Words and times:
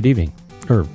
good 0.00 0.08
evening, 0.08 0.32
or 0.70 0.86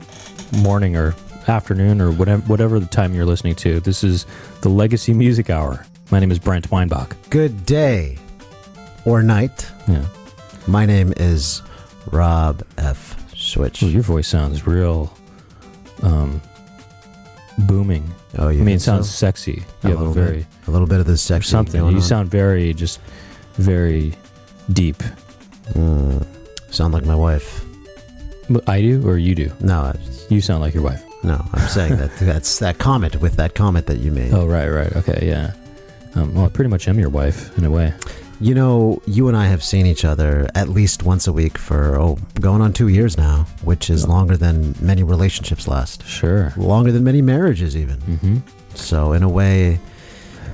morning, 0.63 0.95
or 0.95 1.13
afternoon, 1.47 2.01
or 2.01 2.09
whatever, 2.11 2.41
whatever 2.47 2.79
the 2.79 2.87
time 2.87 3.13
you're 3.13 3.23
listening 3.23 3.53
to. 3.53 3.79
This 3.81 4.03
is 4.03 4.25
the 4.61 4.69
Legacy 4.69 5.13
Music 5.13 5.51
Hour. 5.51 5.85
My 6.09 6.19
name 6.19 6.31
is 6.31 6.39
Brent 6.39 6.71
Weinbach. 6.71 7.15
Good 7.29 7.67
day 7.67 8.17
or 9.05 9.21
night. 9.21 9.71
Yeah. 9.87 10.03
My 10.65 10.87
name 10.87 11.13
is 11.17 11.61
Rob 12.11 12.63
F. 12.79 13.15
Switch. 13.37 13.83
Ooh, 13.83 13.89
your 13.89 14.01
voice 14.01 14.27
sounds 14.27 14.65
real 14.65 15.15
um, 16.01 16.41
booming. 17.59 18.09
oh, 18.39 18.49
you 18.49 18.61
I 18.61 18.63
mean, 18.63 18.77
it 18.77 18.81
sounds 18.81 19.07
so? 19.07 19.17
sexy. 19.27 19.63
a 19.83 19.87
You 19.87 19.89
have 19.91 20.01
a 20.01 20.03
little 20.03 20.13
very 20.13 20.37
bit, 20.37 20.47
a 20.67 20.71
little 20.71 20.87
bit 20.87 20.99
of 20.99 21.05
this 21.05 21.21
sexy 21.21 21.51
something. 21.51 21.79
You 21.79 21.97
on. 21.97 22.01
sound 22.01 22.31
very 22.31 22.73
just 22.73 22.99
very 23.53 24.15
deep. 24.73 24.97
Mm, 25.73 26.25
sound 26.71 26.91
like 26.95 27.05
my 27.05 27.13
wife. 27.13 27.64
I 28.67 28.81
do, 28.81 29.07
or 29.07 29.17
you 29.17 29.35
do. 29.35 29.51
No, 29.61 29.81
I 29.81 29.93
just, 30.05 30.31
You 30.31 30.41
sound 30.41 30.61
like 30.61 30.73
your 30.73 30.83
wife. 30.83 31.03
no. 31.23 31.43
I'm 31.53 31.67
saying 31.67 31.97
that 31.97 32.15
that's 32.19 32.59
that 32.59 32.77
comment 32.77 33.21
with 33.21 33.35
that 33.37 33.55
comment 33.55 33.85
that 33.87 33.97
you 33.99 34.11
made. 34.11 34.33
Oh, 34.33 34.45
right, 34.45 34.67
right. 34.69 34.95
Okay, 34.95 35.27
yeah. 35.27 35.53
Um, 36.15 36.33
well, 36.33 36.45
I 36.45 36.49
pretty 36.49 36.69
much 36.69 36.87
am 36.87 36.97
your 36.99 37.09
wife 37.09 37.57
in 37.57 37.65
a 37.65 37.71
way. 37.71 37.93
You 38.41 38.53
know, 38.53 39.01
you 39.07 39.27
and 39.29 39.35
I 39.37 39.45
have 39.47 39.63
seen 39.63 39.85
each 39.85 40.03
other 40.05 40.47
at 40.55 40.67
least 40.69 41.03
once 41.03 41.25
a 41.27 41.31
week 41.33 41.57
for 41.57 41.99
oh, 41.99 42.17
going 42.41 42.61
on 42.61 42.73
two 42.73 42.89
years 42.89 43.17
now, 43.17 43.47
which 43.63 43.89
is 43.89 44.07
longer 44.07 44.35
than 44.37 44.75
many 44.81 45.03
relationships 45.03 45.67
last. 45.69 46.05
Sure. 46.05 46.53
Longer 46.57 46.91
than 46.91 47.03
many 47.03 47.21
marriages, 47.21 47.75
even. 47.77 47.99
hmm 48.01 48.37
So, 48.75 49.13
in 49.13 49.23
a 49.23 49.29
way, 49.29 49.79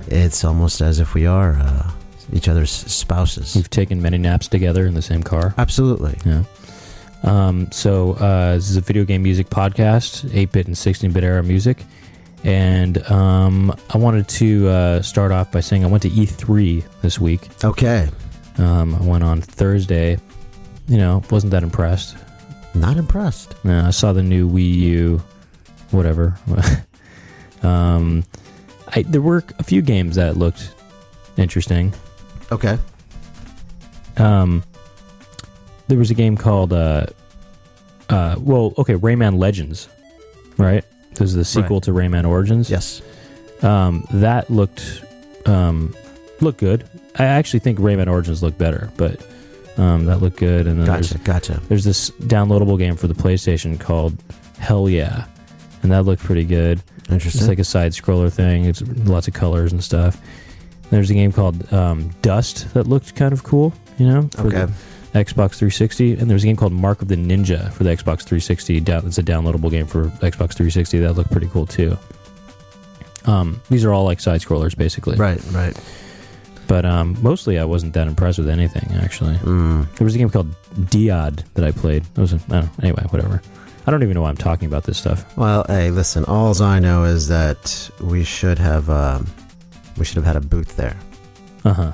it's 0.07 0.43
almost 0.43 0.81
as 0.81 0.99
if 0.99 1.13
we 1.15 1.25
are 1.25 1.53
uh, 1.59 1.91
each 2.33 2.47
other's 2.47 2.69
spouses. 2.71 3.55
We've 3.55 3.69
taken 3.69 4.01
many 4.01 4.17
naps 4.19 4.47
together 4.47 4.85
in 4.85 4.93
the 4.93 5.01
same 5.01 5.23
car. 5.23 5.53
Absolutely. 5.57 6.17
Yeah. 6.25 6.43
Um, 7.23 7.71
so 7.71 8.13
uh, 8.13 8.55
this 8.55 8.69
is 8.69 8.77
a 8.77 8.81
video 8.81 9.05
game 9.05 9.23
music 9.23 9.49
podcast, 9.49 10.29
8-bit 10.29 10.67
and 10.67 10.75
16-bit 10.75 11.23
era 11.23 11.43
music, 11.43 11.83
and 12.43 12.97
um, 13.11 13.75
I 13.93 13.97
wanted 13.97 14.27
to 14.29 14.67
uh, 14.67 15.01
start 15.01 15.31
off 15.31 15.51
by 15.51 15.59
saying 15.59 15.83
I 15.83 15.87
went 15.87 16.03
to 16.03 16.09
E3 16.09 16.83
this 17.01 17.19
week. 17.19 17.47
Okay. 17.63 18.09
Um, 18.57 18.95
I 18.95 19.01
went 19.01 19.23
on 19.23 19.41
Thursday. 19.41 20.17
You 20.87 20.97
know, 20.97 21.23
wasn't 21.29 21.51
that 21.51 21.63
impressed. 21.63 22.17
Not 22.73 22.97
impressed. 22.97 23.53
No, 23.63 23.85
I 23.85 23.91
saw 23.91 24.13
the 24.13 24.23
new 24.23 24.49
Wii 24.49 24.73
U, 24.73 25.23
whatever. 25.91 26.37
um, 27.63 28.23
I, 28.87 29.03
there 29.03 29.21
were 29.21 29.43
a 29.59 29.63
few 29.63 29.81
games 29.81 30.15
that 30.15 30.37
looked 30.37 30.73
interesting. 31.37 31.93
Okay. 32.51 32.77
Um, 34.17 34.63
there 35.91 35.99
was 35.99 36.09
a 36.09 36.13
game 36.13 36.37
called, 36.37 36.71
uh, 36.71 37.05
uh, 38.07 38.37
well, 38.39 38.73
okay, 38.77 38.93
Rayman 38.93 39.37
Legends, 39.37 39.89
right? 40.55 40.85
This 41.09 41.19
is 41.19 41.35
the 41.35 41.43
sequel 41.43 41.81
to 41.81 41.91
Rayman 41.91 42.25
Origins. 42.25 42.69
Yes. 42.69 43.01
Um, 43.61 44.07
that 44.11 44.49
looked, 44.49 45.03
um, 45.45 45.93
looked 46.39 46.59
good. 46.59 46.87
I 47.19 47.25
actually 47.25 47.59
think 47.59 47.77
Rayman 47.79 48.07
Origins 48.07 48.41
looked 48.41 48.57
better, 48.57 48.89
but 48.95 49.21
um, 49.75 50.05
that 50.05 50.19
looked 50.21 50.37
good. 50.37 50.65
And 50.65 50.79
then 50.79 50.85
Gotcha. 50.85 51.15
there's, 51.15 51.23
Gotcha. 51.25 51.61
there's 51.67 51.83
this 51.83 52.09
downloadable 52.11 52.77
game 52.77 52.95
for 52.95 53.07
the 53.07 53.13
PlayStation 53.13 53.77
called 53.77 54.17
Hell 54.59 54.87
Yeah, 54.87 55.25
and 55.83 55.91
that 55.91 56.03
looked 56.03 56.23
pretty 56.23 56.45
good. 56.45 56.81
Interesting. 57.09 57.41
It's 57.41 57.49
like 57.49 57.59
a 57.59 57.65
side 57.65 57.91
scroller 57.91 58.31
thing. 58.31 58.63
It's 58.63 58.81
lots 58.81 59.27
of 59.27 59.33
colors 59.33 59.73
and 59.73 59.83
stuff. 59.83 60.21
There's 60.89 61.09
a 61.09 61.15
game 61.15 61.33
called 61.33 61.73
um, 61.73 62.11
Dust 62.21 62.73
that 62.75 62.87
looked 62.87 63.13
kind 63.17 63.33
of 63.33 63.43
cool, 63.43 63.73
you 63.97 64.07
know, 64.07 64.29
okay. 64.39 64.65
the 64.65 64.73
Xbox 65.13 65.55
360. 65.55 66.13
And 66.13 66.29
there's 66.29 66.43
a 66.43 66.47
game 66.47 66.55
called 66.55 66.73
Mark 66.73 67.01
of 67.01 67.07
the 67.07 67.15
Ninja 67.15 67.71
for 67.73 67.83
the 67.83 67.89
Xbox 67.89 68.23
360. 68.23 68.79
Down, 68.81 69.05
it's 69.05 69.17
a 69.17 69.23
downloadable 69.23 69.69
game 69.71 69.87
for 69.87 70.05
Xbox 70.05 70.53
360 70.53 70.99
that 70.99 71.13
looked 71.13 71.31
pretty 71.31 71.47
cool 71.47 71.65
too. 71.65 71.97
Um, 73.25 73.61
these 73.69 73.85
are 73.85 73.93
all 73.93 74.03
like 74.05 74.19
side 74.19 74.41
scrollers 74.41 74.75
basically, 74.75 75.15
Right. 75.17 75.39
Right. 75.51 75.77
but 76.67 76.85
um, 76.85 77.15
mostly 77.21 77.59
I 77.59 77.65
wasn't 77.65 77.93
that 77.93 78.07
impressed 78.07 78.39
with 78.39 78.49
anything 78.49 78.89
actually. 78.99 79.35
Mm. 79.35 79.93
There 79.95 80.05
was 80.05 80.15
a 80.15 80.17
game 80.17 80.29
called 80.29 80.49
Dyad 80.89 81.43
that 81.53 81.63
I 81.65 81.71
played. 81.71 82.03
It 82.03 82.19
was 82.19 82.33
a, 82.33 82.37
I 82.49 82.61
don't, 82.61 82.69
anyway, 82.83 83.03
whatever. 83.09 83.39
I 83.85 83.91
don't 83.91 84.01
even 84.03 84.15
know 84.15 84.21
why 84.23 84.29
I'm 84.29 84.37
talking 84.37 84.67
about 84.67 84.83
this 84.85 84.97
stuff. 84.97 85.35
Well, 85.37 85.65
hey, 85.67 85.91
listen. 85.91 86.23
All 86.25 86.59
I 86.63 86.79
know 86.79 87.03
is 87.03 87.27
that 87.27 87.89
we 87.99 88.23
should 88.23 88.57
have 88.59 88.89
um, 88.89 89.27
we 89.97 90.05
should 90.05 90.17
have 90.17 90.25
had 90.25 90.35
a 90.35 90.41
booth 90.41 90.75
there. 90.75 90.95
Uh 91.65 91.73
huh. 91.73 91.91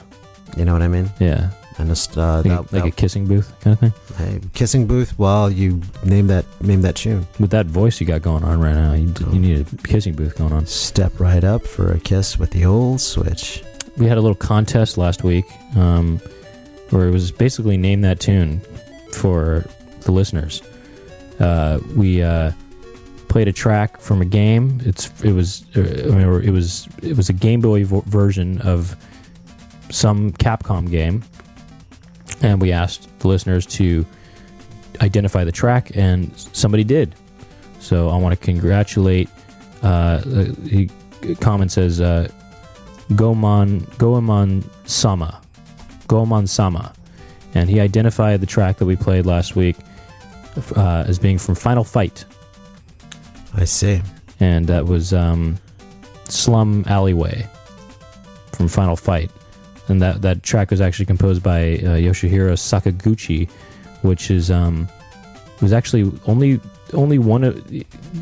You 0.57 0.63
know 0.65 0.73
what 0.73 0.81
I 0.81 0.87
mean? 0.89 1.09
Yeah, 1.19 1.49
And 1.79 1.89
just 1.89 2.17
uh, 2.17 2.37
like, 2.37 2.43
that, 2.43 2.71
a, 2.71 2.75
like 2.75 2.85
a 2.85 2.95
kissing 2.95 3.27
booth 3.27 3.53
kind 3.61 3.73
of 3.73 3.79
thing. 3.79 3.93
hey, 4.17 4.39
kissing 4.53 4.87
booth 4.87 5.17
while 5.19 5.49
you 5.51 5.81
name 6.03 6.27
that 6.27 6.45
name 6.61 6.81
that 6.81 6.95
tune. 6.95 7.27
With 7.39 7.51
that 7.51 7.67
voice 7.67 8.01
you 8.01 8.07
got 8.07 8.23
going 8.23 8.43
on 8.43 8.59
right 8.59 8.73
now, 8.73 8.93
you, 8.93 9.13
you 9.31 9.39
need 9.39 9.67
a 9.67 9.87
kissing 9.87 10.15
booth 10.15 10.37
going 10.37 10.53
on. 10.53 10.65
Step 10.65 11.19
right 11.19 11.43
up 11.43 11.65
for 11.67 11.91
a 11.91 11.99
kiss 11.99 12.39
with 12.39 12.49
the 12.51 12.65
old 12.65 12.99
switch. 12.99 13.63
We 13.97 14.07
had 14.07 14.17
a 14.17 14.21
little 14.21 14.35
contest 14.35 14.97
last 14.97 15.23
week 15.23 15.45
um, 15.75 16.19
where 16.89 17.07
it 17.07 17.11
was 17.11 17.31
basically 17.31 17.77
name 17.77 18.01
that 18.01 18.19
tune 18.19 18.61
for 19.13 19.65
the 20.01 20.11
listeners. 20.11 20.61
Uh, 21.39 21.79
we 21.95 22.23
uh, 22.23 22.51
played 23.27 23.47
a 23.47 23.53
track 23.53 23.99
from 23.99 24.21
a 24.21 24.25
game. 24.25 24.81
It's 24.83 25.11
it 25.21 25.33
was 25.33 25.63
uh, 25.75 25.81
I 25.81 26.15
mean, 26.15 26.43
it 26.43 26.51
was 26.51 26.87
it 27.03 27.15
was 27.15 27.29
a 27.29 27.33
Game 27.33 27.61
Boy 27.61 27.85
vo- 27.85 28.01
version 28.07 28.61
of 28.61 28.95
some 29.89 30.31
Capcom 30.33 30.89
game, 30.89 31.23
and 32.41 32.61
we 32.61 32.71
asked 32.71 33.07
the 33.19 33.27
listeners 33.27 33.65
to 33.65 34.05
identify 35.01 35.43
the 35.43 35.51
track, 35.51 35.95
and 35.95 36.31
somebody 36.37 36.83
did. 36.83 37.15
So 37.79 38.09
I 38.09 38.17
want 38.17 38.37
to 38.39 38.45
congratulate. 38.45 39.29
Uh, 39.81 40.21
he 40.67 40.89
comment 41.39 41.71
says 41.71 42.01
uh, 42.01 42.27
Gomon 43.13 43.85
Goemon 43.97 44.63
Sama, 44.85 45.41
Goemon 46.07 46.47
Sama, 46.47 46.93
and 47.53 47.69
he 47.69 47.79
identified 47.79 48.41
the 48.41 48.47
track 48.47 48.77
that 48.77 48.85
we 48.85 48.95
played 48.95 49.25
last 49.25 49.55
week 49.55 49.75
uh, 50.75 51.05
as 51.07 51.19
being 51.19 51.37
from 51.37 51.55
Final 51.55 51.83
Fight, 51.83 52.25
I 53.55 53.65
see. 53.65 54.01
and 54.39 54.67
that 54.67 54.85
was 54.85 55.13
um, 55.13 55.57
Slum 56.25 56.83
Alleyway 56.87 57.47
from 58.53 58.67
Final 58.67 58.95
Fight, 58.95 59.31
and 59.89 60.01
that 60.01 60.21
that 60.21 60.43
track 60.43 60.71
was 60.71 60.81
actually 60.81 61.05
composed 61.05 61.43
by 61.43 61.59
uh, 61.59 61.97
Yoshihiro 61.97 62.53
Sakaguchi, 62.53 63.49
which 64.01 64.29
is 64.31 64.51
um, 64.51 64.87
was 65.61 65.73
actually 65.73 66.11
only 66.27 66.59
only 66.93 67.19
one 67.19 67.43
of 67.43 67.69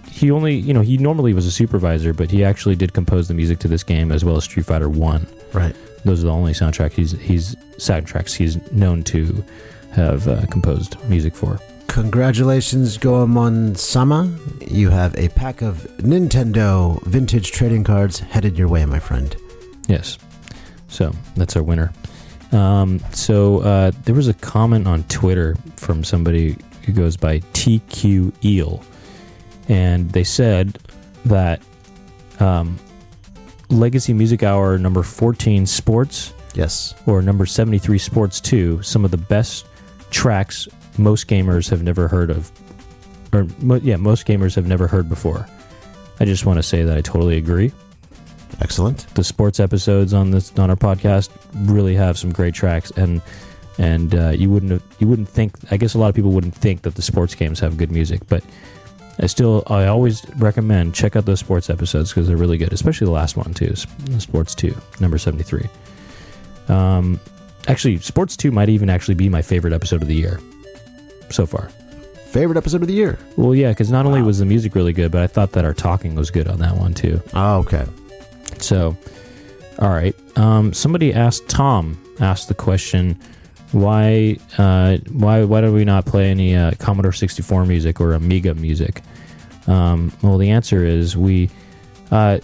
he 0.09 0.31
only 0.31 0.55
you 0.55 0.73
know 0.73 0.81
he 0.81 0.97
normally 0.97 1.33
was 1.33 1.45
a 1.45 1.51
supervisor, 1.51 2.13
but 2.13 2.31
he 2.31 2.43
actually 2.43 2.75
did 2.75 2.93
compose 2.93 3.27
the 3.27 3.33
music 3.33 3.59
to 3.59 3.67
this 3.67 3.83
game 3.83 4.11
as 4.11 4.23
well 4.23 4.37
as 4.37 4.43
Street 4.43 4.65
Fighter 4.65 4.89
One. 4.89 5.27
Right. 5.53 5.75
Those 6.03 6.21
are 6.21 6.27
the 6.27 6.33
only 6.33 6.53
soundtrack 6.53 6.91
he's 6.91 7.11
he's 7.13 7.55
soundtracks 7.77 8.33
he's 8.33 8.59
known 8.71 9.03
to 9.03 9.43
have 9.91 10.27
uh, 10.27 10.45
composed 10.47 10.97
music 11.09 11.35
for. 11.35 11.59
Congratulations, 11.87 12.97
Goemon 12.97 13.75
Sama. 13.75 14.29
You 14.67 14.89
have 14.89 15.15
a 15.15 15.29
pack 15.29 15.61
of 15.61 15.87
Nintendo 15.99 17.01
vintage 17.03 17.51
trading 17.51 17.83
cards 17.83 18.19
headed 18.19 18.57
your 18.57 18.67
way, 18.67 18.85
my 18.85 18.99
friend. 18.99 19.35
Yes. 19.87 20.17
So 20.87 21.11
that's 21.35 21.55
our 21.55 21.63
winner. 21.63 21.91
Um, 22.51 22.99
so 23.11 23.59
uh, 23.59 23.91
there 24.05 24.15
was 24.15 24.27
a 24.27 24.33
comment 24.33 24.87
on 24.87 25.03
Twitter 25.05 25.55
from 25.75 26.03
somebody 26.03 26.55
who 26.85 26.93
goes 26.93 27.17
by 27.17 27.39
TQ 27.39 28.33
Eel, 28.45 28.81
and 29.67 30.11
they 30.11 30.23
said 30.23 30.77
that 31.25 31.61
um, 32.39 32.77
Legacy 33.69 34.13
Music 34.13 34.43
Hour 34.43 34.77
number 34.77 35.01
14 35.03 35.65
Sports 35.65 36.33
Yes. 36.53 36.93
or 37.05 37.21
number 37.21 37.45
73 37.45 37.97
Sports 37.97 38.39
2, 38.39 38.81
some 38.83 39.03
of 39.03 39.11
the 39.11 39.17
best 39.17 39.65
tracks 40.11 40.67
most 40.97 41.27
gamers 41.27 41.69
have 41.69 41.83
never 41.83 42.07
heard 42.07 42.29
of. 42.29 42.49
Or, 43.33 43.47
mo- 43.59 43.81
yeah, 43.83 43.97
most 43.97 44.25
gamers 44.27 44.55
have 44.55 44.67
never 44.67 44.87
heard 44.87 45.09
before. 45.09 45.45
I 46.21 46.25
just 46.25 46.45
want 46.45 46.57
to 46.57 46.63
say 46.63 46.83
that 46.83 46.95
I 46.95 47.01
totally 47.01 47.35
agree 47.37 47.73
Excellent. 48.61 49.05
the 49.15 49.23
sports 49.23 49.59
episodes 49.59 50.13
on 50.13 50.31
this 50.31 50.57
on 50.57 50.69
our 50.69 50.75
podcast 50.75 51.29
really 51.69 51.95
have 51.95 52.17
some 52.17 52.31
great 52.31 52.53
tracks 52.53 52.91
and 52.91 53.21
and 53.77 54.15
uh, 54.15 54.29
you 54.29 54.49
wouldn't 54.49 54.71
have, 54.71 54.83
you 54.99 55.07
wouldn't 55.07 55.27
think 55.29 55.53
I 55.71 55.77
guess 55.77 55.93
a 55.95 55.99
lot 55.99 56.07
of 56.09 56.15
people 56.15 56.31
wouldn't 56.31 56.55
think 56.55 56.83
that 56.83 56.95
the 56.95 57.01
sports 57.01 57.35
games 57.35 57.59
have 57.59 57.77
good 57.77 57.91
music 57.91 58.21
but 58.29 58.43
I 59.19 59.27
still 59.27 59.63
I 59.67 59.85
always 59.87 60.25
recommend 60.37 60.95
check 60.95 61.15
out 61.15 61.25
those 61.25 61.39
sports 61.39 61.69
episodes 61.69 62.11
because 62.11 62.27
they're 62.27 62.37
really 62.37 62.57
good 62.57 62.71
especially 62.73 63.05
the 63.05 63.11
last 63.11 63.35
one 63.37 63.53
too 63.53 63.75
sports 64.19 64.55
2 64.55 64.75
number 64.99 65.17
73 65.17 65.67
um 66.69 67.19
actually 67.67 67.97
sports 67.99 68.35
2 68.37 68.51
might 68.51 68.69
even 68.69 68.89
actually 68.89 69.15
be 69.15 69.29
my 69.29 69.41
favorite 69.41 69.73
episode 69.73 70.01
of 70.01 70.07
the 70.07 70.15
year 70.15 70.39
so 71.29 71.45
far 71.45 71.69
Favorite 72.27 72.57
episode 72.57 72.81
of 72.81 72.87
the 72.89 72.93
year? 72.93 73.17
well 73.37 73.55
yeah 73.55 73.69
because 73.69 73.89
not 73.91 74.05
only 74.05 74.21
was 74.21 74.39
the 74.39 74.45
music 74.45 74.75
really 74.75 74.91
good 74.93 75.11
but 75.11 75.21
I 75.21 75.27
thought 75.27 75.51
that 75.53 75.63
our 75.65 75.73
talking 75.73 76.15
was 76.15 76.31
good 76.31 76.47
on 76.47 76.59
that 76.59 76.75
one 76.77 76.93
too 76.93 77.21
Oh, 77.33 77.59
okay. 77.59 77.85
So, 78.59 78.95
all 79.79 79.89
right. 79.89 80.15
Um, 80.37 80.73
somebody 80.73 81.13
asked 81.13 81.47
Tom 81.49 82.01
asked 82.19 82.47
the 82.47 82.53
question, 82.53 83.19
why 83.71 84.37
uh, 84.57 84.97
why 85.11 85.43
why 85.43 85.61
do 85.61 85.73
we 85.73 85.83
not 85.85 86.05
play 86.05 86.29
any 86.31 86.55
uh, 86.55 86.71
Commodore 86.79 87.11
64 87.11 87.65
music 87.65 87.99
or 87.99 88.13
Amiga 88.13 88.53
music? 88.55 89.01
Um, 89.67 90.11
well, 90.21 90.37
the 90.37 90.49
answer 90.51 90.85
is 90.85 91.17
we 91.17 91.49
uh, 92.11 92.39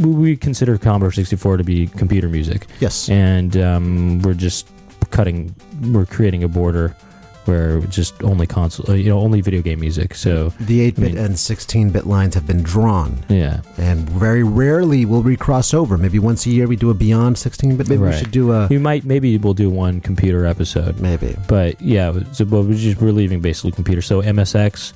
we 0.00 0.36
consider 0.36 0.78
Commodore 0.78 1.12
64 1.12 1.58
to 1.58 1.64
be 1.64 1.86
computer 1.86 2.28
music, 2.28 2.66
Yes. 2.80 3.08
and 3.08 3.56
um, 3.56 4.22
we're 4.22 4.34
just 4.34 4.68
cutting 5.10 5.54
we're 5.92 6.06
creating 6.06 6.42
a 6.42 6.48
border 6.48 6.96
where 7.46 7.80
just 7.82 8.22
only 8.22 8.46
console 8.46 8.90
uh, 8.90 8.94
you 8.94 9.08
know 9.10 9.18
only 9.18 9.40
video 9.40 9.62
game 9.62 9.80
music. 9.80 10.14
So 10.14 10.48
the 10.60 10.80
8 10.80 10.96
bit 10.96 11.02
I 11.02 11.06
mean- 11.14 11.18
and 11.18 11.38
16 11.38 11.90
bit 11.90 12.06
lines 12.06 12.34
have 12.34 12.46
been 12.46 12.62
drawn, 12.62 13.24
yeah, 13.28 13.60
and 13.78 14.08
very 14.10 14.42
rarely 14.42 15.04
will 15.04 15.22
we 15.22 15.36
cross 15.36 15.74
over. 15.74 15.96
Maybe 15.98 16.18
once 16.18 16.46
a 16.46 16.50
year 16.50 16.66
we 16.66 16.76
do 16.76 16.90
a 16.90 16.94
beyond 16.94 17.36
16 17.38 17.76
bit. 17.76 17.88
Maybe 17.88 18.02
we 18.02 18.12
should 18.12 18.30
do 18.30 18.52
a. 18.52 18.66
we 18.68 18.78
might 18.78 19.04
maybe 19.04 19.36
we'll 19.38 19.54
do 19.54 19.70
one 19.70 20.00
computer 20.00 20.46
episode. 20.46 21.00
Maybe. 21.00 21.36
but 21.48 21.80
yeah, 21.80 22.12
so 22.32 22.44
but 22.44 22.62
we're 22.62 22.74
just 22.74 23.00
we're 23.00 23.12
leaving 23.12 23.40
basically 23.40 23.72
computer. 23.72 24.02
So 24.02 24.22
MSX, 24.22 24.92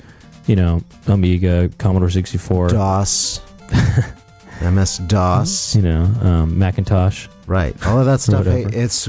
you 0.46 0.56
know, 0.56 0.82
Amiga, 1.06 1.70
Commodore 1.78 2.10
sixty 2.10 2.38
four, 2.38 2.68
DOS. 2.68 3.40
MS 4.60 4.98
DOS. 5.06 5.76
you 5.76 5.82
know, 5.82 6.02
um, 6.22 6.58
Macintosh. 6.58 7.28
Right. 7.46 7.74
All 7.86 7.98
of 8.00 8.06
that 8.06 8.20
stuff. 8.20 8.44
Hey, 8.44 8.64
it's 8.64 9.08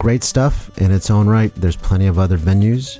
great 0.00 0.24
stuff 0.24 0.70
in 0.78 0.90
its 0.90 1.10
own 1.10 1.28
right. 1.28 1.54
There's 1.54 1.76
plenty 1.76 2.06
of 2.06 2.18
other 2.18 2.38
venues, 2.38 2.98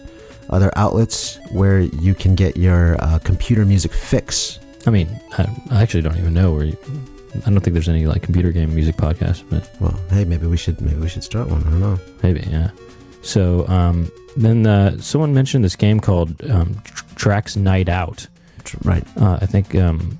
other 0.50 0.70
outlets 0.76 1.38
where 1.50 1.80
you 1.80 2.14
can 2.14 2.34
get 2.34 2.56
your 2.58 3.02
uh, 3.02 3.18
computer 3.24 3.64
music 3.64 3.92
fix. 3.92 4.60
I 4.86 4.90
mean, 4.90 5.08
I, 5.38 5.48
I 5.70 5.82
actually 5.82 6.02
don't 6.02 6.18
even 6.18 6.34
know 6.34 6.52
where. 6.52 6.64
You, 6.64 6.76
I 7.34 7.50
don't 7.50 7.60
think 7.60 7.72
there's 7.74 7.88
any 7.88 8.06
like 8.06 8.22
computer 8.22 8.52
game 8.52 8.74
music 8.74 8.96
podcast, 8.96 9.44
but 9.48 9.68
Well, 9.80 9.98
hey, 10.10 10.24
maybe 10.24 10.46
we 10.46 10.56
should 10.58 10.80
maybe 10.80 11.00
we 11.00 11.08
should 11.08 11.24
start 11.24 11.48
one. 11.48 11.62
I 11.62 11.70
don't 11.70 11.80
know. 11.80 11.98
maybe 12.22 12.40
yeah. 12.50 12.70
So 13.22 13.66
um, 13.68 14.10
then 14.36 14.66
uh, 14.66 14.98
someone 14.98 15.32
mentioned 15.32 15.64
this 15.64 15.76
game 15.76 16.00
called 16.00 16.42
um, 16.50 16.74
Tr- 16.84 17.04
Tracks 17.16 17.56
Night 17.56 17.88
Out. 17.88 18.26
Right. 18.84 19.04
Uh, 19.16 19.38
I 19.40 19.46
think 19.46 19.74
um, 19.74 20.18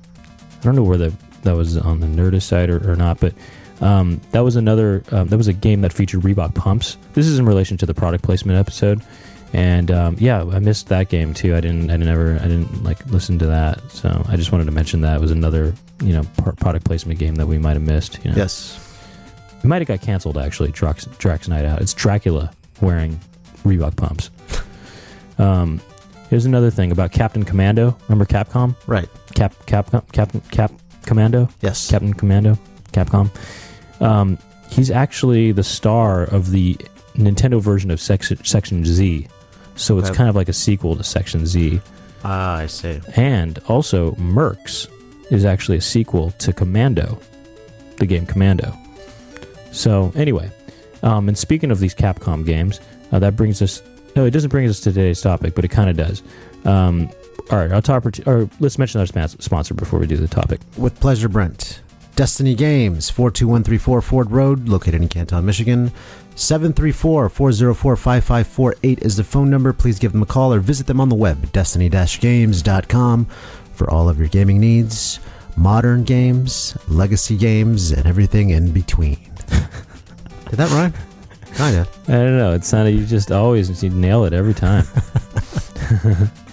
I 0.59 0.63
don't 0.63 0.75
know 0.75 0.83
whether 0.83 1.11
that 1.43 1.53
was 1.55 1.77
on 1.77 1.99
the 1.99 2.07
Nerdist 2.07 2.43
side 2.43 2.69
or, 2.71 2.91
or 2.91 2.95
not, 2.95 3.19
but 3.19 3.33
um, 3.81 4.21
that 4.31 4.41
was 4.41 4.55
another. 4.55 5.03
Um, 5.11 5.27
that 5.27 5.37
was 5.37 5.47
a 5.47 5.53
game 5.53 5.81
that 5.81 5.91
featured 5.93 6.21
Reebok 6.21 6.55
pumps. 6.55 6.97
This 7.13 7.27
is 7.27 7.39
in 7.39 7.45
relation 7.45 7.77
to 7.77 7.85
the 7.85 7.93
product 7.93 8.23
placement 8.23 8.57
episode, 8.59 9.01
and 9.53 9.89
um, 9.91 10.15
yeah, 10.19 10.43
I 10.43 10.59
missed 10.59 10.87
that 10.89 11.09
game 11.09 11.33
too. 11.33 11.55
I 11.55 11.61
didn't. 11.61 11.89
I 11.89 11.97
didn't 11.97 12.09
ever. 12.09 12.35
I 12.35 12.47
didn't 12.47 12.83
like 12.83 13.05
listen 13.07 13.39
to 13.39 13.47
that. 13.47 13.81
So 13.91 14.23
I 14.27 14.35
just 14.35 14.51
wanted 14.51 14.65
to 14.65 14.71
mention 14.71 15.01
that 15.01 15.15
it 15.17 15.21
was 15.21 15.31
another 15.31 15.73
you 16.03 16.13
know 16.13 16.23
par- 16.37 16.53
product 16.53 16.85
placement 16.85 17.19
game 17.19 17.35
that 17.35 17.47
we 17.47 17.57
might 17.57 17.73
have 17.73 17.81
missed. 17.81 18.23
You 18.23 18.31
know? 18.31 18.37
Yes. 18.37 18.77
it 19.63 19.65
might 19.67 19.81
have 19.81 19.87
got 19.87 20.01
canceled 20.01 20.37
actually. 20.37 20.71
Drac's, 20.71 21.05
Drac's 21.17 21.47
Night 21.47 21.65
Out. 21.65 21.81
It's 21.81 21.93
Dracula 21.93 22.51
wearing 22.81 23.19
Reebok 23.63 23.95
pumps. 23.97 24.29
Um, 25.37 25.81
here's 26.29 26.45
another 26.45 26.69
thing 26.69 26.91
about 26.91 27.11
Captain 27.11 27.43
Commando. 27.43 27.97
Remember 28.07 28.25
Capcom? 28.25 28.75
Right. 28.85 29.09
Cap 29.33 29.55
Capcom 29.65 30.03
Captain 30.11 30.39
Cap 30.51 30.71
Commando 31.07 31.49
Yes. 31.61 31.89
Captain 31.89 32.13
Commando 32.13 32.59
Capcom. 32.91 33.31
Um, 34.01 34.37
he's 34.69 34.91
actually 34.91 35.51
the 35.51 35.63
star 35.63 36.23
of 36.23 36.51
the 36.51 36.75
Nintendo 37.15 37.61
version 37.61 37.91
of 37.91 37.99
Section 38.01 38.43
Section 38.43 38.83
Z, 38.85 39.27
so 39.75 39.97
it's 39.99 40.09
Okay. 40.09 40.17
kind 40.17 40.29
of 40.29 40.35
like 40.35 40.49
a 40.49 40.53
sequel 40.53 40.95
to 40.95 41.03
Section 41.03 41.45
Z. 41.45 41.79
Ah, 42.23 42.57
I 42.57 42.65
see. 42.67 42.99
And 43.15 43.59
also, 43.67 44.11
Mercs 44.13 44.87
is 45.31 45.45
actually 45.45 45.77
a 45.77 45.81
sequel 45.81 46.31
to 46.39 46.51
Commando, 46.53 47.19
the 47.97 48.05
game 48.05 48.25
Commando. 48.25 48.75
So 49.71 50.11
anyway, 50.15 50.51
um, 51.03 51.27
and 51.27 51.37
speaking 51.37 51.71
of 51.71 51.79
these 51.79 51.95
Capcom 51.95 52.45
games, 52.45 52.79
uh, 53.11 53.19
that 53.19 53.35
brings 53.35 53.61
us. 53.61 53.81
No, 54.15 54.25
it 54.25 54.31
doesn't 54.31 54.49
bring 54.49 54.67
us 54.67 54.79
to 54.81 54.91
today's 54.91 55.21
topic, 55.21 55.55
but 55.55 55.63
it 55.63 55.69
kind 55.69 55.89
of 55.89 55.95
does. 55.97 56.21
Um, 56.65 57.09
all 57.49 57.57
right, 57.59 57.71
our 57.71 57.81
top, 57.81 58.05
or 58.27 58.49
let's 58.59 58.77
mention 58.77 58.99
our 58.99 59.07
spons- 59.07 59.41
sponsor 59.41 59.73
before 59.73 59.99
we 59.99 60.07
do 60.07 60.17
the 60.17 60.27
topic. 60.27 60.59
With 60.77 60.99
pleasure, 60.99 61.29
Brent. 61.29 61.81
Destiny 62.15 62.55
Games, 62.55 63.09
42134 63.09 64.01
Ford 64.01 64.31
Road, 64.31 64.67
located 64.67 65.01
in 65.01 65.07
Canton, 65.07 65.45
Michigan. 65.45 65.91
734 66.35 67.29
404 67.29 67.95
5548 67.95 68.99
is 68.99 69.15
the 69.17 69.23
phone 69.23 69.49
number. 69.49 69.73
Please 69.73 69.99
give 69.99 70.11
them 70.11 70.23
a 70.23 70.25
call 70.25 70.53
or 70.53 70.59
visit 70.59 70.87
them 70.87 70.99
on 70.99 71.09
the 71.09 71.15
web, 71.15 71.51
destiny 71.51 71.89
games.com, 71.89 73.25
for 73.73 73.89
all 73.89 74.09
of 74.09 74.17
your 74.17 74.27
gaming 74.27 74.59
needs, 74.59 75.19
modern 75.55 76.03
games, 76.03 76.77
legacy 76.87 77.37
games, 77.37 77.91
and 77.91 78.05
everything 78.05 78.51
in 78.51 78.71
between. 78.71 79.15
Did 80.49 80.57
that 80.57 80.71
rhyme? 80.71 80.93
Kinda. 81.55 81.87
I 82.07 82.11
don't 82.11 82.37
know. 82.37 82.53
It 82.53 82.63
sounded 82.63 82.95
you 82.95 83.05
just 83.05 83.31
always 83.31 83.83
you 83.83 83.89
nail 83.89 84.25
it 84.25 84.33
every 84.33 84.53
time. 84.53 84.85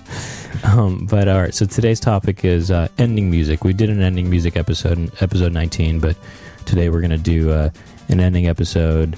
um, 0.65 1.07
but 1.11 1.29
all 1.29 1.41
right. 1.41 1.55
So 1.55 1.67
today's 1.67 2.01
topic 2.01 2.45
is 2.45 2.71
uh, 2.71 2.89
ending 2.99 3.31
music. 3.31 3.65
We 3.65 3.73
did 3.73 3.91
an 3.91 4.01
ending 4.01 4.29
music 4.31 4.57
episode 4.57 4.99
in 4.99 5.13
episode 5.21 5.53
19, 5.53 6.01
but 6.01 6.17
today 6.65 6.91
we're 6.91 7.01
gonna 7.01 7.19
do 7.19 7.51
uh, 7.51 7.71
an 8.09 8.21
ending 8.21 8.47
episode 8.49 9.17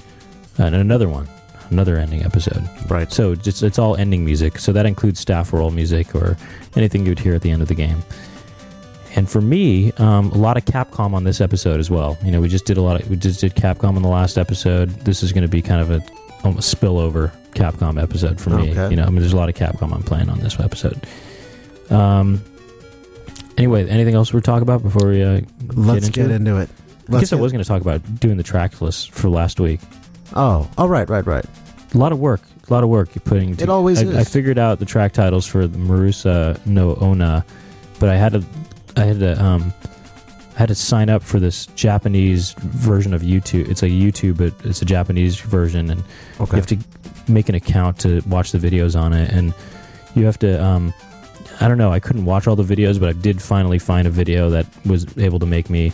uh, 0.59 0.63
and 0.63 0.75
another 0.75 1.09
one, 1.09 1.27
another 1.69 1.97
ending 1.97 2.23
episode. 2.23 2.67
Right. 2.89 3.11
So 3.11 3.35
just 3.35 3.63
it's 3.63 3.79
all 3.79 3.95
ending 3.95 4.25
music. 4.25 4.59
So 4.59 4.71
that 4.73 4.85
includes 4.85 5.19
staff 5.19 5.53
roll 5.53 5.71
music 5.71 6.15
or 6.15 6.37
anything 6.75 7.03
you 7.03 7.11
would 7.11 7.19
hear 7.19 7.35
at 7.35 7.41
the 7.41 7.51
end 7.51 7.61
of 7.61 7.67
the 7.67 7.75
game. 7.75 8.03
And 9.15 9.29
for 9.29 9.41
me, 9.41 9.91
um, 9.93 10.31
a 10.31 10.37
lot 10.37 10.55
of 10.55 10.63
Capcom 10.65 11.13
on 11.13 11.25
this 11.25 11.41
episode 11.41 11.79
as 11.79 11.89
well. 11.89 12.17
You 12.23 12.31
know, 12.31 12.39
we 12.39 12.47
just 12.47 12.65
did 12.65 12.77
a 12.77 12.81
lot 12.81 13.01
of 13.01 13.09
we 13.09 13.17
just 13.17 13.41
did 13.41 13.55
Capcom 13.55 13.97
in 13.97 14.03
the 14.03 14.09
last 14.09 14.37
episode. 14.37 14.89
This 15.01 15.21
is 15.21 15.33
going 15.33 15.43
to 15.43 15.49
be 15.49 15.61
kind 15.61 15.81
of 15.81 15.91
a 15.91 16.01
almost 16.43 16.73
spillover 16.73 17.31
Capcom 17.53 18.01
episode 18.01 18.39
for 18.39 18.51
me. 18.51 18.71
Okay. 18.71 18.89
You 18.89 18.95
know, 18.95 19.03
I 19.03 19.07
mean, 19.07 19.19
there's 19.19 19.33
a 19.33 19.37
lot 19.37 19.49
of 19.49 19.55
Capcom 19.55 19.93
I'm 19.93 20.03
playing 20.03 20.29
on 20.29 20.39
this 20.39 20.59
episode. 20.59 21.05
Um. 21.91 22.41
Anyway, 23.57 23.87
anything 23.89 24.15
else 24.15 24.33
we're 24.33 24.39
talking 24.39 24.63
about 24.63 24.81
before 24.81 25.09
we 25.09 25.21
uh, 25.23 25.41
Let's 25.73 26.09
get 26.09 26.31
it? 26.31 26.35
into 26.35 26.57
it. 26.57 26.69
I 26.69 27.11
Let's 27.11 27.23
guess 27.23 27.33
I 27.33 27.35
get- 27.35 27.41
was 27.41 27.51
going 27.51 27.63
to 27.63 27.67
talk 27.67 27.81
about 27.81 28.19
doing 28.19 28.37
the 28.37 28.43
track 28.43 28.81
list 28.81 29.11
for 29.11 29.29
last 29.29 29.59
week. 29.59 29.81
Oh, 30.35 30.69
oh, 30.77 30.87
right, 30.87 31.07
right, 31.09 31.25
right. 31.25 31.45
A 31.93 31.97
lot 31.97 32.11
of 32.13 32.19
work. 32.19 32.41
A 32.69 32.73
lot 32.73 32.83
of 32.83 32.89
work 32.89 33.13
you're 33.13 33.21
putting. 33.23 33.59
It 33.59 33.69
always 33.69 33.99
I, 34.01 34.05
is. 34.05 34.15
I 34.15 34.23
figured 34.23 34.57
out 34.57 34.79
the 34.79 34.85
track 34.85 35.11
titles 35.11 35.45
for 35.45 35.67
the 35.67 35.77
Marusa 35.77 36.65
no 36.65 36.95
Onna, 37.01 37.45
but 37.99 38.07
I 38.07 38.15
had 38.15 38.31
to, 38.33 38.43
I 38.95 39.01
had 39.03 39.19
to, 39.19 39.43
um, 39.43 39.73
I 40.55 40.59
had 40.59 40.67
to 40.69 40.75
sign 40.75 41.09
up 41.09 41.21
for 41.21 41.39
this 41.39 41.65
Japanese 41.75 42.53
version 42.53 43.13
of 43.13 43.21
YouTube. 43.23 43.69
It's 43.69 43.83
a 43.83 43.87
YouTube, 43.89 44.37
but 44.37 44.53
it's 44.65 44.81
a 44.81 44.85
Japanese 44.85 45.37
version, 45.39 45.89
and 45.89 46.01
Okay. 46.39 46.51
you 46.51 46.55
have 46.55 46.67
to 46.67 46.77
make 47.29 47.49
an 47.49 47.55
account 47.55 47.99
to 47.99 48.21
watch 48.27 48.53
the 48.53 48.57
videos 48.57 48.97
on 48.99 49.11
it, 49.11 49.29
and 49.33 49.53
you 50.15 50.23
have 50.25 50.39
to. 50.39 50.63
Um, 50.63 50.93
I 51.61 51.67
don't 51.67 51.77
know. 51.77 51.91
I 51.91 51.99
couldn't 51.99 52.25
watch 52.25 52.47
all 52.47 52.55
the 52.55 52.63
videos, 52.63 52.99
but 52.99 53.09
I 53.09 53.13
did 53.13 53.39
finally 53.39 53.77
find 53.77 54.07
a 54.07 54.11
video 54.11 54.49
that 54.49 54.65
was 54.85 55.15
able 55.17 55.37
to 55.39 55.45
make 55.45 55.69
me 55.69 55.93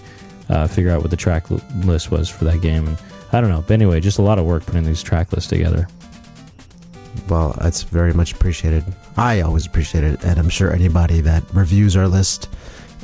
uh, 0.49 0.65
figure 0.65 0.91
out 0.91 1.01
what 1.01 1.11
the 1.11 1.17
track 1.17 1.49
list 1.51 2.09
was 2.09 2.29
for 2.29 2.45
that 2.45 2.61
game. 2.61 2.87
And 2.87 2.97
I 3.33 3.41
don't 3.41 3.49
know. 3.49 3.63
But 3.67 3.73
anyway, 3.73 3.99
just 3.99 4.17
a 4.17 4.21
lot 4.21 4.39
of 4.39 4.45
work 4.45 4.65
putting 4.65 4.85
these 4.85 5.03
track 5.03 5.33
lists 5.33 5.49
together. 5.49 5.87
Well, 7.27 7.53
that's 7.59 7.83
very 7.83 8.13
much 8.13 8.31
appreciated. 8.31 8.85
I 9.17 9.41
always 9.41 9.65
appreciate 9.65 10.05
it, 10.05 10.23
and 10.23 10.39
I'm 10.39 10.49
sure 10.49 10.71
anybody 10.71 11.19
that 11.21 11.43
reviews 11.53 11.97
our 11.97 12.07
list 12.07 12.47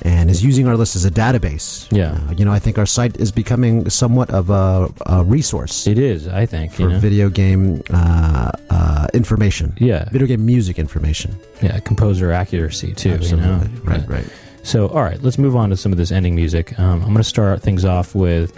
and 0.02 0.30
is 0.30 0.44
using 0.44 0.68
our 0.68 0.76
list 0.76 0.96
as 0.96 1.06
a 1.06 1.12
database. 1.12 1.88
Yeah. 1.96 2.20
uh, 2.30 2.34
you 2.34 2.44
know, 2.46 2.52
I 2.52 2.60
think 2.60 2.78
our 2.78 2.86
site 2.86 3.18
is 3.18 3.32
becoming 3.32 3.90
somewhat 3.90 4.30
of 4.32 4.50
a, 4.50 4.90
a 5.06 5.24
resource 5.24 5.86
It 5.88 5.98
is, 6.00 6.28
I 6.28 6.46
think. 6.46 6.74
for 6.74 6.82
You 6.84 6.90
know? 6.90 7.00
video 7.00 7.30
game 7.30 7.82
uh, 7.92 8.52
uh, 8.70 9.08
information, 9.14 9.74
yeah, 9.80 10.10
video 10.10 10.28
game 10.28 10.46
music 10.46 10.80
information. 10.80 11.38
yeah, 11.62 11.80
composer 11.80 12.32
accuracy 12.32 12.94
too. 12.94 13.12
Absolutely. 13.12 13.50
You 13.50 13.56
know? 13.56 13.68
Right, 13.84 14.02
Yeah. 14.02 14.16
right. 14.16 14.26
So, 14.64 14.88
all 14.88 15.04
right, 15.04 15.22
let's 15.22 15.38
move 15.38 15.56
on 15.56 15.70
to 15.72 15.78
some 15.78 15.92
of 15.92 15.98
this 15.98 16.12
ending 16.12 16.36
music. 16.36 16.78
Um, 16.80 17.00
I'm 17.02 17.08
going 17.08 17.18
to 17.18 17.24
start 17.24 17.62
things 17.62 17.84
off 17.86 18.16
with 18.16 18.58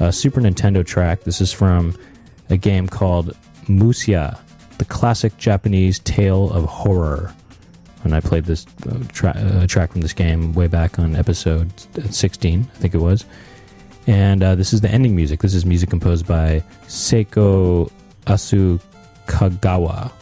a 0.00 0.12
Super 0.12 0.40
Nintendo 0.40 0.84
track. 0.84 1.22
This 1.22 1.40
is 1.40 1.50
from 1.52 1.96
a 2.50 2.56
game 2.58 2.86
called 2.86 3.34
Musya, 3.66 4.38
the 4.78 4.84
classic 4.84 5.36
Japanese 5.38 5.98
tale 6.00 6.52
of 6.52 6.64
horror. 6.64 7.34
And 8.04 8.14
I 8.14 8.20
played 8.20 8.44
this 8.44 8.66
uh, 8.88 8.98
tra- 9.08 9.30
uh, 9.30 9.66
track 9.66 9.92
from 9.92 10.00
this 10.00 10.12
game 10.12 10.52
way 10.52 10.68
back 10.68 10.98
on 10.98 11.16
episode 11.16 11.70
16, 12.10 12.60
I 12.60 12.78
think 12.78 12.94
it 12.94 12.98
was. 12.98 13.24
And 14.06 14.42
uh, 14.42 14.54
this 14.54 14.72
is 14.72 14.80
the 14.80 14.90
ending 14.90 15.16
music. 15.16 15.40
This 15.40 15.54
is 15.54 15.66
music 15.66 15.90
composed 15.90 16.26
by 16.26 16.62
Seiko 16.86 17.90
Asukagawa. 18.26 20.12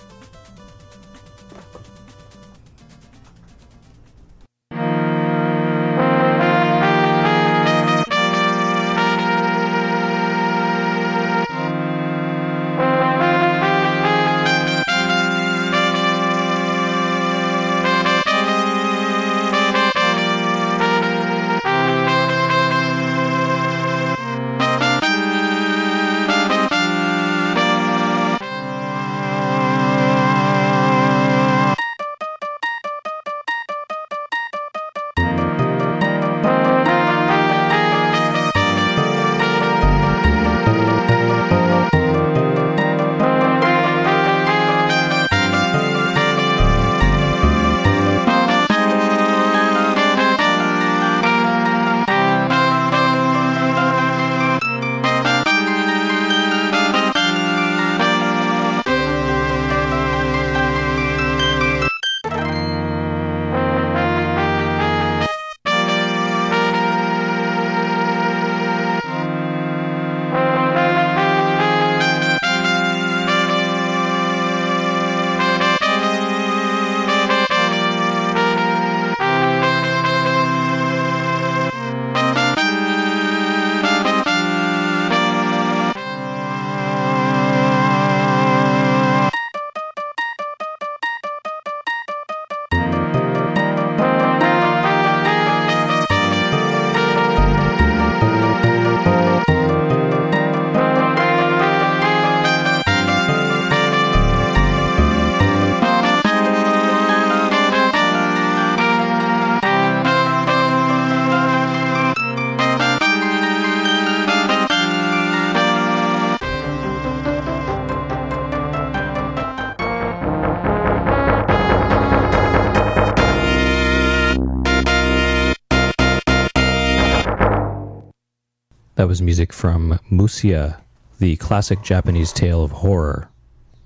That 128.97 129.09
was 129.09 129.21
music 129.21 129.53
from 129.53 129.99
Musya, 130.09 130.81
the 131.19 131.35
classic 131.37 131.83
Japanese 131.83 132.33
tale 132.33 132.63
of 132.63 132.71
horror. 132.71 133.29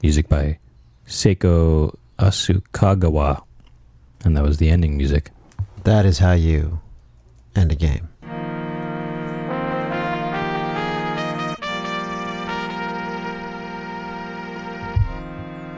Music 0.03 0.29
by 0.29 0.59
Seiko 1.07 1.97
Asukagawa. 2.19 3.43
And 4.23 4.37
that 4.37 4.43
was 4.45 4.59
the 4.59 4.69
ending 4.69 4.99
music. 4.99 5.31
That 5.85 6.05
is 6.05 6.19
how 6.19 6.33
you 6.33 6.81
end 7.57 7.73
a 7.73 7.75
game. 7.75 8.11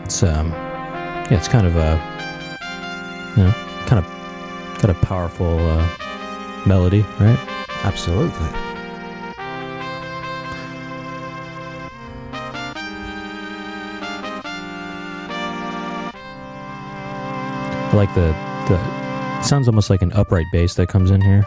It's 0.04 0.24
um, 0.24 0.50
yeah, 0.50 1.36
it's 1.36 1.46
kind 1.46 1.68
of 1.68 1.76
a, 1.76 2.00
you 3.36 3.44
know, 3.44 3.52
kind 3.86 4.04
of 4.04 4.82
got 4.82 4.90
a 4.90 4.94
powerful 5.06 5.56
uh, 5.60 5.88
melody, 6.66 7.02
right? 7.20 7.38
Absolutely. 7.84 8.59
I 17.92 17.96
like 17.96 18.14
the 18.14 18.28
the 18.68 19.42
sounds 19.42 19.66
almost 19.66 19.90
like 19.90 20.00
an 20.00 20.12
upright 20.12 20.46
bass 20.52 20.74
that 20.74 20.88
comes 20.88 21.10
in 21.10 21.20
here. 21.20 21.44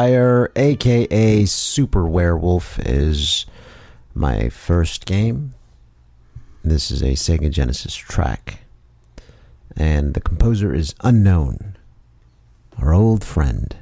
Crossfire, 0.00 0.50
aka 0.56 1.44
Super 1.44 2.04
Airwolf, 2.04 2.80
is 2.86 3.44
my 4.14 4.48
first 4.48 5.04
game. 5.04 5.52
This 6.64 6.90
is 6.90 7.02
a 7.02 7.12
Sega 7.12 7.50
Genesis 7.50 7.94
track, 7.94 8.60
and 9.76 10.14
the 10.14 10.22
composer 10.22 10.74
is 10.74 10.94
unknown. 11.02 11.76
Our 12.78 12.94
old 12.94 13.22
friend. 13.22 13.76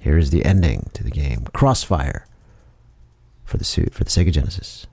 Here 0.00 0.18
is 0.18 0.30
the 0.30 0.44
ending 0.44 0.90
to 0.94 1.04
the 1.04 1.12
game 1.12 1.46
Crossfire 1.52 2.26
for 3.44 3.56
the 3.56 3.64
suit 3.64 3.94
for 3.94 4.02
the 4.02 4.10
Sega 4.10 4.32
Genesis. 4.32 4.88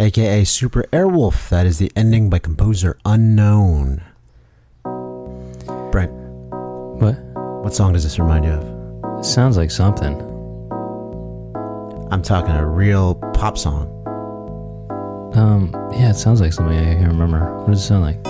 Aka 0.00 0.44
Super 0.44 0.84
Airwolf. 0.92 1.48
That 1.50 1.66
is 1.66 1.78
the 1.78 1.92
ending 1.94 2.30
by 2.30 2.38
composer 2.38 2.96
unknown. 3.04 4.02
Brent, 5.92 6.10
What? 7.00 7.16
what 7.62 7.74
song 7.74 7.92
does 7.92 8.04
this 8.04 8.18
remind 8.18 8.44
you 8.46 8.52
of? 8.52 9.18
It 9.20 9.24
sounds 9.24 9.56
like 9.58 9.70
something. 9.70 10.14
I'm 12.10 12.22
talking 12.22 12.52
a 12.54 12.66
real 12.66 13.14
pop 13.34 13.58
song. 13.58 13.88
Um, 15.34 15.70
yeah, 15.92 16.10
it 16.10 16.14
sounds 16.16 16.40
like 16.40 16.52
something 16.52 16.76
I 16.78 16.94
can't 16.94 17.08
remember. 17.08 17.58
What 17.60 17.68
does 17.72 17.80
it 17.82 17.86
sound 17.86 18.02
like? 18.02 18.24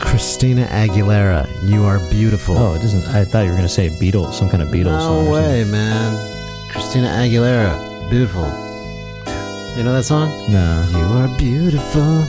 Christina 0.00 0.64
Aguilera, 0.66 1.46
"You 1.70 1.84
Are 1.84 1.98
Beautiful." 2.10 2.56
Oh, 2.56 2.74
it 2.74 2.80
doesn't. 2.80 3.06
I 3.14 3.24
thought 3.24 3.42
you 3.44 3.50
were 3.50 3.56
gonna 3.56 3.68
say 3.68 3.90
Beatles, 3.90 4.32
some 4.34 4.48
kind 4.48 4.62
of 4.62 4.68
Beatles 4.68 5.00
song. 5.00 5.24
no 5.26 5.30
way, 5.32 5.64
man! 5.64 6.16
Christina 6.70 7.08
Aguilera, 7.08 8.08
"Beautiful." 8.10 8.44
You 9.76 9.82
know 9.82 9.92
that 9.92 10.04
song? 10.04 10.30
No, 10.50 10.88
You 10.90 11.04
are 11.18 11.28
beautiful, 11.36 12.24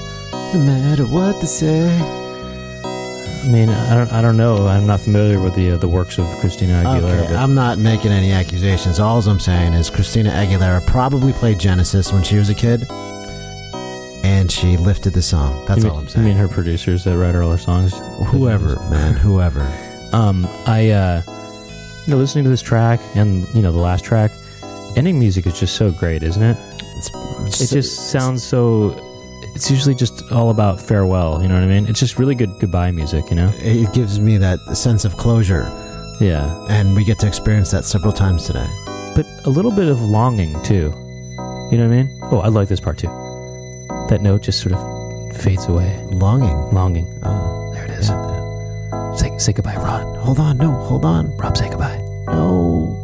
no 0.54 0.60
matter 0.66 1.06
what 1.06 1.40
they 1.40 1.48
say. 1.48 1.88
I 1.88 3.50
mean, 3.50 3.70
I 3.70 3.96
don't. 3.96 4.12
I 4.12 4.22
don't 4.22 4.36
know. 4.36 4.68
I'm 4.68 4.86
not 4.86 5.00
familiar 5.00 5.40
with 5.40 5.56
the 5.56 5.72
uh, 5.72 5.78
the 5.78 5.88
works 5.88 6.18
of 6.18 6.26
Christina 6.42 6.84
Aguilera. 6.84 7.22
Okay, 7.22 7.28
but 7.28 7.36
I'm 7.38 7.56
not 7.56 7.78
making 7.78 8.12
any 8.12 8.34
accusations. 8.34 9.00
All 9.00 9.22
I'm 9.22 9.40
saying 9.40 9.74
is 9.74 9.90
Christina 9.90 10.32
Aguilera 10.32 10.86
probably 10.88 11.32
played 11.32 11.58
Genesis 11.58 12.12
when 12.12 12.22
she 12.24 12.36
was 12.38 12.50
a 12.50 12.54
kid, 12.56 12.86
and 14.26 14.52
she 14.52 14.76
lifted 14.76 15.14
the 15.14 15.22
song. 15.22 15.64
That's 15.68 15.86
you 15.86 15.90
all 15.90 16.00
I'm 16.00 16.08
saying. 16.10 16.26
I 16.26 16.30
mean 16.30 16.38
her 16.38 16.50
producers 16.50 17.06
that 17.06 17.18
write 17.18 17.36
all 17.36 17.52
her 17.52 17.58
songs? 17.58 17.98
whoever, 18.28 18.76
man, 18.90 19.14
whoever. 19.14 19.62
Um, 20.14 20.48
I 20.66 20.92
uh, 20.92 21.22
you 22.06 22.12
know, 22.12 22.18
listening 22.18 22.46
to 22.46 22.50
this 22.50 22.62
track 22.62 23.02
and 23.16 23.46
you 23.54 23.62
know 23.62 23.74
the 23.74 23.78
last 23.78 24.06
track, 24.06 24.32
ending 24.96 25.20
music 25.20 25.46
is 25.46 25.60
just 25.60 25.76
so 25.76 25.92
great, 25.92 26.24
isn't 26.24 26.42
it? 26.42 26.56
It's, 26.98 27.10
It 27.48 27.68
just 27.70 28.12
sounds 28.12 28.44
so. 28.44 29.04
It's 29.56 29.70
usually 29.72 29.96
just 29.96 30.32
all 30.32 30.50
about 30.52 30.80
farewell. 30.80 31.42
You 31.42 31.48
know 31.48 31.56
what 31.56 31.64
I 31.64 31.68
mean? 31.68 31.88
It's 31.88 32.00
just 32.00 32.20
really 32.20 32.36
good 32.36 32.52
goodbye 32.60 32.92
music. 32.92 33.30
You 33.30 33.36
know? 33.38 33.52
It 33.58 33.92
gives 33.94 34.20
me 34.20 34.38
that 34.38 34.60
sense 34.76 35.04
of 35.06 35.18
closure, 35.18 35.66
Yeah, 36.22 36.66
and 36.70 36.96
we 36.96 37.04
get 37.04 37.18
to 37.20 37.28
experience 37.28 37.72
that 37.72 37.84
several 37.86 38.14
times 38.14 38.46
today. 38.46 38.68
but 39.16 39.26
a 39.46 39.50
little 39.50 39.72
bit 39.72 39.88
of 39.88 40.00
longing 40.02 40.62
too. 40.64 40.92
You 41.72 41.78
know 41.78 41.88
what 41.88 41.94
I 41.98 42.04
mean? 42.04 42.20
Oh, 42.32 42.40
I 42.40 42.48
like 42.50 42.68
this 42.70 42.80
part 42.80 42.98
too. 42.98 43.08
That 44.10 44.22
note 44.22 44.42
just 44.44 44.62
sort 44.62 44.74
of 44.76 45.38
fades 45.38 45.66
away. 45.68 45.98
Longing. 46.12 46.56
Longing. 46.74 47.08
Oh, 47.24 47.72
There 47.74 47.86
it 47.86 47.92
is. 47.92 48.08
Say 49.20 49.36
say 49.40 49.54
goodbye, 49.54 49.76
Ron. 49.78 50.16
Hold 50.20 50.40
on, 50.40 50.58
no, 50.58 50.72
hold 50.72 51.04
on, 51.06 51.36
Rob, 51.38 51.58
say 51.58 51.70
goodbye. 51.70 51.98
no. 52.28 52.97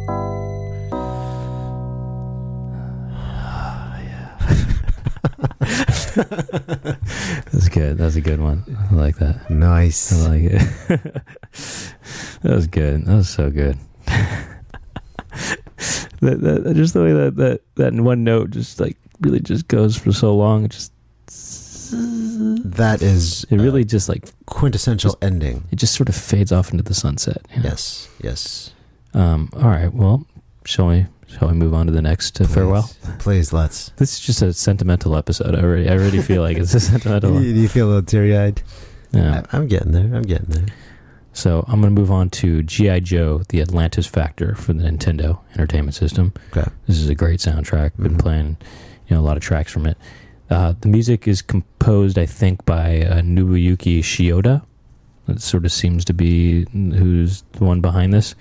That's 7.52 7.68
good. 7.68 7.98
That's 7.98 8.16
a 8.16 8.20
good 8.20 8.40
one. 8.40 8.62
I 8.90 8.94
like 8.94 9.16
that. 9.16 9.50
Nice. 9.50 10.12
I 10.12 10.28
like 10.28 10.42
it. 10.42 10.60
that 12.42 12.54
was 12.54 12.66
good. 12.66 13.04
That 13.06 13.14
was 13.16 13.28
so 13.28 13.50
good. 13.50 13.76
that, 16.20 16.40
that 16.40 16.72
just 16.76 16.94
the 16.94 17.02
way 17.02 17.12
that 17.12 17.36
that 17.36 17.60
that 17.76 17.94
one 17.94 18.24
note 18.24 18.50
just 18.50 18.80
like 18.80 18.96
really 19.20 19.40
just 19.40 19.68
goes 19.68 19.96
for 19.96 20.12
so 20.12 20.34
long. 20.36 20.64
It 20.64 20.70
just 20.70 20.92
That 21.90 23.02
is 23.02 23.44
it 23.50 23.56
really 23.56 23.84
just 23.84 24.08
like 24.08 24.30
quintessential 24.46 25.16
ending. 25.22 25.64
it 25.70 25.76
just 25.76 25.94
sort 25.94 26.08
of 26.08 26.14
fades 26.14 26.52
off 26.52 26.70
into 26.70 26.84
the 26.84 26.94
sunset. 26.94 27.44
you 27.50 27.62
know? 27.62 27.70
Yes, 27.70 28.08
yes. 28.22 28.72
Um. 29.14 29.50
All 29.54 29.62
right. 29.68 29.92
Well, 29.92 30.26
shall 30.64 30.88
we? 30.88 31.06
Shall 31.28 31.48
we 31.48 31.54
move 31.54 31.74
on 31.74 31.86
to 31.86 31.92
the 31.92 32.02
next 32.02 32.40
uh, 32.40 32.44
farewell? 32.46 32.82
Please, 32.82 33.16
Please, 33.18 33.52
let's. 33.52 33.88
This 33.96 34.14
is 34.14 34.20
just 34.20 34.42
a 34.42 34.52
sentimental 34.52 35.16
episode. 35.16 35.54
I 35.54 35.62
already, 35.62 35.88
I 35.88 35.92
already 35.94 36.20
feel 36.22 36.42
like 36.42 36.56
it's 36.56 36.74
a 36.74 36.80
sentimental. 36.92 37.30
You, 37.30 37.52
one. 37.52 37.56
you 37.62 37.68
feel 37.68 37.86
a 37.86 37.88
little 37.88 38.02
teary 38.02 38.36
eyed? 38.36 38.62
Yeah. 39.12 39.42
I'm 39.52 39.66
getting 39.68 39.92
there. 39.92 40.14
I'm 40.14 40.22
getting 40.22 40.46
there. 40.50 40.66
So 41.32 41.64
I'm 41.66 41.80
going 41.80 41.94
to 41.94 42.00
move 42.00 42.10
on 42.12 42.30
to 42.30 42.62
GI 42.62 43.00
Joe: 43.00 43.42
The 43.48 43.60
Atlantis 43.60 44.06
Factor 44.06 44.54
for 44.54 44.72
the 44.72 44.84
Nintendo 44.84 45.40
Entertainment 45.54 45.94
System. 45.94 46.32
Okay. 46.56 46.68
This 46.86 46.98
is 46.98 47.08
a 47.08 47.14
great 47.14 47.40
soundtrack. 47.40 47.96
Been 47.96 48.14
Mhm. 48.16 48.20
playing, 48.20 48.56
you 49.08 49.16
know, 49.16 49.20
a 49.20 49.24
lot 49.24 49.36
of 49.36 49.42
tracks 49.42 49.72
from 49.72 49.86
it. 49.86 49.96
Uh, 50.50 50.74
the 50.80 50.88
music 50.88 51.26
is 51.26 51.42
composed, 51.42 52.18
I 52.18 52.26
think, 52.26 52.64
by 52.64 53.00
uh, 53.02 53.20
Nobuyuki 53.22 53.98
Shioda. 54.00 54.62
That 55.26 55.40
sort 55.40 55.64
of 55.64 55.72
seems 55.72 56.04
to 56.04 56.12
be 56.14 56.66
who's 56.72 57.42
the 57.52 57.64
one 57.64 57.80
behind 57.80 58.12
this. 58.12 58.34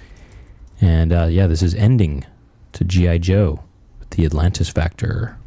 And 0.81 1.13
uh, 1.13 1.27
yeah, 1.29 1.47
this 1.47 1.63
is 1.63 1.73
ending 1.75 2.25
to 2.73 2.83
GI 2.83 3.19
Joe: 3.19 3.63
The 4.11 4.25
Atlantis 4.25 4.69
Factor. 4.69 5.37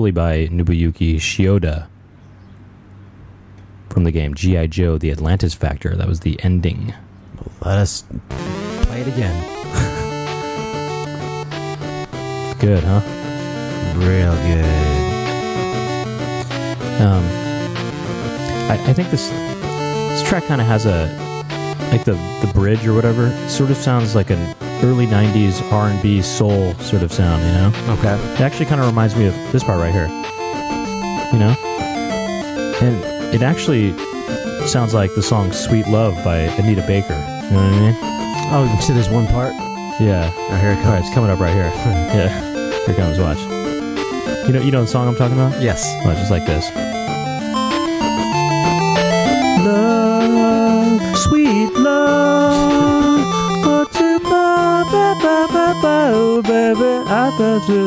Probably 0.00 0.12
by 0.12 0.46
Nobuyuki 0.46 1.16
Shioda 1.16 1.86
from 3.90 4.04
the 4.04 4.10
game 4.10 4.32
GI 4.34 4.68
Joe: 4.68 4.96
The 4.96 5.10
Atlantis 5.10 5.52
Factor. 5.52 5.94
That 5.94 6.08
was 6.08 6.20
the 6.20 6.42
ending. 6.42 6.94
Let 7.62 7.76
us 7.76 8.04
play 8.30 9.02
it 9.02 9.08
again. 9.08 9.36
Good, 12.60 12.82
huh? 12.82 13.02
Real 13.96 14.34
good. 14.46 14.64
Um, 17.02 17.22
I, 18.70 18.82
I 18.86 18.94
think 18.94 19.10
this 19.10 19.28
this 19.28 20.22
track 20.26 20.44
kind 20.44 20.62
of 20.62 20.66
has 20.66 20.86
a 20.86 21.08
like 21.92 22.04
the 22.04 22.14
the 22.40 22.50
bridge 22.54 22.86
or 22.86 22.94
whatever 22.94 23.30
sort 23.50 23.70
of 23.70 23.76
sounds 23.76 24.14
like 24.14 24.30
an 24.30 24.56
early 24.82 25.06
'90s 25.06 25.60
R&B 25.72 26.22
soul 26.22 26.74
sort 26.80 27.02
of 27.02 27.12
sound. 27.12 27.42
You 27.42 27.52
know, 27.52 27.94
Okay. 27.98 28.14
it 28.34 28.40
actually 28.40 28.66
kind 28.66 28.80
of 28.80 28.86
reminds 28.86 29.14
me 29.16 29.26
of 29.26 29.34
this 29.52 29.62
part 29.64 29.78
right 29.78 29.92
here. 29.92 30.08
You 31.32 31.38
know, 31.38 31.54
and 32.82 33.34
it 33.34 33.42
actually 33.42 33.94
sounds 34.66 34.94
like 34.94 35.14
the 35.14 35.22
song 35.22 35.52
"Sweet 35.52 35.86
Love" 35.88 36.14
by 36.24 36.38
Anita 36.58 36.82
Baker. 36.86 37.14
You 37.14 37.56
know 37.56 37.62
what 37.62 37.72
I 37.72 37.80
mean? 37.80 37.96
Oh, 38.52 38.72
you 38.74 38.82
see, 38.82 38.92
there's 38.92 39.08
one 39.08 39.26
part. 39.28 39.52
Yeah. 40.00 40.32
Oh, 40.50 40.56
here 40.56 40.70
it 40.72 40.78
All 40.84 40.92
right, 40.92 41.00
it's 41.04 41.14
coming 41.14 41.30
up 41.30 41.38
right 41.38 41.54
here. 41.54 41.64
yeah, 42.14 42.28
here 42.86 42.94
it 42.94 42.96
comes. 42.96 43.18
Watch. 43.18 43.38
You 44.46 44.54
know, 44.54 44.60
you 44.62 44.70
know 44.72 44.80
the 44.82 44.86
song 44.88 45.06
I'm 45.06 45.14
talking 45.14 45.38
about? 45.38 45.60
Yes. 45.62 45.84
Watch, 46.04 46.16
just 46.16 46.30
like 46.30 46.46
this. 46.46 46.68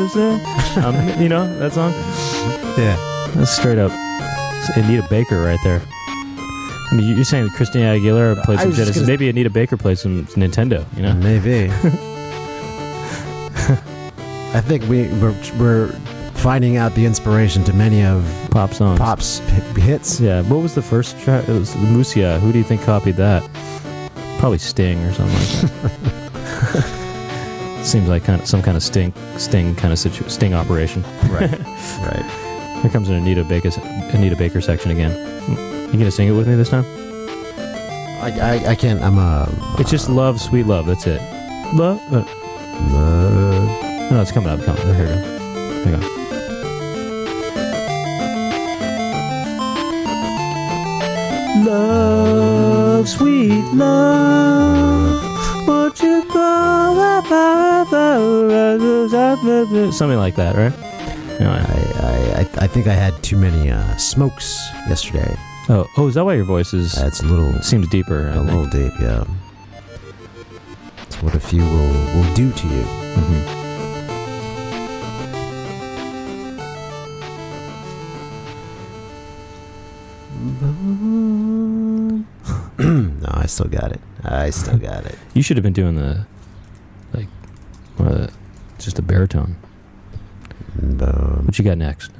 Thought 0.08 0.76
you. 0.76 0.82
Um, 0.82 1.22
you 1.22 1.28
know 1.28 1.58
that 1.58 1.72
song? 1.72 1.92
Yeah. 2.78 2.96
That's 3.34 3.50
straight 3.50 3.78
up 3.78 3.90
it's 4.66 4.76
Anita 4.76 5.06
Baker 5.10 5.40
right 5.40 5.58
there. 5.64 5.82
I 5.86 6.90
mean, 6.96 7.16
you're 7.16 7.24
saying 7.24 7.44
that 7.48 7.54
Christina 7.54 7.86
Aguilera 7.94 8.42
played 8.44 8.58
I 8.60 8.62
some 8.62 8.72
Genesis. 8.72 8.96
gonna- 8.96 9.06
Maybe 9.08 9.28
Anita 9.28 9.50
Baker 9.50 9.76
played 9.76 9.98
some 9.98 10.26
Nintendo. 10.28 10.84
You 10.96 11.02
know? 11.02 11.14
Maybe. 11.14 11.70
I 14.54 14.60
think 14.60 14.84
we 14.84 15.08
we're, 15.18 15.34
we're 15.58 15.88
finding 16.34 16.76
out 16.76 16.94
the 16.94 17.04
inspiration 17.06 17.64
to 17.64 17.72
many 17.72 18.04
of 18.04 18.24
Pop 18.50 18.72
songs. 18.72 18.98
Pop's 19.00 19.40
hi- 19.40 19.80
hits. 19.80 20.20
Yeah. 20.20 20.42
What 20.42 20.62
was 20.62 20.74
the 20.74 20.82
first 20.82 21.18
track? 21.20 21.48
It 21.48 21.52
was 21.52 21.74
Musya. 21.76 22.38
Who 22.40 22.52
do 22.52 22.58
you 22.58 22.64
think 22.64 22.82
copied 22.82 23.16
that? 23.16 23.42
Probably 24.38 24.58
Sting 24.58 24.98
or 25.02 25.12
something 25.12 25.34
like 25.36 25.92
that. 25.92 26.20
Seems 27.84 28.08
like 28.08 28.24
kind 28.24 28.40
of 28.40 28.48
some 28.48 28.62
kind 28.62 28.76
of 28.76 28.82
sting, 28.82 29.12
sting 29.36 29.74
kind 29.76 29.92
of 29.92 29.98
situ- 29.98 30.28
sting 30.28 30.54
operation. 30.54 31.02
Right. 31.28 31.50
right. 32.00 32.78
Here 32.82 32.90
comes 32.90 33.08
an 33.08 33.14
Anita 33.16 33.44
Baker, 33.44 33.70
Anita 34.12 34.36
Baker 34.36 34.60
section 34.60 34.90
again. 34.90 35.12
You 35.92 35.98
gonna 35.98 36.10
sing 36.10 36.28
it 36.28 36.32
with 36.32 36.48
me 36.48 36.54
this 36.54 36.70
time? 36.70 36.84
I, 38.22 38.30
I, 38.40 38.70
I 38.70 38.74
can't. 38.74 39.02
I'm 39.02 39.18
a. 39.18 39.48
It's 39.78 39.90
just 39.90 40.08
love, 40.08 40.40
sweet 40.40 40.66
love. 40.66 40.86
That's 40.86 41.06
it. 41.06 41.20
Love. 41.74 42.00
Uh, 42.12 42.24
Uh, 42.74 44.08
no, 44.10 44.20
it's 44.20 44.32
coming 44.32 44.48
up. 44.50 44.60
Coming. 44.64 44.82
Here 44.82 45.06
we 45.06 45.14
go. 45.14 45.16
Here 45.84 45.84
we 45.84 46.00
go. 46.00 47.14
Love, 51.74 53.08
sweet 53.08 53.62
love, 53.72 54.23
something 59.92 60.18
like 60.18 60.36
that, 60.36 60.56
right? 60.56 60.72
Anyway. 61.40 61.84
I, 62.04 62.40
I, 62.40 62.64
I 62.64 62.66
think 62.66 62.86
I 62.86 62.92
had 62.92 63.20
too 63.22 63.36
many 63.36 63.70
uh, 63.70 63.96
smokes 63.96 64.68
yesterday. 64.88 65.36
Oh, 65.68 65.88
oh, 65.96 66.08
is 66.08 66.14
that 66.14 66.24
why 66.24 66.34
your 66.34 66.44
voice 66.44 66.74
is? 66.74 66.92
That's 66.92 67.22
a 67.22 67.26
little 67.26 67.60
seems 67.62 67.88
deeper. 67.88 68.28
A 68.28 68.34
think. 68.34 68.46
little 68.46 68.66
deep, 68.66 68.92
yeah. 69.00 69.24
It's 71.02 71.22
what 71.22 71.34
a 71.34 71.40
few 71.40 71.62
will 71.62 71.92
will 72.14 72.34
do 72.34 72.52
to 72.52 72.66
you. 72.66 72.82
Mm-hmm. 72.82 73.60
no, 83.22 83.28
I 83.32 83.46
still 83.46 83.68
got 83.68 83.92
it. 83.92 84.00
I 84.22 84.50
still 84.50 84.76
got 84.78 85.06
it. 85.06 85.18
you 85.34 85.42
should 85.42 85.56
have 85.56 85.64
been 85.64 85.72
doing 85.72 85.96
the 85.96 86.26
uh, 87.98 88.28
just 88.78 88.98
a 88.98 89.02
baritone. 89.02 89.56
Boom. 90.76 91.46
What 91.46 91.58
you 91.58 91.64
got 91.64 91.78
next? 91.78 92.10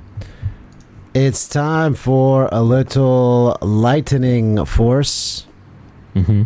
It's 1.12 1.48
time 1.48 1.94
for 1.94 2.48
a 2.50 2.62
little 2.62 3.56
lightning 3.60 4.64
force. 4.64 5.46
Mm-hmm. 6.14 6.44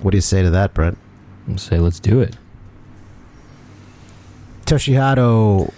What 0.00 0.12
do 0.12 0.16
you 0.16 0.22
say 0.22 0.42
to 0.42 0.50
that, 0.50 0.72
Brent? 0.72 0.98
Say 1.56 1.78
let's 1.78 2.00
do 2.00 2.20
it. 2.20 2.36
Toshiharu 4.66 5.72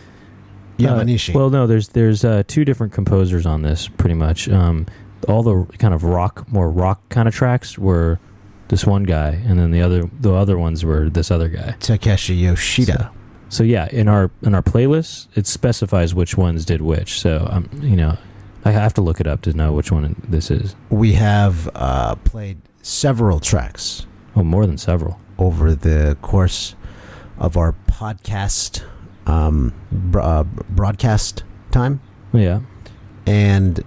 Yamanishi. 0.79 1.35
Uh, 1.35 1.39
well, 1.39 1.51
no, 1.51 1.67
there's 1.67 1.89
there's 1.89 2.25
uh, 2.25 2.43
two 2.47 2.65
different 2.65 2.93
composers 2.93 3.47
on 3.47 3.63
this, 3.63 3.89
pretty 3.89 4.15
much. 4.15 4.49
Um, 4.49 4.87
all 5.29 5.43
the 5.43 5.65
kind 5.79 5.95
of 5.95 6.05
rock, 6.05 6.51
more 6.53 6.71
rock 6.71 7.01
kind 7.09 7.27
of 7.27 7.35
tracks 7.35 7.79
were 7.79 8.19
this 8.73 8.87
one 8.87 9.03
guy, 9.03 9.29
and 9.47 9.59
then 9.59 9.71
the 9.71 9.83
other 9.83 10.09
the 10.19 10.33
other 10.33 10.57
ones 10.57 10.83
were 10.83 11.11
this 11.11 11.31
other 11.31 11.49
guy. 11.49 11.77
Takeshi 11.79 12.35
Yoshida. 12.35 13.11
So 13.51 13.63
yeah, 13.65 13.87
in 13.93 14.09
our 14.09 14.31
in 14.41 14.55
our 14.55 14.63
playlist, 14.63 15.27
it 15.37 15.47
specifies 15.47 16.15
which 16.15 16.39
ones 16.39 16.65
did 16.65 16.81
which. 16.81 17.21
So 17.21 17.47
um, 17.51 17.69
you 17.83 17.97
know, 17.97 18.17
I 18.65 18.71
have 18.71 18.95
to 18.95 19.03
look 19.03 19.21
it 19.21 19.27
up 19.27 19.43
to 19.43 19.53
know 19.53 19.73
which 19.73 19.93
one 19.93 20.17
this 20.27 20.51
is. 20.51 20.75
We 20.89 21.13
have 21.13 21.69
uh, 21.75 22.15
played 22.25 22.63
several 22.81 23.41
tracks 23.41 24.07
Oh, 24.35 24.43
more 24.43 24.65
than 24.67 24.79
several. 24.79 25.21
over 25.39 25.75
the 25.75 26.17
course 26.23 26.75
of 27.39 27.59
our 27.59 27.75
podcast 27.87 28.83
um, 29.27 29.75
br- 29.93 30.21
uh, 30.21 30.45
broadcast 30.71 31.45
time, 31.71 32.01
Yeah. 32.33 32.61
and 33.27 33.85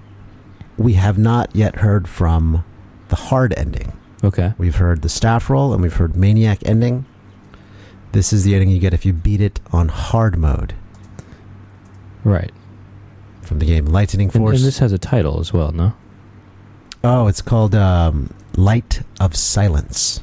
we 0.77 0.93
have 0.93 1.17
not 1.17 1.55
yet 1.55 1.77
heard 1.77 2.07
from 2.07 2.63
the 3.07 3.15
hard 3.15 3.53
ending. 3.57 3.93
Okay. 4.23 4.53
We've 4.57 4.75
heard 4.75 5.01
the 5.01 5.09
staff 5.09 5.49
roll 5.49 5.73
and 5.73 5.81
we've 5.81 5.95
heard 5.95 6.15
maniac 6.15 6.59
ending. 6.65 7.05
This 8.11 8.31
is 8.33 8.43
the 8.43 8.53
ending 8.55 8.69
you 8.69 8.79
get 8.79 8.93
if 8.93 9.05
you 9.05 9.13
beat 9.13 9.41
it 9.41 9.59
on 9.71 9.89
hard 9.89 10.37
mode 10.37 10.73
Right. 12.23 12.51
from 13.41 13.59
the 13.59 13.65
game 13.65 13.85
Lightning 13.85 14.27
And, 14.27 14.33
Force. 14.33 14.57
and 14.57 14.65
this 14.65 14.79
has 14.79 14.91
a 14.91 14.97
title 14.97 15.39
as 15.39 15.51
well, 15.53 15.71
no? 15.71 15.93
oh, 17.03 17.27
it's 17.27 17.41
called 17.41 17.75
um, 17.75 18.33
Light 18.55 19.01
of 19.19 19.35
Silence. 19.35 20.21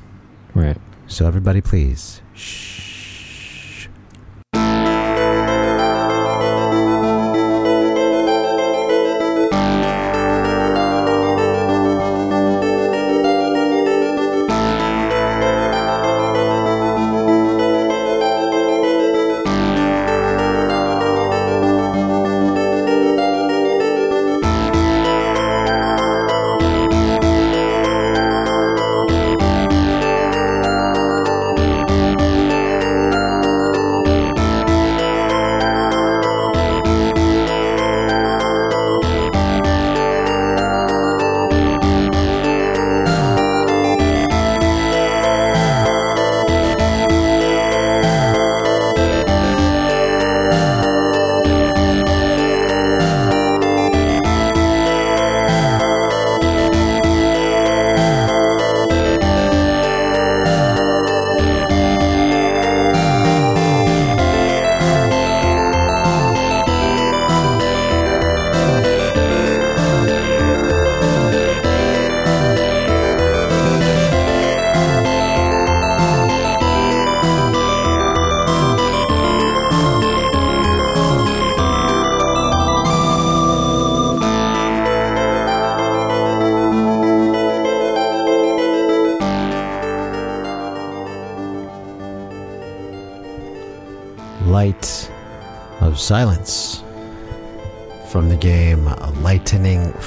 Right. 0.55 0.77
So 1.07 1.27
everybody, 1.29 1.61
please. 1.61 2.21
Shh. 2.35 2.92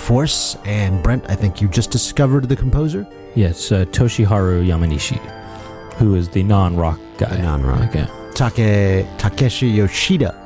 Force. 0.06 0.56
And 0.65 1.02
Brent, 1.02 1.26
I 1.30 1.36
think 1.36 1.62
you 1.62 1.68
just 1.68 1.89
discovered 1.91 2.48
the 2.48 2.56
composer. 2.56 3.08
Yes, 3.34 3.72
uh, 3.72 3.86
Toshiharu 3.86 4.65
Yamanishi, 4.65 5.18
who 5.96 6.15
is 6.15 6.30
the 6.30 6.44
non-rock 6.44 7.00
guy. 7.18 7.38
Non-rock. 7.41 7.89
Okay. 7.89 8.08
Take 8.36 9.08
Takeshi 9.18 9.68
Yoshida 9.68 10.41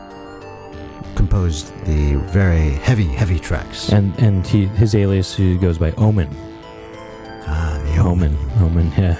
composed 1.19 1.73
the 1.85 2.15
very 2.31 2.69
heavy, 2.87 3.07
heavy 3.07 3.39
tracks. 3.39 3.91
And 3.91 4.17
and 4.19 4.47
he 4.47 4.67
his 4.67 4.95
alias 4.95 5.35
he 5.35 5.57
goes 5.57 5.77
by 5.77 5.91
Omen. 5.97 6.29
ah, 7.45 7.77
the 7.83 8.01
Omen. 8.01 8.37
Omen. 8.61 8.91
Yeah. 8.97 9.17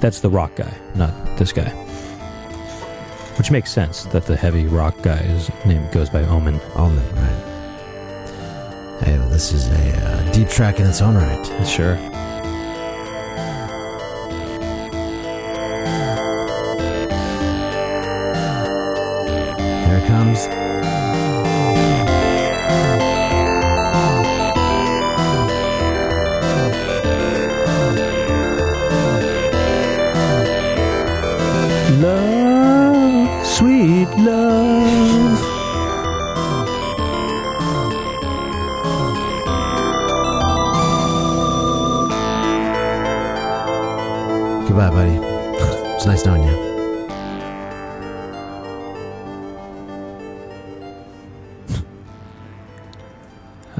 That's 0.00 0.20
the 0.20 0.30
rock 0.30 0.54
guy, 0.56 0.72
not 0.94 1.12
this 1.36 1.52
guy. 1.52 1.68
Which 3.36 3.50
makes 3.50 3.70
sense 3.70 4.04
that 4.04 4.24
the 4.24 4.34
heavy 4.36 4.66
rock 4.66 5.00
guy's 5.02 5.50
name 5.66 5.86
goes 5.92 6.08
by 6.08 6.22
Omen. 6.24 6.58
Omen, 6.74 7.06
right. 7.16 7.31
This 9.32 9.50
is 9.54 9.66
a 9.68 10.04
uh, 10.04 10.32
deep 10.32 10.48
track 10.48 10.78
in 10.78 10.86
its 10.86 11.00
own 11.00 11.14
right. 11.14 11.66
Sure. 11.66 12.11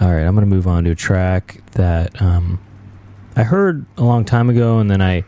All 0.02 0.10
right, 0.12 0.22
I'm 0.26 0.34
going 0.34 0.40
to 0.48 0.52
move 0.52 0.66
on 0.66 0.82
to 0.82 0.90
a 0.90 0.94
track 0.96 1.60
that 1.72 2.20
um, 2.20 2.58
I 3.36 3.44
heard 3.44 3.86
a 3.96 4.02
long 4.02 4.24
time 4.24 4.50
ago, 4.50 4.78
and 4.80 4.90
then 4.90 5.00
I 5.00 5.22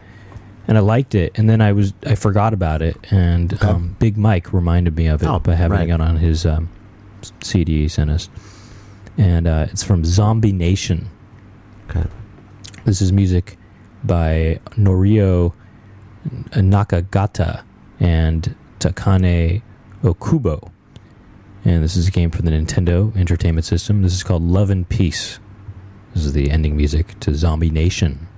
and 0.67 0.77
I 0.77 0.81
liked 0.81 1.15
it, 1.15 1.39
and 1.39 1.49
then 1.49 1.61
I 1.61 1.71
was 1.73 1.93
I 2.05 2.17
forgot 2.17 2.53
about 2.53 2.83
it, 2.83 2.97
and 3.13 3.55
Okay. 3.55 3.69
um, 3.69 3.95
Big 4.01 4.17
Mike 4.17 4.53
reminded 4.53 4.97
me 4.97 5.07
of 5.07 5.23
it 5.23 5.29
Oh, 5.29 5.39
by 5.39 5.55
having 5.55 5.79
right. 5.79 5.89
it 5.89 6.01
on 6.01 6.17
his 6.17 6.45
um, 6.45 6.69
CD 7.41 7.83
he 7.83 7.89
sent 7.89 8.11
us, 8.11 8.29
and 9.17 9.47
uh, 9.47 9.69
it's 9.71 9.85
from 9.85 10.05
Zombie 10.05 10.51
Nation. 10.53 11.09
Okay. 11.89 12.09
This 12.85 13.01
is 13.01 13.13
music 13.13 13.57
by 14.03 14.59
Norio 14.71 15.53
Nakagata 16.51 17.63
and 18.01 18.57
Takane 18.81 19.63
Okubo. 20.03 20.73
And 21.67 21.83
this 21.83 21.97
is 21.97 22.09
a 22.09 22.11
game 22.11 22.31
for 22.31 22.43
the 22.43 22.51
Nintendo 22.51 23.17
Entertainment 23.17 23.65
System. 23.65 24.03
This 24.03 24.13
is 24.13 24.23
called 24.23 24.43
Love 24.43 24.69
and 24.69 24.87
Peace. 24.87 25.39
This 26.13 26.27
is 26.27 26.35
the 26.35 26.51
ending 26.51 26.77
music 26.77 27.19
to 27.21 27.35
Zombie 27.35 27.71
Nation. 27.71 28.29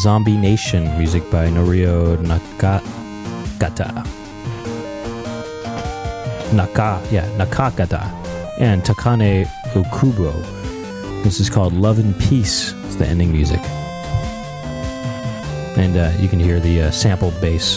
Zombie 0.00 0.38
Nation, 0.38 0.84
music 0.96 1.22
by 1.30 1.48
Norio 1.48 2.16
Nakagata. 2.24 4.02
Naka, 6.54 7.06
yeah, 7.10 7.28
Nakagata, 7.36 8.10
and 8.58 8.82
Takane 8.82 9.44
Okubo. 9.74 10.32
This 11.22 11.38
is 11.38 11.50
called 11.50 11.74
Love 11.74 11.98
and 11.98 12.18
Peace. 12.18 12.72
It's 12.86 12.94
the 12.94 13.04
ending 13.04 13.30
music. 13.30 13.60
And 15.76 15.94
uh, 15.94 16.12
you 16.18 16.30
can 16.30 16.40
hear 16.40 16.60
the 16.60 16.84
uh, 16.84 16.90
sample 16.90 17.32
bass. 17.42 17.76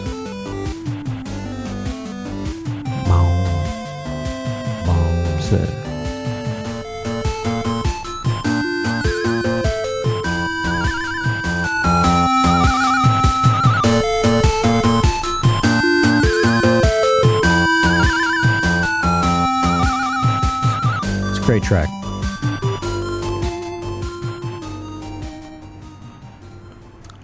Great 21.45 21.61
track. 21.61 21.89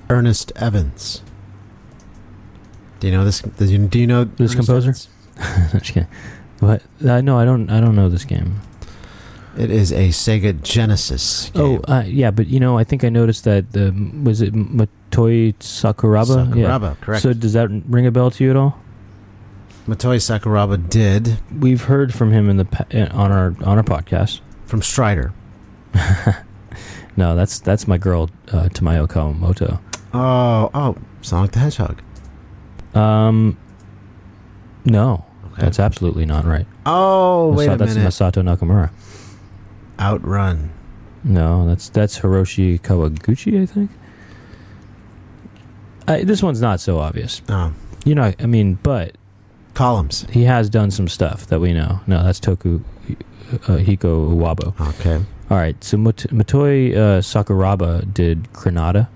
Ernest 0.09 0.51
Evans. 0.57 1.21
Do 2.99 3.07
you 3.07 3.13
know 3.13 3.23
this? 3.23 3.41
Do 3.41 3.65
you, 3.65 3.77
do 3.87 3.97
you 3.99 4.07
know 4.07 4.25
This 4.25 4.53
Ernest 4.53 4.67
composer? 4.67 4.89
Evans? 4.89 5.71
Just 5.71 5.93
kidding. 5.93 6.07
But 6.59 6.83
uh, 7.05 7.21
no, 7.21 7.37
I 7.39 7.45
don't. 7.45 7.69
I 7.69 7.79
don't 7.79 7.95
know 7.95 8.09
this 8.09 8.25
game. 8.25 8.59
It 9.57 9.71
is 9.71 9.91
a 9.93 10.09
Sega 10.09 10.61
Genesis. 10.61 11.49
Game. 11.51 11.81
Oh, 11.87 11.91
uh, 11.91 12.03
yeah, 12.05 12.31
but 12.31 12.47
you 12.47 12.59
know, 12.59 12.77
I 12.77 12.83
think 12.83 13.03
I 13.05 13.09
noticed 13.09 13.45
that 13.45 13.71
the 13.71 13.91
was 14.23 14.41
it 14.41 14.53
Motoi 14.53 15.55
Sakuraba? 15.59 16.45
Sakuraba, 16.45 16.99
correct. 16.99 17.23
So 17.23 17.33
does 17.33 17.53
that 17.53 17.69
ring 17.87 18.05
a 18.05 18.11
bell 18.11 18.31
to 18.31 18.43
you 18.43 18.49
at 18.49 18.57
all? 18.57 18.77
Motoi 19.89 20.17
Sakuraba 20.19 20.89
did 20.89 21.39
We've 21.59 21.83
heard 21.83 22.13
from 22.13 22.31
him 22.31 22.49
in 22.49 22.57
the 22.57 22.65
pa- 22.65 22.85
uh, 22.93 23.07
on 23.11 23.31
our 23.31 23.47
on 23.63 23.77
our 23.77 23.83
podcast. 23.83 24.41
from 24.65 24.81
Strider. 24.81 25.33
No, 27.17 27.35
that's 27.35 27.59
that's 27.59 27.85
my 27.85 27.97
girl 27.97 28.29
uh, 28.53 28.69
Tamayo 28.69 29.05
Kawamoto. 29.05 29.81
Oh, 30.13 30.69
oh, 30.73 30.95
Sonic 31.21 31.51
the 31.51 31.59
Hedgehog. 31.59 32.01
Um, 32.93 33.57
no, 34.85 35.25
Okay. 35.47 35.61
that's 35.63 35.79
absolutely 35.81 36.25
not 36.25 36.45
right. 36.45 36.65
oh, 36.85 37.49
wait 37.49 37.67
Masa- 37.69 37.73
a 37.73 37.77
that's 37.77 37.95
minute. 37.95 38.07
Masato 38.07 38.41
Nakamura. 38.41 38.91
Outrun. 39.99 40.69
No, 41.25 41.67
that's 41.67 41.89
that's 41.89 42.19
Hiroshi 42.19 42.79
Kawaguchi, 42.79 43.61
I 43.61 43.65
think. 43.65 43.91
I, 46.07 46.23
this 46.23 46.41
one's 46.41 46.61
not 46.61 46.79
so 46.79 46.99
obvious. 46.99 47.41
Oh, 47.49 47.73
You 48.05 48.15
know, 48.15 48.33
I 48.39 48.45
mean, 48.45 48.75
but 48.75 49.17
columns. 49.79 50.25
he 50.29 50.43
has 50.43 50.69
done 50.69 50.91
some 50.91 51.07
stuff 51.07 51.47
that 51.47 51.59
we 51.59 51.71
know. 51.73 51.99
No, 52.05 52.23
that's 52.23 52.39
Toku 52.39 52.83
uh, 53.09 53.77
Hiko 53.87 54.29
Uwabo. 54.35 54.67
Okay. 54.99 55.23
All 55.49 55.57
right, 55.57 55.81
so 55.83 55.97
Mot- 55.97 56.29
Motoi 56.31 56.93
uh, 56.95 57.21
Sakuraba 57.21 58.13
did 58.13 58.51
Granada. 58.53 59.09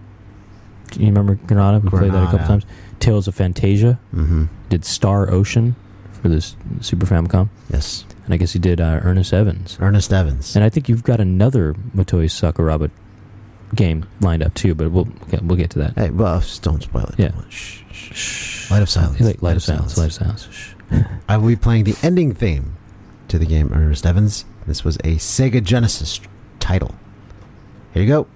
Do 0.91 0.99
you 1.02 1.08
remember 1.08 1.36
Granada? 1.36 1.80
We 1.80 1.89
played 1.89 2.12
that 2.13 2.23
a 2.23 2.32
couple 2.32 2.47
times. 2.47 2.65
Tales 2.99 3.28
of 3.28 3.36
Phantasia. 3.36 3.99
Mm-hmm. 4.13 4.45
Did 4.69 4.86
Star 4.86 5.30
Ocean 5.30 5.76
for 6.21 6.30
this 6.30 6.56
Super 6.82 7.06
Famicom. 7.06 7.49
Yes. 7.69 8.06
And 8.26 8.34
I 8.34 8.38
guess 8.38 8.54
he 8.54 8.60
did 8.60 8.80
uh, 8.80 8.99
Ernest 9.04 9.34
Evans. 9.34 9.78
Ernest 9.82 10.13
Evans. 10.13 10.56
And 10.56 10.63
I 10.63 10.69
think 10.69 10.88
you've 10.88 11.04
got 11.04 11.19
another 11.19 11.73
Motoi 11.95 12.26
Sakuraba 12.30 12.89
game 13.75 14.05
lined 14.21 14.43
up 14.43 14.53
too, 14.53 14.75
but 14.75 14.91
we'll 14.91 15.07
okay, 15.23 15.39
we'll 15.41 15.57
get 15.57 15.69
to 15.71 15.79
that. 15.79 15.93
Hey, 15.95 16.09
well, 16.09 16.43
don't 16.62 16.81
spoil 16.83 17.05
it. 17.05 17.15
Yeah. 17.17 17.31
Shh, 17.49 17.83
shh, 17.91 18.15
shh. 18.15 18.71
Light 18.71 18.81
of 18.81 18.89
silence. 18.89 19.19
Light, 19.19 19.41
light 19.41 19.55
of 19.55 19.63
silence. 19.63 19.97
Light 19.97 20.07
of 20.07 20.13
silence. 20.13 20.47
Shh. 20.51 20.73
I 21.27 21.38
will 21.38 21.47
be 21.47 21.55
playing 21.55 21.86
the 21.86 21.95
ending 22.01 22.33
theme 22.33 22.75
to 23.27 23.39
the 23.39 23.45
game 23.45 23.71
Ernest 23.73 24.05
Evans. 24.05 24.45
This 24.67 24.83
was 24.83 24.97
a 24.97 25.15
Sega 25.17 25.63
Genesis 25.63 26.19
title. 26.59 26.95
Here 27.93 28.03
you 28.03 28.09
go. 28.09 28.27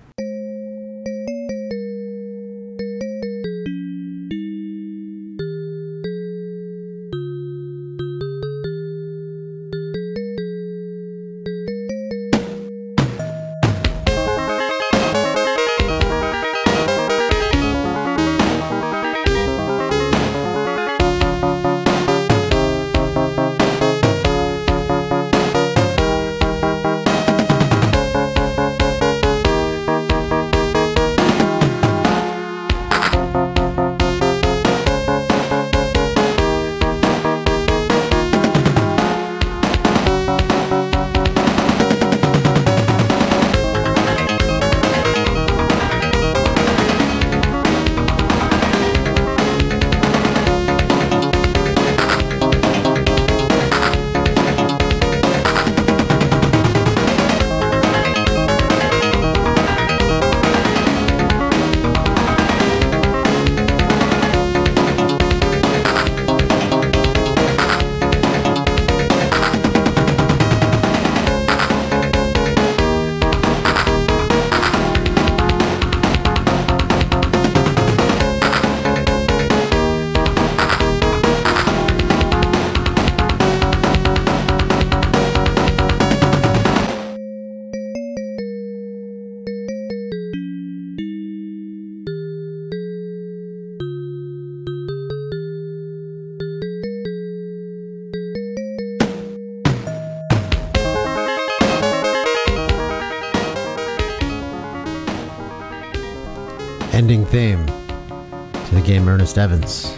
Theme 107.29 107.65
to 107.65 108.75
the 108.75 108.81
game 108.83 109.07
Ernest 109.07 109.37
Evans. 109.37 109.93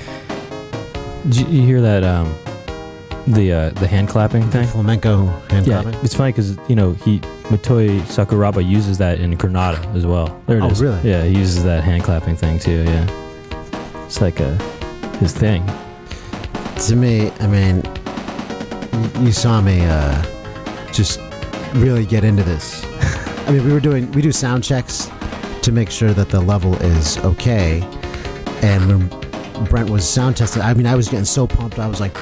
Did 1.23 1.35
you, 1.37 1.45
you 1.47 1.61
hear 1.65 1.81
that? 1.81 2.03
Um, 2.03 2.33
the 3.27 3.53
uh, 3.53 3.69
the 3.71 3.87
hand 3.87 4.07
clapping 4.09 4.49
thing. 4.49 4.65
Flamenco 4.67 5.25
hand 5.49 5.67
Yeah, 5.67 5.83
clapping. 5.83 5.99
it's 6.03 6.15
funny 6.15 6.31
because 6.31 6.57
you 6.67 6.75
know 6.75 6.93
he 6.93 7.19
Motoi 7.49 7.99
Sakuraba 8.01 8.67
uses 8.67 8.97
that 8.97 9.19
in 9.19 9.35
Granada 9.35 9.77
as 9.89 10.05
well. 10.07 10.41
There 10.47 10.57
it 10.57 10.63
Oh, 10.63 10.69
is. 10.69 10.81
really? 10.81 11.07
Yeah, 11.07 11.23
he 11.23 11.37
uses 11.37 11.63
that 11.65 11.83
hand 11.83 12.03
clapping 12.03 12.35
thing 12.35 12.57
too. 12.57 12.83
Yeah, 12.83 14.05
it's 14.05 14.21
like 14.21 14.39
a 14.39 14.55
his 15.19 15.33
thing. 15.33 15.63
to 16.87 16.95
me, 16.95 17.29
I 17.39 17.47
mean, 17.47 17.83
you 19.23 19.31
saw 19.31 19.61
me 19.61 19.81
uh, 19.81 20.23
just 20.91 21.19
really 21.75 22.05
get 22.05 22.23
into 22.23 22.41
this. 22.43 22.83
I 23.47 23.51
mean, 23.51 23.65
we 23.65 23.71
were 23.73 23.79
doing 23.81 24.11
we 24.13 24.21
do 24.23 24.31
sound 24.31 24.63
checks 24.63 25.09
to 25.69 25.75
make 25.75 25.91
sure 25.91 26.13
that 26.13 26.29
the 26.29 26.39
level 26.39 26.75
is 26.81 27.17
okay, 27.19 27.81
and 28.63 28.87
when 28.89 29.65
Brent 29.65 29.89
was 29.89 30.07
sound 30.07 30.35
testing, 30.35 30.63
I 30.63 30.73
mean, 30.73 30.87
I 30.87 30.95
was 30.95 31.07
getting 31.07 31.25
so 31.25 31.45
pumped, 31.45 31.77
I 31.77 31.87
was 31.87 31.99
like 31.99 32.13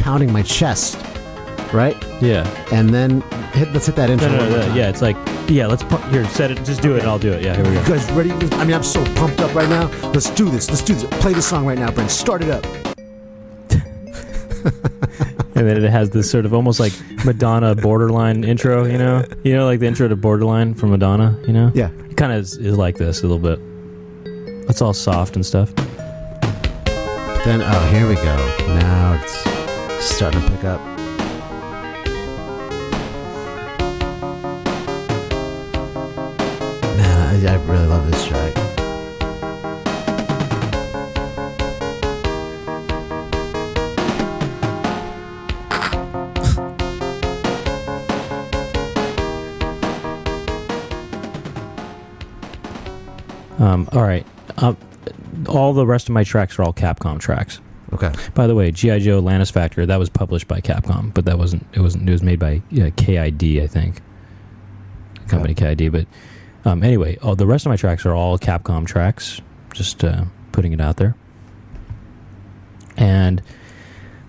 pounding 0.00 0.32
my 0.32 0.42
chest, 0.42 0.98
right? 1.72 1.96
Yeah. 2.20 2.44
And 2.72 2.90
then 2.90 3.20
hit 3.52 3.72
let's 3.72 3.86
hit 3.86 3.94
that 3.96 4.10
intro. 4.10 4.28
No, 4.28 4.38
no, 4.38 4.50
no, 4.50 4.66
more 4.66 4.76
yeah. 4.76 4.88
It's 4.88 5.02
like 5.02 5.16
yeah. 5.48 5.66
Let's 5.66 5.84
pu- 5.84 5.98
here 6.10 6.26
set 6.28 6.50
it. 6.50 6.56
Just 6.64 6.82
do 6.82 6.96
it. 6.96 7.00
and 7.00 7.08
I'll 7.08 7.18
do 7.18 7.32
it. 7.32 7.42
Yeah. 7.42 7.54
Here 7.54 7.64
we 7.64 7.74
go. 7.74 7.80
You 7.80 7.86
guys 7.86 8.10
ready? 8.12 8.32
I 8.32 8.64
mean, 8.64 8.74
I'm 8.74 8.82
so 8.82 9.04
pumped 9.14 9.40
up 9.40 9.54
right 9.54 9.68
now. 9.68 9.88
Let's 10.10 10.30
do 10.30 10.50
this. 10.50 10.68
Let's 10.68 10.82
do 10.82 10.94
this. 10.94 11.04
Play 11.20 11.32
the 11.32 11.42
song 11.42 11.64
right 11.64 11.78
now, 11.78 11.92
Brent. 11.92 12.10
Start 12.10 12.42
it 12.42 12.50
up. 12.50 12.66
and 15.54 15.68
then 15.68 15.82
it 15.82 15.90
has 15.90 16.10
this 16.10 16.30
sort 16.30 16.46
of 16.46 16.52
almost 16.52 16.80
like 16.80 16.92
Madonna 17.24 17.74
borderline 17.74 18.42
intro, 18.42 18.84
you 18.84 18.98
know? 18.98 19.24
You 19.44 19.54
know, 19.54 19.66
like 19.66 19.78
the 19.80 19.86
intro 19.86 20.08
to 20.08 20.16
Borderline 20.16 20.74
from 20.74 20.90
Madonna, 20.90 21.38
you 21.46 21.52
know? 21.52 21.70
Yeah. 21.74 21.90
It 22.10 22.16
kind 22.16 22.32
of 22.32 22.38
is, 22.38 22.56
is 22.56 22.76
like 22.76 22.96
this 22.96 23.22
a 23.22 23.26
little 23.26 23.38
bit. 23.38 23.60
It's 24.68 24.82
all 24.82 24.92
soft 24.92 25.36
and 25.36 25.46
stuff. 25.46 25.72
But 25.74 27.44
then, 27.44 27.60
oh, 27.62 27.88
here 27.92 28.08
we 28.08 28.16
go. 28.16 28.36
Now 28.74 29.20
it's 29.22 30.04
starting 30.04 30.40
to 30.42 30.50
pick 30.50 30.64
up. 30.64 30.80
Man, 36.96 37.46
I, 37.46 37.52
I 37.52 37.56
really 37.66 37.86
love 37.86 38.10
this 38.10 38.26
track. 38.26 38.43
Um, 53.64 53.88
all 53.92 54.02
right. 54.02 54.26
Um, 54.58 54.76
all 55.48 55.72
the 55.72 55.86
rest 55.86 56.08
of 56.08 56.12
my 56.12 56.24
tracks 56.24 56.58
are 56.58 56.62
all 56.62 56.72
Capcom 56.72 57.18
tracks. 57.18 57.60
Okay. 57.92 58.12
By 58.34 58.46
the 58.46 58.54
way, 58.54 58.70
GI 58.70 59.00
Joe 59.00 59.18
Atlantis 59.18 59.50
Factor 59.50 59.86
that 59.86 59.98
was 59.98 60.08
published 60.08 60.48
by 60.48 60.60
Capcom, 60.60 61.14
but 61.14 61.24
that 61.26 61.38
wasn't. 61.38 61.64
It 61.72 61.80
wasn't. 61.80 62.08
It 62.08 62.12
was 62.12 62.22
made 62.22 62.38
by 62.38 62.60
uh, 62.72 62.90
KID, 62.96 63.62
I 63.62 63.66
think. 63.66 64.00
Company 65.28 65.54
KID, 65.54 65.90
but 65.92 66.06
um, 66.64 66.82
anyway, 66.82 67.16
all 67.22 67.36
the 67.36 67.46
rest 67.46 67.64
of 67.66 67.70
my 67.70 67.76
tracks 67.76 68.04
are 68.04 68.14
all 68.14 68.38
Capcom 68.38 68.86
tracks. 68.86 69.40
Just 69.72 70.04
uh, 70.04 70.24
putting 70.52 70.72
it 70.72 70.80
out 70.80 70.96
there. 70.98 71.14
And 72.96 73.42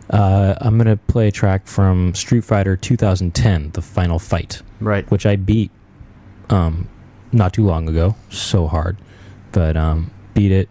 uh, 0.10 0.56
I'm 0.62 0.78
gonna 0.78 0.98
play 0.98 1.28
a 1.28 1.32
track 1.32 1.68
from 1.68 2.14
Street 2.16 2.44
Fighter 2.44 2.78
2010, 2.78 3.72
the 3.72 3.82
final 3.82 4.20
fight 4.20 4.62
Right. 4.80 5.10
which 5.12 5.26
I 5.26 5.36
beat 5.36 5.72
um, 6.50 6.88
not 7.32 7.54
too 7.54 7.66
long 7.66 7.90
ago. 7.90 8.16
So 8.30 8.68
hard, 8.68 8.98
but 9.56 9.78
um, 9.78 10.12
beat 10.34 10.52
it 10.52 10.68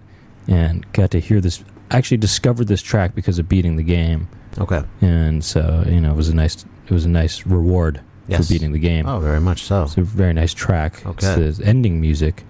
and 0.47 0.85
got 0.93 1.11
to 1.13 1.19
hear 1.21 1.41
this. 1.41 1.65
Actually 1.91 2.19
discovered 2.19 2.69
this 2.69 2.83
track 2.83 3.15
because 3.15 3.39
of 3.39 3.49
beating 3.49 3.77
the 3.77 3.83
game, 3.83 4.29
Okay. 4.59 4.83
and 5.01 5.43
so 5.45 5.85
you 5.89 6.01
know 6.01 6.11
it 6.13 6.17
was 6.17 6.29
a 6.29 6.35
nice 6.35 6.65
it 6.87 6.91
was 6.93 7.05
a 7.05 7.09
nice 7.09 7.47
reward 7.47 8.01
Yes. 8.29 8.47
for 8.47 8.55
beating 8.55 8.73
the 8.73 8.79
game. 8.79 9.07
Oh, 9.07 9.21
very 9.21 9.41
much 9.41 9.63
so. 9.65 9.83
It's 9.85 9.97
a 9.97 10.03
very 10.03 10.33
nice 10.33 10.55
track. 10.55 11.05
Okay. 11.07 11.27
It's 11.27 11.59
the 11.59 11.65
ending 11.67 12.01
music 12.01 12.45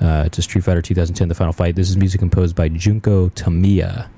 uh, 0.00 0.28
to 0.28 0.42
Street 0.42 0.64
Fighter 0.64 0.82
2010: 0.82 1.28
The 1.28 1.34
Final 1.34 1.52
Fight. 1.52 1.74
This 1.76 1.88
is 1.90 1.96
music 1.96 2.18
composed 2.20 2.54
by 2.56 2.68
Junko 2.68 3.28
Tamiya, 3.30 4.08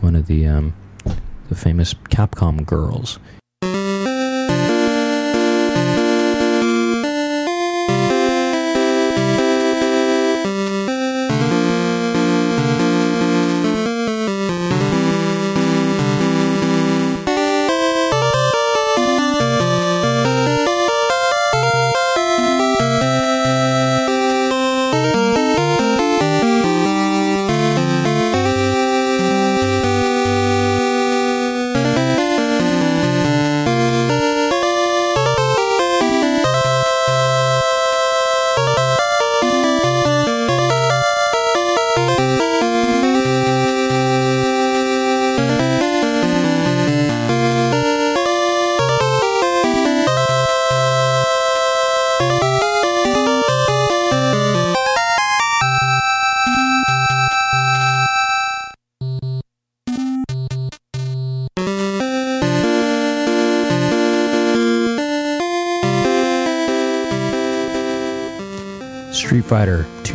one 0.00 0.14
of 0.16 0.26
the 0.26 0.46
um, 0.46 0.74
the 1.48 1.54
famous 1.54 1.94
Capcom 1.94 2.64
girls. 2.66 3.18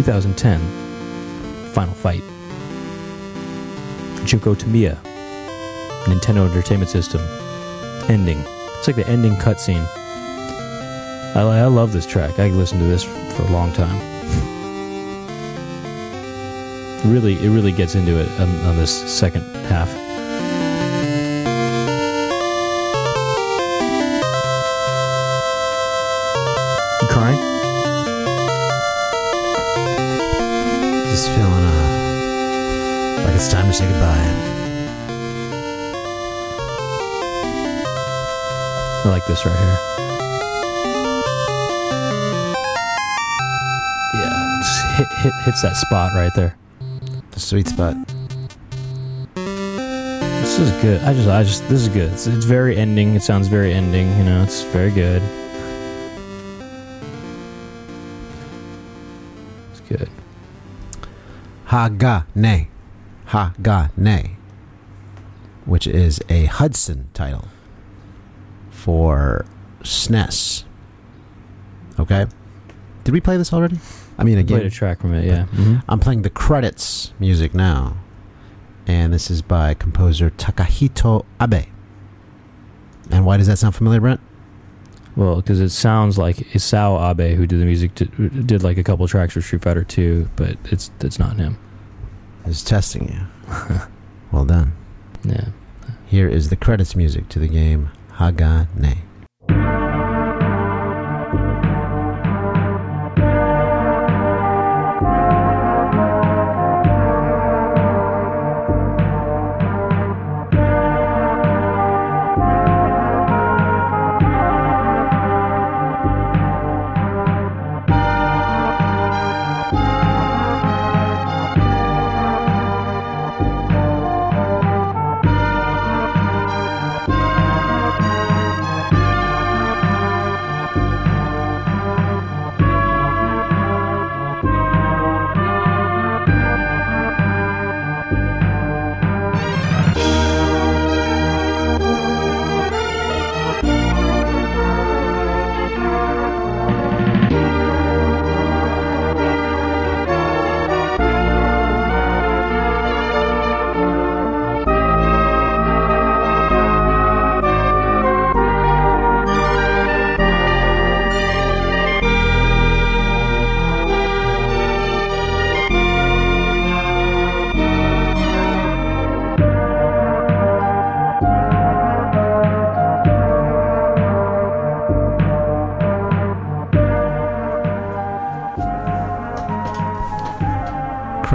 2010 0.03 0.59
Final 1.73 1.93
Fight. 1.93 2.23
Junko 4.25 4.55
Tamiya. 4.55 4.97
Nintendo 6.05 6.49
Entertainment 6.49 6.89
System. 6.89 7.21
Ending. 8.09 8.43
It's 8.79 8.87
like 8.87 8.95
the 8.95 9.07
ending 9.07 9.33
cutscene. 9.33 9.85
I, 11.35 11.41
I 11.41 11.65
love 11.65 11.93
this 11.93 12.07
track. 12.07 12.39
I 12.39 12.49
listened 12.49 12.81
to 12.81 12.87
this 12.87 13.03
for 13.03 13.43
a 13.43 13.51
long 13.51 13.71
time. 13.73 13.95
really, 17.05 17.33
it 17.35 17.49
really 17.49 17.71
gets 17.71 17.93
into 17.93 18.19
it 18.19 18.29
on, 18.39 18.49
on 18.65 18.77
this 18.77 18.91
second 18.91 19.43
half. 19.67 20.10
Just 31.21 31.35
feeling 31.35 31.53
uh, 31.53 33.21
like 33.23 33.35
it's 33.35 33.51
time 33.51 33.67
to 33.67 33.73
say 33.73 33.85
goodbye. 33.87 34.25
I 39.03 39.07
like 39.07 39.23
this 39.27 39.45
right 39.45 39.55
here. 39.55 39.77
Yeah, 44.15 44.57
it 44.57 44.63
just 44.63 44.81
hit, 44.97 45.07
hit 45.21 45.33
hits 45.45 45.61
that 45.61 45.75
spot 45.75 46.11
right 46.15 46.33
there. 46.35 46.55
The 47.29 47.39
sweet 47.39 47.67
spot. 47.67 47.95
This 49.35 50.57
is 50.57 50.71
good. 50.81 51.03
I 51.03 51.13
just, 51.13 51.29
I 51.29 51.43
just, 51.43 51.69
this 51.69 51.81
is 51.83 51.89
good. 51.89 52.11
It's, 52.13 52.25
it's 52.25 52.45
very 52.45 52.77
ending. 52.77 53.13
It 53.15 53.21
sounds 53.21 53.47
very 53.47 53.73
ending. 53.73 54.09
You 54.17 54.23
know, 54.23 54.41
it's 54.41 54.63
very 54.63 54.89
good. 54.89 55.21
Hagane. 61.71 62.67
Hagane. 63.27 64.35
Which 65.63 65.87
is 65.87 66.21
a 66.27 66.45
Hudson 66.45 67.07
title 67.13 67.47
for 68.69 69.45
SNES. 69.81 70.65
Okay? 71.97 72.25
Did 73.05 73.13
we 73.13 73.21
play 73.21 73.37
this 73.37 73.53
already? 73.53 73.79
I 74.17 74.25
mean, 74.25 74.45
Played 74.45 74.65
a 74.65 74.69
track 74.69 74.99
from 74.99 75.13
it. 75.13 75.25
Yeah. 75.25 75.45
hmm 75.45 75.77
I'm 75.87 75.99
playing 75.99 76.23
the 76.23 76.29
credits 76.29 77.13
music 77.19 77.53
now. 77.53 77.95
And 78.85 79.13
this 79.13 79.31
is 79.31 79.41
by 79.41 79.73
composer 79.73 80.29
Takahito 80.29 81.25
Abe. 81.41 81.67
And 83.09 83.25
why 83.25 83.37
does 83.37 83.47
that 83.47 83.57
sound 83.57 83.75
familiar, 83.75 84.01
Brent? 84.01 84.19
Well, 85.15 85.37
because 85.37 85.59
it 85.59 85.69
sounds 85.69 86.17
like 86.17 86.37
Isao 86.37 87.11
Abe, 87.11 87.35
who 87.35 87.45
did 87.45 87.59
the 87.59 87.65
music, 87.65 87.95
to, 87.95 88.05
did 88.05 88.63
like 88.63 88.77
a 88.77 88.83
couple 88.83 89.07
tracks 89.07 89.33
for 89.33 89.41
Street 89.41 89.61
Fighter 89.61 89.83
2, 89.83 90.29
but 90.35 90.57
it's 90.65 90.89
it's 91.01 91.19
not 91.19 91.37
him. 91.37 91.57
Is 92.45 92.63
testing 92.63 93.09
you. 93.11 93.79
well 94.31 94.45
done. 94.45 94.73
Yeah. 95.23 95.49
Here 96.07 96.27
is 96.27 96.49
the 96.49 96.55
credits 96.55 96.95
music 96.95 97.29
to 97.29 97.39
the 97.39 97.47
game 97.47 97.91
Hagane. 98.13 98.97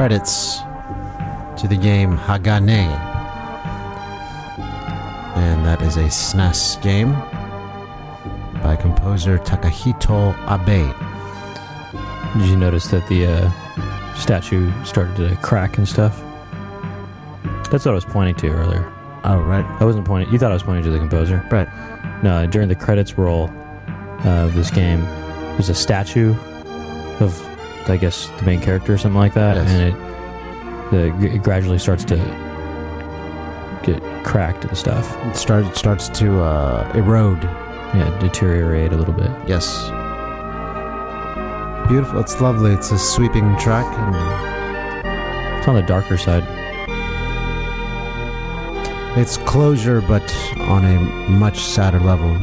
Credits 0.06 0.58
to 1.60 1.66
the 1.66 1.76
game 1.76 2.16
Hagane. 2.16 2.86
And 5.36 5.66
that 5.66 5.82
is 5.82 5.96
a 5.96 6.04
SNES 6.04 6.80
game 6.80 7.10
by 8.62 8.76
composer 8.76 9.38
Takahito 9.38 10.32
Abe. 10.46 10.94
Did 12.38 12.48
you 12.48 12.56
notice 12.56 12.86
that 12.92 13.04
the 13.08 13.26
uh, 13.26 14.14
statue 14.14 14.70
started 14.84 15.16
to 15.16 15.34
crack 15.42 15.76
and 15.76 15.88
stuff? 15.88 16.22
That's 17.72 17.84
what 17.84 17.88
I 17.88 17.94
was 17.94 18.04
pointing 18.04 18.36
to 18.36 18.50
earlier. 18.50 18.88
Oh, 19.24 19.40
right. 19.40 19.64
I 19.80 19.84
wasn't 19.84 20.06
pointing. 20.06 20.32
You 20.32 20.38
thought 20.38 20.52
I 20.52 20.54
was 20.54 20.62
pointing 20.62 20.84
to 20.84 20.90
the 20.90 21.00
composer. 21.00 21.44
Right. 21.50 21.66
No, 22.22 22.46
during 22.46 22.68
the 22.68 22.76
credits 22.76 23.18
roll 23.18 23.50
uh, 24.24 24.44
of 24.44 24.54
this 24.54 24.70
game, 24.70 25.00
there's 25.54 25.68
a 25.68 25.74
statue 25.74 26.36
of, 27.18 27.55
I 27.88 27.96
guess, 27.96 28.28
the 28.38 28.42
main 28.44 28.60
character 28.60 28.94
or 28.94 28.98
something 28.98 29.18
like 29.18 29.34
that, 29.34 29.56
Yes. 29.56 29.70
and 29.70 29.82
it, 29.82 30.90
the, 31.20 31.34
it 31.36 31.42
gradually 31.42 31.78
starts 31.78 32.04
to 32.06 32.16
get 33.82 34.02
cracked 34.24 34.64
and 34.64 34.76
stuff. 34.76 35.16
It 35.26 35.36
start, 35.36 35.76
starts 35.76 36.08
to 36.20 36.40
uh, 36.42 36.90
erode. 36.94 37.42
Yeah, 37.94 38.16
deteriorate 38.18 38.92
a 38.92 38.96
little 38.96 39.14
bit. 39.14 39.30
Yes. 39.46 39.84
Beautiful. 41.88 42.18
It's 42.18 42.40
lovely. 42.40 42.72
It's 42.72 42.90
a 42.90 42.98
sweeping 42.98 43.56
track. 43.58 43.86
And 43.96 45.58
It's 45.58 45.68
on 45.68 45.76
the 45.76 45.82
darker 45.82 46.18
side. 46.18 46.44
it's 49.16 49.36
closure, 49.38 50.00
but 50.02 50.22
on 50.58 50.84
a 50.84 50.98
much 51.30 51.58
sadder 51.60 52.00
level. 52.00 52.34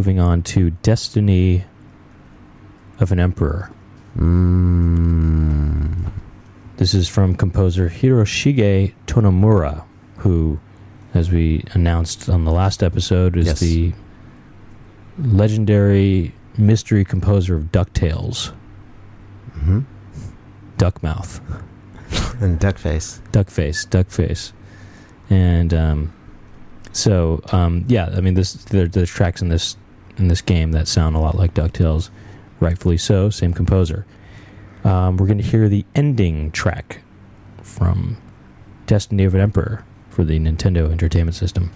Moving 0.00 0.18
on 0.18 0.40
to 0.44 0.70
Destiny 0.70 1.66
of 3.00 3.12
an 3.12 3.20
Emperor. 3.20 3.70
Mm. 4.16 6.10
This 6.78 6.94
is 6.94 7.06
from 7.06 7.34
composer 7.34 7.90
Hiroshige 7.90 8.94
Tonomura, 9.06 9.84
who, 10.16 10.58
as 11.12 11.30
we 11.30 11.64
announced 11.72 12.30
on 12.30 12.46
the 12.46 12.50
last 12.50 12.82
episode, 12.82 13.36
is 13.36 13.44
Yes. 13.48 13.60
the 13.60 13.92
legendary 15.18 16.32
mystery 16.56 17.04
composer 17.04 17.54
of 17.56 17.64
DuckTales, 17.64 18.54
hmm 19.52 19.80
Duckmouth, 20.78 21.40
And 22.40 22.58
Duckface. 22.58 23.20
Duckface, 23.32 23.86
Duckface. 23.86 24.52
And 25.28 25.74
um, 25.74 26.12
so, 26.92 27.42
um, 27.52 27.84
yeah, 27.86 28.06
I 28.16 28.20
mean, 28.22 28.32
this 28.32 28.54
there, 28.54 28.88
there's 28.88 29.10
tracks 29.10 29.42
in 29.42 29.48
this 29.50 29.76
in 30.20 30.28
this 30.28 30.40
game 30.40 30.72
that 30.72 30.86
sound 30.86 31.16
a 31.16 31.18
lot 31.18 31.36
like 31.36 31.54
DuckTales, 31.54 32.10
rightfully 32.60 32.98
so, 32.98 33.30
same 33.30 33.52
composer. 33.52 34.06
Um, 34.84 35.16
we're 35.16 35.26
going 35.26 35.38
to 35.38 35.44
hear 35.44 35.68
the 35.68 35.84
ending 35.94 36.50
track 36.52 37.02
from 37.62 38.16
Destiny 38.86 39.24
of 39.24 39.34
an 39.34 39.40
Emperor 39.40 39.84
for 40.08 40.24
the 40.24 40.38
Nintendo 40.38 40.90
Entertainment 40.90 41.34
System. 41.34 41.70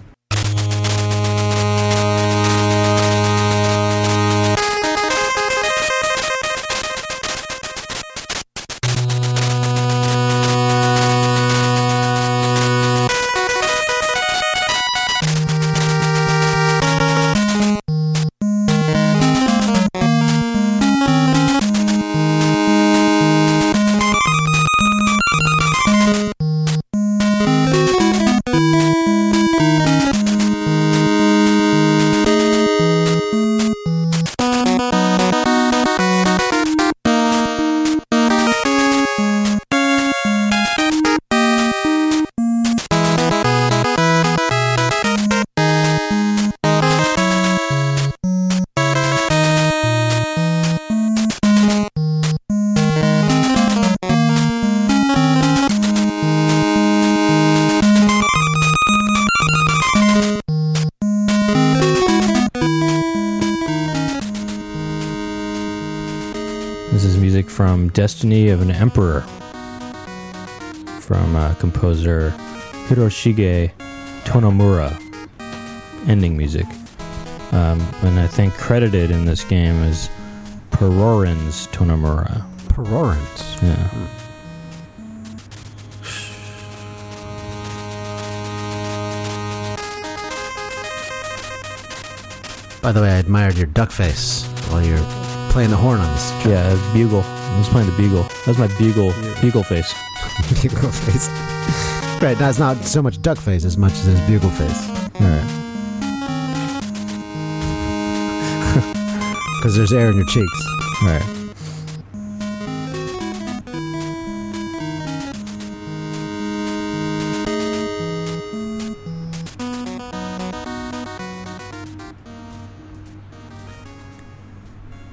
Destiny 67.95 68.49
of 68.49 68.61
an 68.61 68.71
Emperor 68.71 69.21
from 70.99 71.33
uh, 71.33 71.53
composer 71.53 72.31
Hiroshige 72.89 73.71
Tonomura. 74.25 74.91
Ending 76.05 76.35
music. 76.35 76.65
Um, 77.53 77.79
and 78.03 78.19
I 78.19 78.27
think 78.27 78.53
credited 78.55 79.11
in 79.11 79.23
this 79.23 79.45
game 79.45 79.81
is 79.83 80.09
Perorans 80.71 81.69
Tonomura. 81.69 82.45
Perorant. 82.67 83.63
Yeah. 83.63 83.87
By 92.81 92.91
the 92.91 93.01
way, 93.01 93.11
I 93.11 93.19
admired 93.19 93.55
your 93.55 93.67
duck 93.67 93.89
face 93.89 94.45
while 94.67 94.85
you're 94.85 94.99
playing 95.51 95.69
the 95.69 95.77
horn 95.77 96.01
on 96.01 96.13
this 96.13 96.29
track. 96.41 96.45
Yeah, 96.47 96.93
bugle. 96.93 97.23
I 97.55 97.57
was 97.57 97.69
playing 97.69 97.89
the 97.89 97.95
bugle. 97.95 98.23
That's 98.45 98.57
my 98.57 98.67
bugle, 98.77 99.13
beagle 99.41 99.63
face. 99.63 99.93
bugle 100.61 100.91
face. 100.91 101.29
right, 102.21 102.37
now 102.37 102.49
it's 102.49 102.59
not 102.59 102.83
so 102.83 103.01
much 103.01 103.21
duck 103.21 103.37
face 103.37 103.63
as 103.63 103.77
much 103.77 103.93
as 103.93 104.03
his 104.03 104.19
bugle 104.27 104.49
face. 104.49 104.89
All 105.21 105.27
right. 105.27 105.61
Because 109.57 109.77
there's 109.77 109.93
air 109.93 110.11
in 110.11 110.17
your 110.17 110.25
cheeks. 110.27 110.67
All 111.01 111.07
right. 111.07 111.45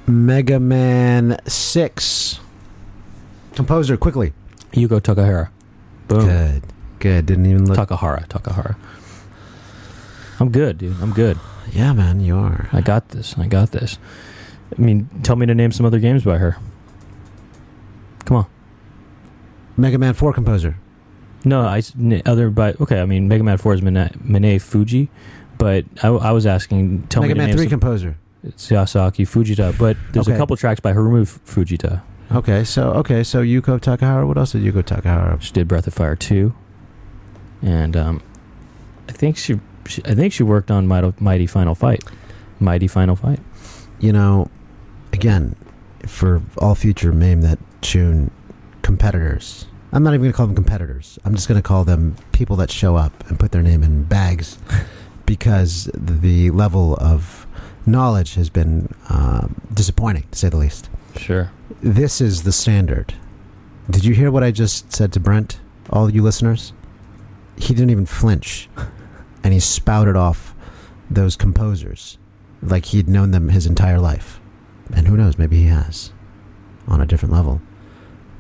Mega 0.07 0.61
Man 0.61 1.39
6. 1.73 2.39
Composer, 3.55 3.97
quickly. 3.97 4.35
Yuko 4.73 5.01
Takahara. 5.01 5.49
Boom. 6.07 6.27
Good. 6.27 6.63
Good. 6.99 7.25
Didn't 7.25 7.47
even 7.47 7.65
look. 7.65 7.79
Takahara. 7.79 8.29
Takahara. 8.29 8.77
I'm 10.39 10.51
good, 10.51 10.77
dude. 10.77 11.01
I'm 11.01 11.15
good. 11.15 11.39
Yeah, 11.73 11.95
man, 11.95 12.21
you 12.21 12.37
are. 12.37 12.69
I 12.75 12.83
got 12.83 13.09
this. 13.09 13.39
I 13.39 13.47
got 13.47 13.73
this. 13.73 13.99
I 14.77 14.83
mean, 14.83 15.09
tell 15.23 15.37
me 15.37 15.47
to 15.47 15.55
name 15.55 15.73
some 15.73 15.87
other 15.87 15.99
games 15.99 16.25
by 16.25 16.37
her. 16.37 16.59
Come 18.27 18.37
on. 18.37 18.47
Mega 19.79 19.97
Man 19.97 20.13
4 20.13 20.35
composer. 20.35 20.77
No, 21.43 21.63
I 21.63 21.83
other 22.27 22.51
by 22.51 22.75
okay. 22.83 23.01
I 23.01 23.07
mean, 23.07 23.29
Mega 23.29 23.45
Man 23.45 23.57
Four 23.57 23.73
is 23.73 23.81
Mine, 23.81 23.95
Minae 23.95 24.57
Fujii, 24.57 25.09
but 25.57 25.87
I, 26.03 26.09
I 26.09 26.33
was 26.33 26.45
asking. 26.45 27.07
Tell 27.09 27.23
Mega 27.23 27.35
me 27.35 27.47
Man 27.47 27.53
3 27.57 27.63
some, 27.65 27.71
composer. 27.71 28.19
It's 28.45 28.69
Yasuaki 28.69 29.27
Fujita, 29.27 29.77
but 29.79 29.97
there's 30.13 30.27
Okay. 30.27 30.35
a 30.35 30.39
couple 30.39 30.57
tracks 30.57 30.81
by 30.81 30.93
Harumi 30.93 31.23
F- 31.23 31.39
Fujita. 31.47 32.03
Okay, 32.33 32.65
so 32.65 32.91
okay, 32.95 33.23
so 33.23 33.43
Yuko 33.43 33.79
Takahara. 33.79 34.27
What 34.27 34.39
else 34.39 34.53
did 34.53 34.63
Yuko 34.63 34.83
Takahara? 34.83 35.41
She 35.41 35.53
did 35.53 35.69
Breath 35.69 35.87
of 35.87 35.95
Fire 35.95 36.17
two, 36.17 36.55
and 37.61 37.97
um, 37.97 38.21
I 39.09 39.13
think 39.13 39.37
she, 39.37 39.61
she 39.87 40.03
I 40.05 40.15
think 40.15 40.33
she 40.33 40.43
worked 40.43 40.71
on 40.71 40.87
Mighty, 40.89 41.13
Mighty 41.21 41.47
Final 41.47 41.75
Fight, 41.75 42.03
Mighty 42.59 42.89
Final 42.89 43.17
Fight. 43.17 43.39
You 44.01 44.13
know, 44.13 44.49
again, 45.13 45.55
for 46.07 46.43
all 46.59 46.75
future 46.75 47.13
name 47.13 47.43
that 47.43 47.59
tune 47.83 48.31
competitors. 48.83 49.67
I'm 49.93 50.03
not 50.03 50.15
even 50.15 50.23
going 50.23 50.33
to 50.33 50.37
call 50.37 50.47
them 50.47 50.57
competitors. 50.57 51.19
I'm 51.25 51.35
just 51.35 51.49
going 51.49 51.61
to 51.61 51.63
call 51.63 51.85
them 51.85 52.17
people 52.33 52.57
that 52.57 52.71
show 52.71 52.97
up 52.97 53.29
and 53.29 53.39
put 53.39 53.53
their 53.53 53.63
name 53.63 53.83
in 53.83 54.05
bags 54.05 54.59
because 55.27 55.91
the 55.95 56.51
level 56.51 56.97
of 56.97 57.42
knowledge 57.87 58.35
has 58.35 58.51
been 58.51 58.95
um, 59.09 59.61
disappointing, 59.73 60.25
to 60.31 60.39
say 60.39 60.49
the 60.49 60.57
least. 60.57 60.89
Sure. 61.17 61.51
This 61.81 62.21
is 62.21 62.43
the 62.43 62.53
standard. 62.53 63.15
Did 63.91 64.05
you 64.05 64.15
hear 64.15 64.31
what 64.31 64.45
I 64.45 64.51
just 64.51 64.93
said 64.93 65.13
to 65.13 65.21
Brent, 65.21 65.61
all 65.91 66.11
you 66.11 66.23
listeners? 66.23 66.73
He 67.57 67.75
didn't 67.75 67.91
even 67.91 68.07
flinch. 68.07 68.69
And 69.45 69.53
he 69.53 69.59
spouted 69.59 70.15
off 70.15 70.55
those 71.11 71.35
composers 71.35 72.17
like 72.63 72.85
he'd 72.87 73.09
known 73.09 73.33
them 73.33 73.49
his 73.49 73.67
entire 73.67 73.99
life. 73.99 74.41
And 74.95 75.09
who 75.09 75.17
knows, 75.17 75.37
maybe 75.37 75.57
he 75.57 75.65
has 75.65 76.13
on 76.87 77.01
a 77.01 77.07
different 77.07 77.35
level. 77.35 77.61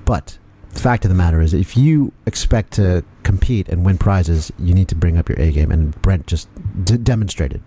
But 0.05 0.39
fact 0.81 1.05
of 1.05 1.09
the 1.11 1.15
matter 1.15 1.41
is, 1.41 1.55
if 1.55 1.77
you 1.77 2.13
expect 2.27 2.73
to 2.75 3.05
compete 3.23 3.69
and 3.69 3.85
win 3.85 3.99
prizes, 3.99 4.53
you 4.59 4.75
need 4.75 4.89
to 4.89 4.95
bring 4.95 5.17
up 5.17 5.29
your 5.29 5.39
A 5.41 5.53
game. 5.53 5.71
And 5.71 6.01
Brent 6.03 6.27
just 6.27 6.49
d- 6.85 6.97
demonstrated 6.97 7.63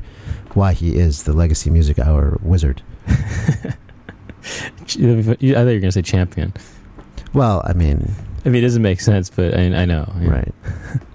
why 0.53 0.73
he 0.73 0.97
is 0.97 1.23
the 1.23 1.33
Legacy 1.33 1.69
Music 1.69 1.99
Hour 1.99 2.39
wizard. 2.41 2.81
I 3.07 3.73
thought 4.41 4.95
you 4.95 5.55
were 5.55 5.63
going 5.65 5.81
to 5.81 5.91
say 5.91 6.01
champion. 6.01 6.53
Well, 7.33 7.61
I 7.65 7.73
mean, 7.73 8.11
I 8.45 8.49
mean, 8.49 8.63
it 8.63 8.67
doesn't 8.67 8.81
make 8.81 9.01
sense, 9.01 9.29
but 9.29 9.53
I, 9.55 9.63
I 9.63 9.85
know. 9.85 10.11
yeah. 10.19 10.29
right. 10.29 10.53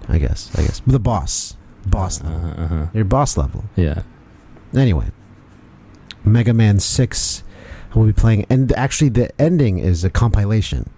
I 0.09 0.17
guess. 0.17 0.51
I 0.57 0.61
guess. 0.63 0.81
The 0.85 0.99
boss. 0.99 1.55
Boss 1.85 2.21
level. 2.21 2.37
Uh-huh, 2.37 2.63
uh-huh. 2.63 2.87
Your 2.93 3.05
boss 3.05 3.37
level. 3.37 3.63
Yeah. 3.75 4.03
Anyway, 4.75 5.07
Mega 6.23 6.53
Man 6.53 6.79
6 6.79 7.43
will 7.95 8.05
be 8.05 8.13
playing, 8.13 8.45
and 8.49 8.71
actually, 8.73 9.09
the 9.09 9.41
ending 9.41 9.79
is 9.79 10.03
a 10.03 10.09
compilation 10.09 10.89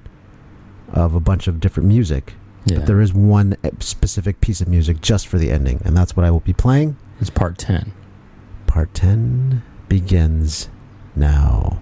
of 0.94 1.16
a 1.16 1.20
bunch 1.20 1.48
of 1.48 1.60
different 1.60 1.88
music. 1.88 2.34
Yeah. 2.66 2.78
But 2.78 2.88
there 2.88 3.02
is 3.02 3.14
one 3.14 3.58
eh, 3.64 3.72
specific 3.80 4.40
piece 4.40 4.62
of 4.62 4.68
music 4.68 5.02
just 5.02 5.28
for 5.28 5.38
the 5.38 5.52
ending, 5.52 5.82
and 5.84 5.98
that's 5.98 6.16
what 6.16 6.26
I 6.26 6.32
will 6.32 6.40
be 6.40 6.54
playing. 6.54 6.96
it's 7.20 7.30
part 7.30 7.58
10. 7.58 7.92
Part 8.68 8.94
10 8.94 9.62
begins 9.90 10.70
now. 11.16 11.82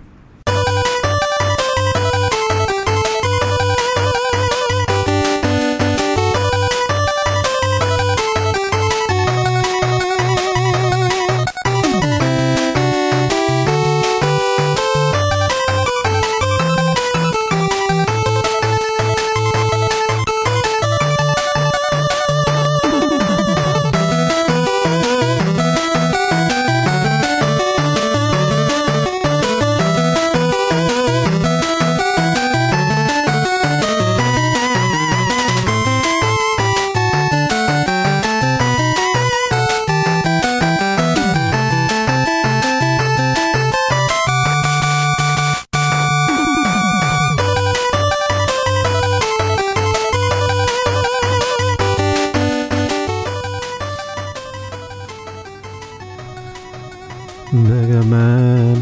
Mega 57.54 58.02
Man. 58.04 58.82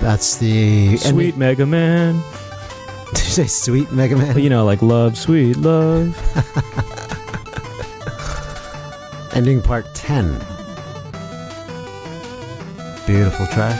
That's 0.00 0.36
the 0.36 0.96
Sweet 0.98 1.36
Mega 1.36 1.64
Man. 1.64 2.22
Did 3.14 3.24
you 3.24 3.30
say 3.30 3.46
sweet 3.46 3.90
Mega 3.90 4.16
Man? 4.16 4.38
You 4.38 4.50
know, 4.50 4.64
like 4.64 4.82
love, 4.82 5.18
sweet 5.18 5.56
love. 5.56 6.16
Ending 9.34 9.62
part 9.62 9.86
10. 9.94 10.38
Beautiful 13.06 13.46
track. 13.46 13.78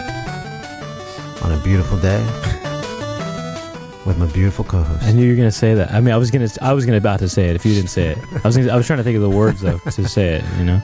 On 1.45 1.53
a 1.53 1.61
beautiful 1.63 1.99
day. 1.99 2.19
With 4.07 4.19
my 4.19 4.27
beautiful 4.27 4.65
co 4.65 4.83
host. 4.83 5.05
I 5.05 5.13
knew 5.13 5.25
you 5.25 5.33
were 5.33 5.37
gonna 5.37 5.53
say 5.53 5.75
that. 5.75 5.93
I 5.93 6.01
mean, 6.01 6.13
I 6.13 6.17
was 6.17 6.31
gonna, 6.31 6.49
I 6.63 6.73
was 6.73 6.87
gonna 6.87 6.97
about 6.99 7.21
to 7.21 7.29
say 7.29 7.51
it 7.51 7.55
if 7.55 7.65
you 7.65 7.75
didn't 7.75 7.91
say 7.91 8.09
it. 8.09 8.19
I 8.33 8.49
was, 8.49 8.57
gonna, 8.57 8.73
I 8.73 8.77
was 8.77 8.87
trying 8.87 8.97
to 8.97 9.05
think 9.05 9.17
of 9.17 9.23
the 9.23 9.31
words 9.31 9.61
though 9.61 9.79
to 9.79 10.09
say 10.09 10.37
it. 10.37 10.45
You 10.59 10.65
know, 10.65 10.83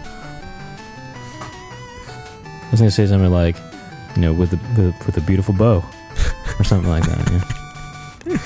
was 2.77 2.81
gonna 2.81 2.91
say 2.91 3.07
something 3.07 3.31
like, 3.31 3.57
you 4.15 4.21
know, 4.23 4.35
with 4.35 4.51
the 4.51 4.59
with, 4.83 5.07
with 5.07 5.17
a 5.17 5.21
beautiful 5.23 5.55
bow, 5.55 5.83
or 6.59 6.65
something 6.65 6.91
like 6.91 7.05
that. 7.07 7.19
Yeah. 7.31 8.37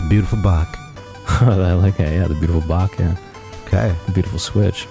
The 0.00 0.06
beautiful 0.08 0.42
Bach. 0.42 0.76
I 1.42 1.74
like 1.74 1.96
that. 1.98 2.12
Yeah, 2.12 2.26
the 2.26 2.34
beautiful 2.34 2.62
Bach. 2.62 2.98
Yeah, 2.98 3.14
Okay. 3.66 3.94
the 4.06 4.12
beautiful 4.12 4.38
switch. 4.40 4.86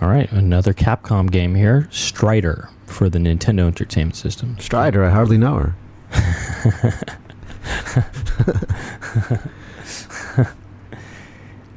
All 0.00 0.08
right, 0.08 0.30
another 0.32 0.72
Capcom 0.72 1.30
game 1.30 1.54
here, 1.54 1.86
Strider 1.90 2.70
for 2.86 3.10
the 3.10 3.18
Nintendo 3.18 3.66
Entertainment 3.66 4.16
System. 4.16 4.56
Strider, 4.58 5.04
I 5.04 5.10
hardly 5.10 5.36
know 5.36 5.56
her. 5.56 5.74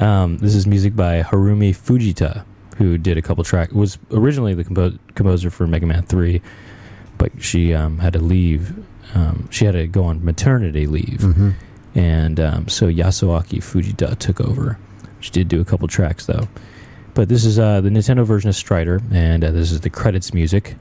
Um, 0.04 0.38
this 0.40 0.54
is 0.54 0.68
music 0.68 0.96
by 0.96 1.22
Harumi 1.24 1.70
Fujita, 1.76 2.44
who 2.78 2.98
did 2.98 3.18
a 3.18 3.22
couple 3.22 3.44
tracks. 3.44 3.72
Was 3.72 3.98
originally 4.12 4.54
the 4.54 4.64
compo- 4.66 4.98
composer 5.16 5.50
for 5.50 5.66
Mega 5.66 5.86
Man 5.86 6.04
Three, 6.04 6.42
but 7.18 7.32
she 7.42 7.74
um, 7.74 8.00
had 8.00 8.14
to 8.14 8.20
leave. 8.20 8.74
Um, 9.16 9.48
she 9.50 9.64
had 9.66 9.74
to 9.74 9.88
go 9.88 10.04
on 10.04 10.24
maternity 10.26 10.88
leave, 10.88 11.20
Mm-hmm. 11.22 11.50
and 11.96 12.40
um, 12.40 12.68
so 12.68 12.88
Yasuaki 12.88 13.60
Fujita 13.60 14.18
took 14.18 14.42
over. 14.42 14.78
She 15.22 15.32
did 15.32 15.48
do 15.48 15.62
a 15.62 15.66
couple 15.66 15.88
tracks 15.88 16.26
though, 16.26 16.48
but 17.14 17.30
this 17.30 17.46
is 17.46 17.58
uh, 17.58 17.80
the 17.80 17.90
Nintendo 17.90 18.26
version 18.26 18.50
of 18.50 18.56
Strider, 18.58 19.02
and 19.12 19.44
uh, 19.44 19.52
this 19.52 19.72
is 19.72 19.82
the 19.82 19.90
credits 19.90 20.34
music. 20.34 20.76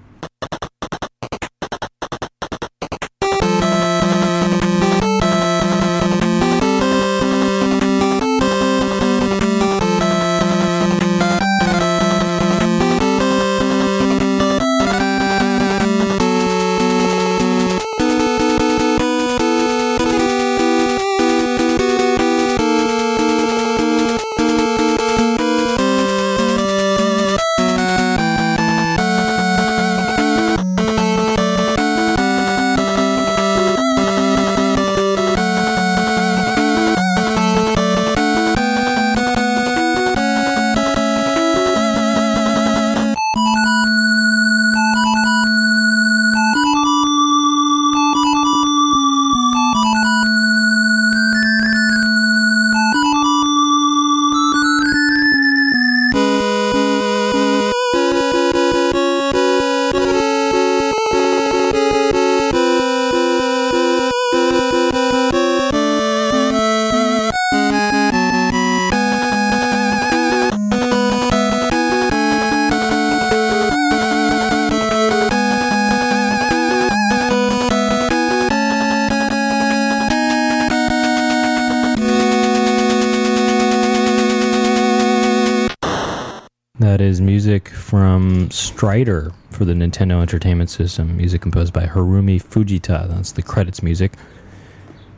Music 87.45 87.71
from 87.71 88.49
Strider 88.53 89.33
for 89.51 89.65
the 89.65 89.73
Nintendo 89.73 90.23
Entertainment 90.23 90.71
System. 90.71 91.17
Music 91.17 91.43
composed 91.43 91.73
by 91.73 91.87
Harumi 91.87 92.41
Fujita. 92.41 93.09
That's 93.09 93.33
the 93.33 93.43
credits 93.43 93.83
music. 93.83 94.13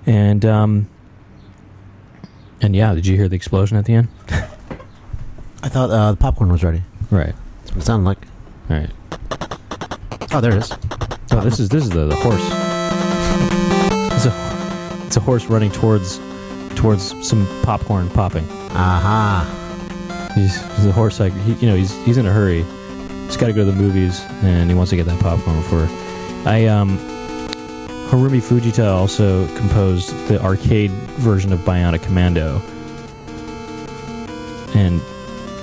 And 0.07 0.43
um, 0.47 0.89
and 2.63 2.75
yeah, 2.75 2.95
did 2.95 3.07
you 3.07 3.15
hear 3.15 3.29
the 3.29 3.37
explosion 3.37 3.77
at 3.77 3.85
the 3.85 3.93
end? 3.93 4.09
I 5.63 5.69
thought 5.69 5.91
uh, 5.91 6.13
the 6.13 6.17
popcorn 6.17 6.51
was 6.51 6.65
ready. 6.65 6.83
Right. 7.11 7.35
That's 7.59 7.73
what 7.73 7.83
it 7.83 7.85
sounded 7.85 8.07
like. 8.07 8.27
All 8.71 8.79
right. 8.79 8.91
Oh, 10.33 10.41
there 10.41 10.53
it 10.53 10.63
is. 10.63 10.73
Oh, 11.31 11.43
this 11.43 11.61
is 11.61 11.69
this 11.69 11.85
is 11.85 11.91
the, 11.91 12.07
the 12.07 12.17
horse. 12.17 12.41
It's 14.15 14.25
a 14.25 15.07
it's 15.07 15.19
a 15.19 15.21
horse 15.21 15.45
running 15.45 15.73
towards 15.73 16.19
towards 16.75 17.29
some 17.29 17.47
popcorn 17.65 18.09
popping. 18.09 18.49
Aha. 18.71 19.61
He's, 20.35 20.61
he's 20.77 20.87
a 20.87 20.93
horse 20.93 21.21
like 21.21 21.33
he, 21.33 21.53
you 21.55 21.69
know 21.69 21.77
he's 21.77 21.93
he's 22.05 22.17
in 22.17 22.27
a 22.27 22.33
hurry. 22.33 22.65
He's 23.27 23.37
got 23.37 23.47
to 23.47 23.53
go 23.53 23.65
to 23.65 23.71
the 23.71 23.77
movies 23.77 24.21
and 24.43 24.69
he 24.69 24.75
wants 24.77 24.91
to 24.91 24.97
get 24.97 25.07
that 25.07 25.21
popcorn 25.21 25.57
before. 25.57 25.89
I 26.45 26.67
um 26.67 26.99
Harumi 28.09 28.41
Fujita 28.41 28.93
also 28.93 29.47
composed 29.57 30.29
the 30.29 30.41
arcade 30.43 30.91
version 30.91 31.53
of 31.53 31.61
Bionic 31.61 32.03
Commando, 32.03 32.61
and 34.75 35.01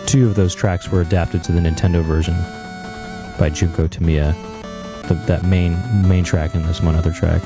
two 0.07 0.28
of 0.28 0.36
those 0.36 0.55
tracks 0.55 0.89
were 0.89 1.01
adapted 1.01 1.43
to 1.45 1.51
the 1.51 1.59
Nintendo 1.59 2.03
version 2.03 2.36
by 3.38 3.49
Junko 3.49 3.88
Tamiya. 3.88 4.34
The, 5.07 5.15
that 5.28 5.43
main 5.43 5.78
main 6.07 6.24
track 6.24 6.55
and 6.55 6.63
this 6.65 6.82
one 6.82 6.95
other 6.95 7.11
track. 7.11 7.41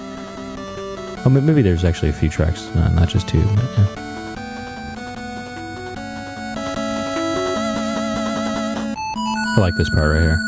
Oh, 1.26 1.30
ma- 1.30 1.42
maybe 1.42 1.62
there's 1.62 1.84
actually 1.84 2.10
a 2.10 2.14
few 2.14 2.30
tracks, 2.30 2.70
not, 2.76 2.94
not 2.94 3.10
just 3.10 3.28
two. 3.28 3.44
But 3.56 3.64
yeah. 3.78 4.05
I 9.56 9.62
like 9.62 9.76
this 9.76 9.90
part 9.90 10.12
right 10.12 10.22
here. 10.22 10.42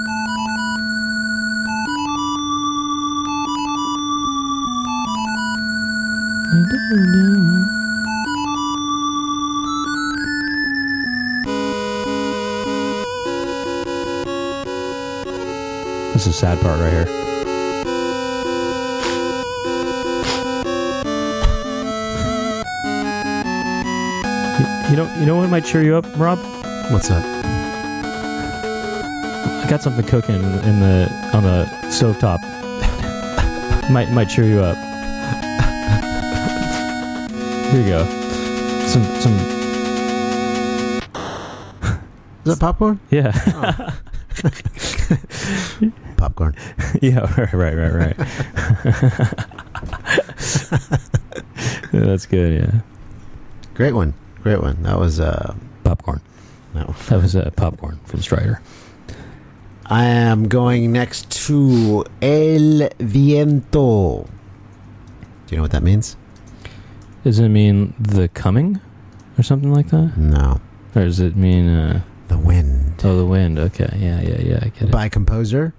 This 16.11 16.27
is 16.27 16.27
a 16.27 16.33
sad 16.33 16.59
part 16.59 16.81
right 16.81 16.91
here. 16.91 17.07
You, 24.89 24.97
know, 24.97 25.15
you 25.17 25.25
know 25.25 25.37
what 25.37 25.49
might 25.49 25.63
cheer 25.63 25.81
you 25.81 25.95
up, 25.95 26.05
Rob? 26.17 26.39
What's 26.91 27.07
that? 27.07 27.36
Got 29.69 29.81
something 29.81 30.05
cooking 30.05 30.35
in 30.35 30.79
the, 30.79 31.09
on 31.33 31.43
the 31.43 31.65
stovetop. 31.87 32.39
might 33.91 34.09
might 34.11 34.29
cheer 34.29 34.45
you 34.45 34.59
up. 34.61 34.77
Here 37.71 37.81
you 37.81 37.87
go. 37.89 38.05
Some 38.87 39.03
some 39.19 39.33
Is 42.45 42.55
that 42.55 42.57
popcorn? 42.61 42.99
yeah 43.09 43.31
Popcorn. 46.17 46.55
yeah 47.01 47.19
right 47.39 47.53
right 47.53 47.75
right 47.75 47.93
right. 47.93 48.17
Yeah, 51.91 52.01
that's 52.05 52.25
good. 52.25 52.53
Yeah, 52.63 52.79
Great 53.73 53.93
one. 53.93 54.13
Great 54.43 54.61
one. 54.61 54.81
That 54.83 54.97
was 54.97 55.19
uh 55.19 55.53
popcorn. 55.83 56.21
no. 56.73 56.95
That 57.09 57.21
was 57.21 57.35
uh, 57.35 57.49
popcorn 57.57 57.99
from 58.05 58.21
Strider. 58.21 58.61
I 59.89 60.03
am 60.05 60.47
going 60.47 60.91
next 60.91 61.31
to 61.47 62.03
El 62.21 62.89
Viento. 62.99 64.23
Do 64.23 64.27
you 65.49 65.57
know 65.57 65.61
what 65.63 65.71
that 65.71 65.83
means? 65.83 66.17
Does 67.23 67.39
it 67.39 67.49
mean 67.49 67.93
the 67.99 68.27
coming, 68.29 68.79
or 69.37 69.43
something 69.43 69.73
like 69.73 69.87
that, 69.89 70.17
No. 70.17 70.59
or 70.95 71.03
does 71.05 71.19
it 71.19 71.35
mean 71.35 71.69
uh, 71.69 72.01
The 72.27 72.37
Wind. 72.37 73.01
oh 73.03 73.17
the 73.17 73.25
wind? 73.25 73.59
Okay, 73.59 73.89
yeah 73.97 74.21
yeah 74.21 74.39
yeah, 74.41 74.59
I 74.61 74.69
get 74.69 74.81
it. 74.83 74.91
By 74.91 75.07
composer 75.09 75.73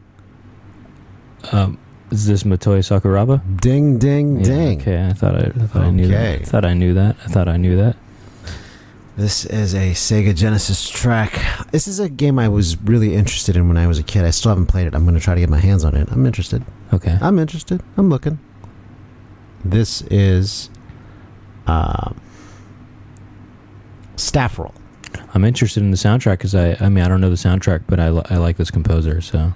Um, 1.52 1.78
is 2.10 2.26
this 2.26 2.42
Motoi 2.44 2.80
Sakuraba? 2.80 3.40
Ding 3.60 3.98
Ding 3.98 4.38
Yeah, 4.38 4.44
Ding. 4.44 4.80
Okay, 4.80 5.06
I 5.06 5.12
thought 5.12 5.34
I, 5.34 5.46
I 5.48 5.66
thought 5.66 5.82
I 5.84 5.90
knew 5.90 6.08
that. 6.08 6.14
Okay. 6.34 6.42
I 6.42 6.44
thought 6.44 6.64
I 6.64 6.74
knew 6.74 6.94
that. 6.94 7.16
I 7.24 7.28
thought 7.28 7.48
I 7.48 7.56
knew 7.58 7.76
that. 7.76 7.96
This 9.18 9.44
is 9.46 9.74
a 9.74 9.90
Sega 9.94 10.32
Genesis 10.32 10.88
track. 10.88 11.32
This 11.72 11.88
is 11.88 11.98
a 11.98 12.08
game 12.08 12.38
I 12.38 12.48
was 12.48 12.80
really 12.82 13.16
interested 13.16 13.56
in 13.56 13.66
when 13.66 13.76
I 13.76 13.88
was 13.88 13.98
a 13.98 14.04
kid. 14.04 14.24
I 14.24 14.30
still 14.30 14.50
haven't 14.50 14.66
played 14.66 14.86
it. 14.86 14.94
I'm 14.94 15.02
going 15.02 15.16
to 15.16 15.20
try 15.20 15.34
to 15.34 15.40
get 15.40 15.50
my 15.50 15.58
hands 15.58 15.84
on 15.84 15.96
it. 15.96 16.08
I'm 16.12 16.24
interested. 16.24 16.62
Okay. 16.92 17.18
I'm 17.20 17.40
interested. 17.40 17.82
I'm 17.96 18.10
looking. 18.10 18.38
This 19.64 20.02
is 20.02 20.70
uh, 21.66 22.12
Staff 24.14 24.56
Roll. 24.56 24.74
I'm 25.34 25.44
interested 25.44 25.82
in 25.82 25.90
the 25.90 25.96
soundtrack 25.96 26.38
because 26.38 26.54
I, 26.54 26.76
I 26.80 26.88
mean, 26.88 27.02
I 27.02 27.08
don't 27.08 27.20
know 27.20 27.28
the 27.28 27.34
soundtrack, 27.34 27.82
but 27.88 27.98
I, 27.98 28.10
li- 28.10 28.22
I 28.30 28.36
like 28.36 28.56
this 28.56 28.70
composer. 28.70 29.20
So 29.20 29.52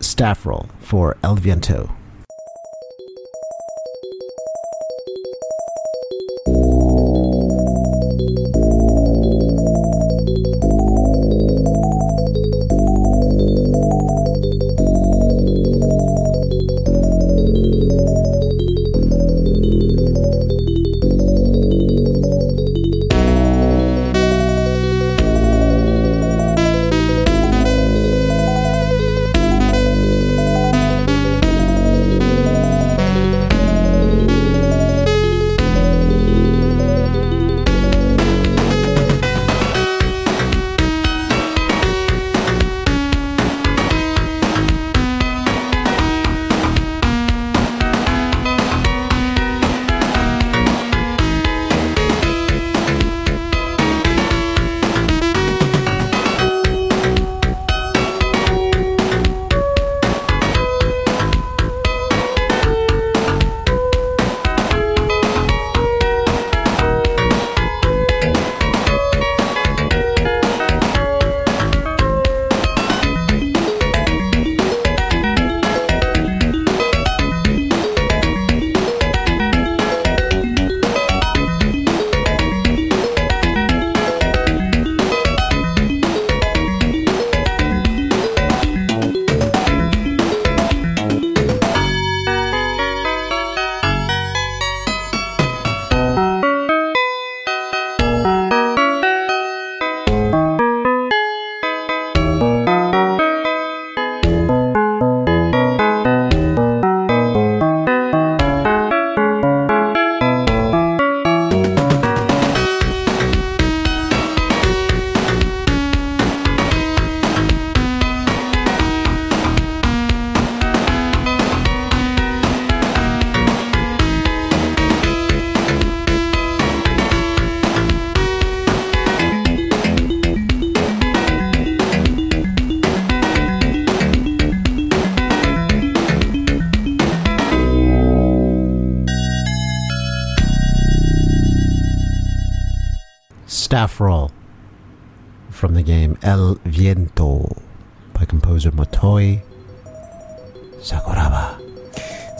Staff 0.00 0.44
Roll 0.44 0.68
for 0.78 1.16
El 1.24 1.36
Viento. 1.36 1.90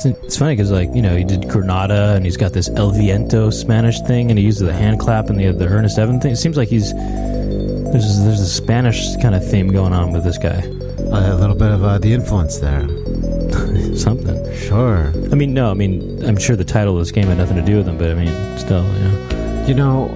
It's, 0.02 0.24
it's 0.24 0.36
funny 0.38 0.54
because, 0.54 0.70
like, 0.70 0.88
you 0.94 1.02
know, 1.02 1.14
he 1.14 1.24
did 1.24 1.46
Granada 1.46 2.14
and 2.16 2.24
he's 2.24 2.38
got 2.38 2.54
this 2.54 2.70
El 2.70 2.90
Viento 2.90 3.50
Spanish 3.50 4.00
thing 4.00 4.30
and 4.30 4.38
he 4.38 4.44
uses 4.44 4.66
the 4.66 4.72
hand 4.72 4.98
clap 4.98 5.28
and 5.28 5.38
the, 5.38 5.52
the 5.52 5.66
Ernest 5.66 5.98
Evan 5.98 6.20
thing. 6.20 6.32
It 6.32 6.36
seems 6.36 6.56
like 6.56 6.68
he's. 6.68 6.94
There's, 6.94 8.22
there's 8.22 8.40
a 8.40 8.48
Spanish 8.48 9.16
kind 9.16 9.34
of 9.34 9.46
theme 9.46 9.68
going 9.68 9.92
on 9.92 10.12
with 10.12 10.22
this 10.22 10.38
guy. 10.38 10.60
A 10.60 11.34
little 11.34 11.56
bit 11.56 11.72
of 11.72 11.82
uh, 11.82 11.98
the 11.98 12.14
influence 12.14 12.58
there. 12.58 12.88
Something. 13.96 14.54
Sure. 14.54 15.08
I 15.32 15.34
mean, 15.34 15.52
no, 15.52 15.70
I 15.70 15.74
mean, 15.74 16.24
I'm 16.24 16.38
sure 16.38 16.54
the 16.54 16.64
title 16.64 16.94
of 16.94 17.00
this 17.00 17.10
game 17.10 17.26
had 17.26 17.36
nothing 17.36 17.56
to 17.56 17.62
do 17.62 17.76
with 17.76 17.88
him, 17.88 17.98
but 17.98 18.10
I 18.10 18.14
mean, 18.14 18.58
still, 18.58 18.84
you 18.94 19.00
know. 19.00 19.64
You 19.66 19.74
know, 19.74 20.08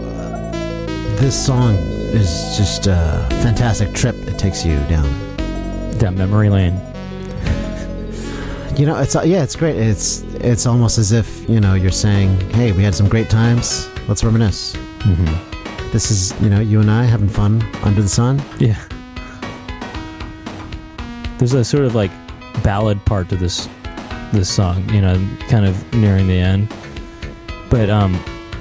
this 1.16 1.35
song 1.45 1.74
is 1.74 2.57
just 2.57 2.87
a 2.87 3.26
fantastic 3.43 3.93
trip 3.93 4.16
that 4.24 4.39
takes 4.39 4.64
you 4.64 4.76
down. 4.89 5.11
Down 5.99 6.16
memory 6.16 6.49
lane. 6.49 6.80
You 8.77 8.87
know, 8.87 8.99
it's 8.99 9.14
uh, 9.14 9.22
yeah, 9.22 9.45
it's 9.45 9.55
great. 9.55 9.77
It's 9.77 10.22
it's 10.35 10.66
almost 10.66 10.99
as 10.99 11.12
if 11.12 11.49
you 11.49 11.61
know 11.61 11.75
you're 11.75 11.93
saying, 11.93 12.41
"Hey, 12.51 12.72
we 12.72 12.83
had 12.83 12.95
some 12.95 13.09
great 13.09 13.31
times. 13.31 13.89
Let's 14.09 14.25
reminisce." 14.25 14.75
Mm-hmm. 14.75 15.91
This 15.93 16.11
is 16.11 16.35
you 16.43 16.51
know 16.51 16.59
you 16.59 16.81
and 16.81 16.91
I 16.91 17.05
having 17.05 17.29
fun 17.29 17.62
under 17.85 18.03
the 18.03 18.09
sun. 18.09 18.43
Yeah. 18.59 18.83
There's 21.39 21.55
a 21.55 21.64
sort 21.64 21.85
of 21.85 21.95
like 21.95 22.11
ballad 22.64 23.05
part 23.05 23.29
to 23.29 23.37
this 23.37 23.68
this 24.33 24.53
song, 24.53 24.89
you 24.91 25.01
know, 25.01 25.14
kind 25.49 25.66
of 25.66 25.95
nearing 25.95 26.27
the 26.27 26.39
end. 26.39 26.75
But 27.70 27.91
um 27.91 28.14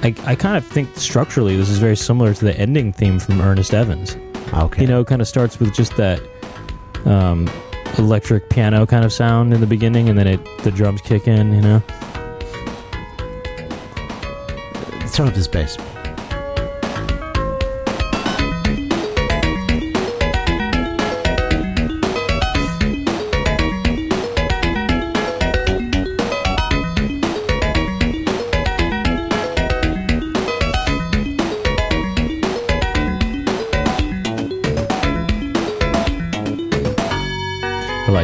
I, 0.04 0.14
I 0.26 0.34
kind 0.34 0.56
of 0.56 0.64
think 0.64 0.94
structurally 0.96 1.56
this 1.56 1.70
is 1.70 1.78
very 1.78 1.96
similar 1.96 2.34
to 2.34 2.44
the 2.44 2.56
ending 2.58 2.92
theme 2.92 3.18
from 3.18 3.40
Ernest 3.40 3.72
Evans. 3.72 4.16
Okay. 4.52 4.82
You 4.82 4.86
know, 4.88 5.00
it 5.00 5.06
kind 5.06 5.22
of 5.22 5.26
starts 5.26 5.58
with 5.58 5.74
just 5.74 5.96
that 5.96 6.20
um, 7.06 7.48
electric 7.98 8.48
piano 8.48 8.86
kind 8.86 9.04
of 9.04 9.12
sound 9.12 9.52
in 9.52 9.60
the 9.60 9.66
beginning, 9.66 10.08
and 10.08 10.18
then 10.18 10.26
it 10.26 10.40
the 10.62 10.70
drums 10.70 11.00
kick 11.00 11.28
in. 11.28 11.52
You 11.52 11.60
know, 11.60 11.82
turn 15.12 15.28
up 15.28 15.34
this 15.34 15.48
bass. 15.48 15.76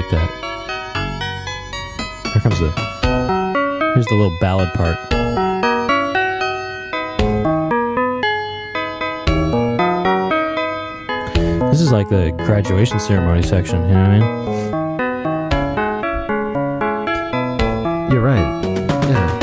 Like 0.00 0.10
that. 0.10 0.30
Here 2.32 2.40
comes 2.40 2.58
the 2.58 2.70
here's 3.94 4.06
the 4.06 4.14
little 4.14 4.36
ballad 4.40 4.72
part. 4.74 4.96
This 11.70 11.80
is 11.80 11.92
like 11.92 12.08
the 12.08 12.32
graduation 12.46 12.98
ceremony 12.98 13.42
section. 13.42 13.82
You 13.82 13.94
know 13.94 14.00
what 14.00 14.10
I 14.10 14.18
mean? 14.18 14.28
You're 18.12 18.22
right. 18.22 18.64
Yeah. 19.08 19.38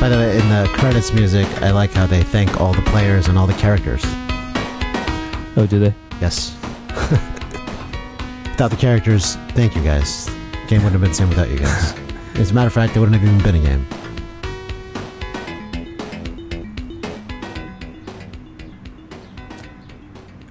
By 0.00 0.08
the 0.08 0.16
way, 0.16 0.38
in 0.38 0.48
the 0.48 0.68
credits 0.74 1.12
music, 1.12 1.46
I 1.62 1.70
like 1.70 1.92
how 1.92 2.06
they 2.06 2.22
thank 2.22 2.60
all 2.60 2.72
the 2.72 2.82
players 2.82 3.28
and 3.28 3.38
all 3.38 3.46
the 3.46 3.54
characters. 3.54 4.02
Oh, 5.56 5.66
do 5.68 5.78
they? 5.78 5.94
Yes. 6.20 6.55
Without 8.56 8.70
the 8.70 8.76
characters, 8.78 9.34
thank 9.50 9.76
you 9.76 9.82
guys. 9.82 10.30
Game 10.66 10.82
wouldn't 10.82 10.92
have 10.92 11.02
been 11.02 11.10
the 11.10 11.14
same 11.14 11.28
without 11.28 11.50
you 11.50 11.58
guys. 11.58 11.94
As 12.36 12.52
a 12.52 12.54
matter 12.54 12.68
of 12.68 12.72
fact, 12.72 12.96
it 12.96 13.00
wouldn't 13.00 13.20
have 13.20 13.28
even 13.28 13.42
been 13.42 13.56
a 13.56 13.60
game. 13.60 13.86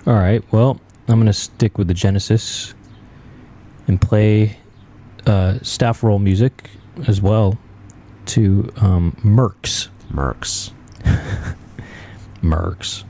All 0.05 0.13
right. 0.13 0.43
Well, 0.51 0.79
I'm 1.07 1.15
going 1.15 1.25
to 1.25 1.33
stick 1.33 1.79
with 1.79 1.87
the 1.87 1.95
Genesis 1.95 2.75
and 3.87 3.99
play 3.99 4.55
uh, 5.25 5.57
staff 5.63 6.03
roll 6.03 6.19
music 6.19 6.69
as 7.07 7.23
well 7.23 7.57
to 8.27 8.71
um, 8.77 9.17
Mercs. 9.23 9.87
Mercs. 10.11 10.71
Mercs. 12.43 13.03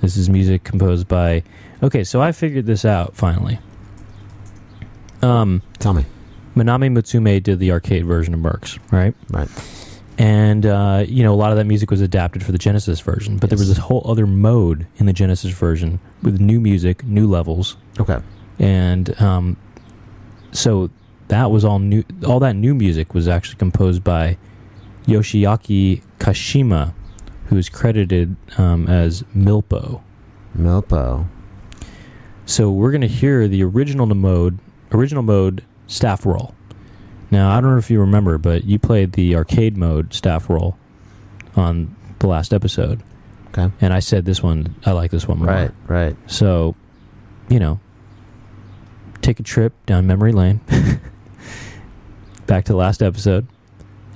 This 0.00 0.16
is 0.16 0.30
music 0.30 0.64
composed 0.64 1.06
by. 1.06 1.42
Okay, 1.82 2.02
so 2.02 2.22
I 2.22 2.32
figured 2.32 2.64
this 2.64 2.86
out 2.86 3.14
finally. 3.14 3.58
Um, 5.22 5.62
Tell 5.78 5.94
me. 5.94 6.04
Manami 6.56 6.90
Matsumae 6.90 7.42
did 7.42 7.58
the 7.58 7.70
arcade 7.72 8.04
version 8.06 8.34
of 8.34 8.40
Mercs, 8.40 8.78
right? 8.90 9.14
Right. 9.30 9.48
And 10.18 10.66
uh, 10.66 11.04
you 11.08 11.22
know, 11.22 11.32
a 11.32 11.36
lot 11.36 11.50
of 11.52 11.56
that 11.56 11.64
music 11.64 11.90
was 11.90 12.00
adapted 12.00 12.44
for 12.44 12.52
the 12.52 12.58
Genesis 12.58 13.00
version, 13.00 13.38
but 13.38 13.48
there 13.50 13.58
was 13.58 13.68
this 13.68 13.78
whole 13.78 14.02
other 14.04 14.26
mode 14.26 14.86
in 14.96 15.06
the 15.06 15.12
Genesis 15.12 15.52
version 15.52 16.00
with 16.22 16.40
new 16.40 16.60
music, 16.60 17.04
new 17.04 17.26
levels, 17.28 17.76
Okay. 17.98 18.18
and 18.58 19.18
um, 19.22 19.56
so 20.52 20.90
that 21.28 21.50
was 21.50 21.64
all 21.64 21.78
new. 21.78 22.04
All 22.26 22.40
that 22.40 22.54
new 22.56 22.74
music 22.74 23.14
was 23.14 23.28
actually 23.28 23.56
composed 23.56 24.04
by 24.04 24.36
Yoshiaki 25.06 26.02
Kashima, 26.18 26.92
who 27.46 27.56
is 27.56 27.68
credited 27.70 28.36
um, 28.58 28.86
as 28.88 29.22
Milpo. 29.34 30.02
Milpo. 30.58 31.26
So 32.44 32.70
we're 32.70 32.92
gonna 32.92 33.06
hear 33.06 33.48
the 33.48 33.62
original 33.62 34.06
mode, 34.06 34.58
original 34.92 35.22
mode 35.22 35.64
staff 35.86 36.24
roll. 36.26 36.54
Now 37.30 37.50
I 37.56 37.60
don't 37.60 37.72
know 37.72 37.78
if 37.78 37.90
you 37.90 38.00
remember, 38.00 38.38
but 38.38 38.64
you 38.64 38.78
played 38.78 39.12
the 39.12 39.36
arcade 39.36 39.76
mode 39.76 40.12
staff 40.14 40.48
roll 40.50 40.76
on 41.56 41.94
the 42.18 42.26
last 42.26 42.52
episode, 42.52 43.02
Okay. 43.48 43.72
and 43.80 43.92
I 43.92 44.00
said 44.00 44.24
this 44.24 44.42
one, 44.42 44.74
I 44.84 44.92
like 44.92 45.10
this 45.10 45.26
one 45.26 45.38
more. 45.38 45.48
Right. 45.48 45.70
Right. 45.86 46.16
So, 46.26 46.74
you 47.48 47.58
know, 47.58 47.80
take 49.22 49.40
a 49.40 49.42
trip 49.42 49.72
down 49.86 50.06
memory 50.06 50.32
lane, 50.32 50.60
back 52.46 52.64
to 52.64 52.72
the 52.72 52.78
last 52.78 53.02
episode, 53.02 53.46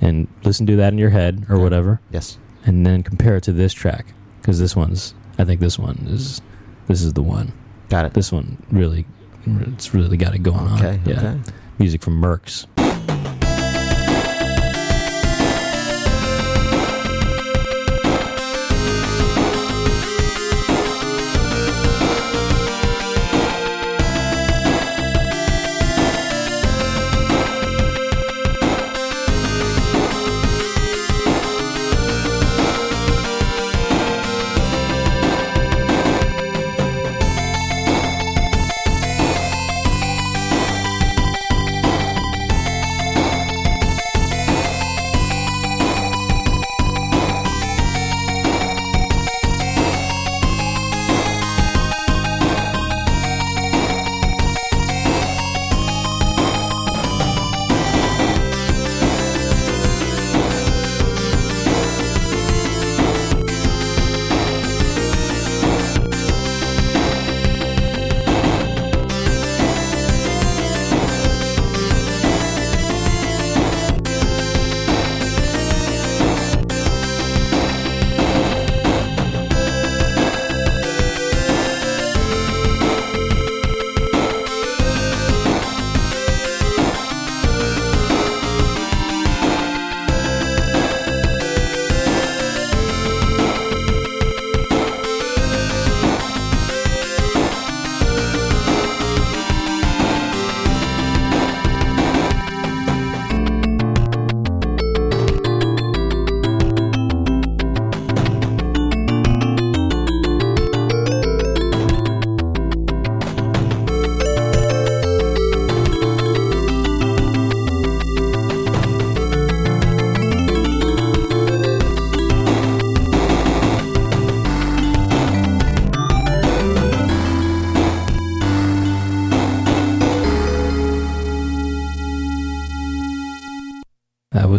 and 0.01 0.27
listen 0.43 0.65
to 0.67 0.75
that 0.77 0.93
in 0.93 0.99
your 0.99 1.09
head 1.09 1.45
or 1.49 1.57
Yeah. 1.57 1.63
whatever, 1.63 2.01
Yes. 2.11 2.37
and 2.65 2.85
then 2.85 3.03
compare 3.03 3.37
it 3.37 3.43
to 3.43 3.53
this 3.53 3.73
track 3.73 4.07
because 4.41 4.59
this 4.59 4.75
one's. 4.75 5.13
I 5.37 5.43
think 5.45 5.59
this 5.59 5.77
one 5.79 6.05
is. 6.09 6.41
This 6.87 7.01
is 7.01 7.13
the 7.13 7.21
one. 7.23 7.51
Got 7.89 8.05
it. 8.05 8.13
This 8.13 8.31
one 8.31 8.57
really, 8.71 9.05
it's 9.45 9.93
really 9.93 10.17
got 10.17 10.33
it 10.35 10.39
going 10.39 10.71
Okay. 10.73 10.99
on. 10.99 11.01
Yeah, 11.05 11.17
Okay. 11.19 11.39
music 11.79 12.01
from 12.01 12.21
Mercs. 12.21 12.65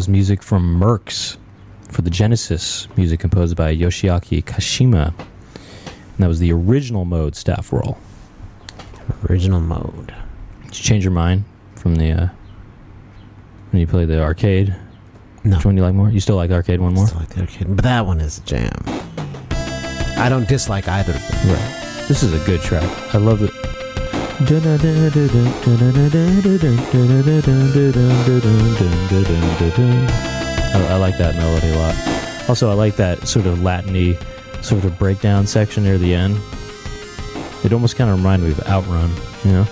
Was 0.06 0.12
music 0.12 0.40
from 0.40 0.78
Mercs 0.78 1.36
for 1.90 2.02
the 2.02 2.10
Genesis, 2.10 2.86
music 2.96 3.18
composed 3.18 3.56
by 3.56 3.74
Yoshiaki 3.74 4.44
Kashima. 4.44 5.08
And 5.08 6.18
that 6.18 6.28
was 6.28 6.38
the 6.38 6.52
original 6.52 7.04
mode 7.04 7.34
staff 7.34 7.72
roll. 7.72 7.98
Original 9.28 9.60
mode. 9.60 10.14
Did 10.66 10.78
you 10.78 10.84
change 10.84 11.02
your 11.04 11.12
mind 11.12 11.42
from 11.74 11.96
the 11.96 12.12
uh, 12.12 12.28
when 13.70 13.80
you 13.80 13.86
play 13.88 14.04
the 14.04 14.22
arcade? 14.22 14.76
No. 15.42 15.56
Which 15.56 15.64
one 15.64 15.74
do 15.74 15.80
you 15.80 15.86
like 15.86 15.94
more? 15.94 16.08
You 16.08 16.20
still 16.20 16.36
like 16.36 16.50
the 16.50 16.56
arcade 16.56 16.80
one 16.80 16.94
more? 16.94 17.08
Still 17.08 17.20
like 17.20 17.30
the 17.30 17.40
arcade, 17.40 17.74
but 17.74 17.82
that 17.84 18.06
one 18.06 18.20
is 18.20 18.38
a 18.38 18.42
jam. 18.42 18.70
I 20.18 20.28
don't 20.28 20.46
dislike 20.46 20.86
either 20.86 21.14
of 21.14 21.28
them. 21.28 21.48
Right. 21.48 22.04
This 22.06 22.22
is 22.22 22.32
a 22.32 22.44
good 22.46 22.60
track. 22.60 22.84
I 23.12 23.18
love 23.18 23.42
it. 23.42 23.65
I, 30.74 30.94
I 30.94 30.96
like 30.96 31.16
that 31.16 31.34
melody 31.36 31.70
a 31.70 31.78
lot. 31.78 32.48
Also, 32.48 32.70
I 32.70 32.74
like 32.74 32.96
that 32.96 33.26
sort 33.26 33.46
of 33.46 33.62
Latin-y 33.62 34.18
sort 34.60 34.84
of 34.84 34.98
breakdown 34.98 35.46
section 35.46 35.84
near 35.84 35.96
the 35.96 36.14
end. 36.14 36.38
It 37.64 37.72
almost 37.72 37.96
kind 37.96 38.10
of 38.10 38.18
reminded 38.18 38.46
me 38.46 38.52
of 38.52 38.60
Outrun, 38.68 39.10
you 39.44 39.52
know? 39.52 39.66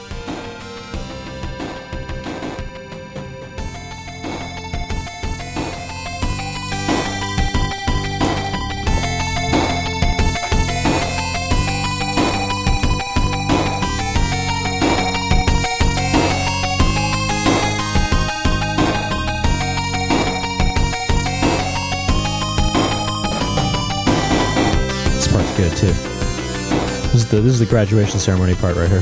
The 27.34 27.40
this 27.40 27.54
is 27.54 27.58
the 27.58 27.66
graduation 27.66 28.20
ceremony 28.20 28.54
part 28.54 28.76
right 28.76 28.88
here. 28.88 29.00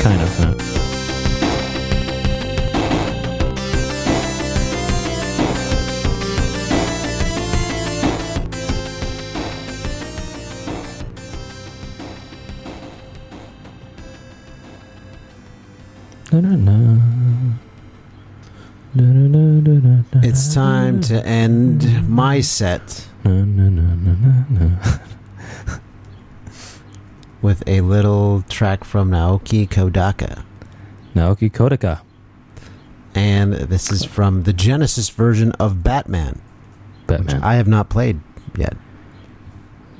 Kind 0.00 0.22
of. 0.22 0.38
Huh? 0.38 0.54
It's 20.22 20.54
time 20.54 21.00
to 21.02 21.26
end 21.26 22.08
my 22.08 22.40
set 22.40 23.08
with 27.54 27.68
a 27.68 27.82
little 27.82 28.42
track 28.48 28.82
from 28.82 29.12
Naoki 29.12 29.68
Kodaka. 29.68 30.42
Naoki 31.14 31.48
Kodaka. 31.48 32.00
And 33.14 33.52
this 33.52 33.92
is 33.92 34.04
from 34.04 34.42
the 34.42 34.52
Genesis 34.52 35.08
version 35.08 35.52
of 35.52 35.84
Batman, 35.84 36.42
which 37.06 37.18
Batman. 37.18 37.42
I 37.44 37.54
have 37.54 37.68
not 37.68 37.88
played 37.88 38.18
yet. 38.58 38.76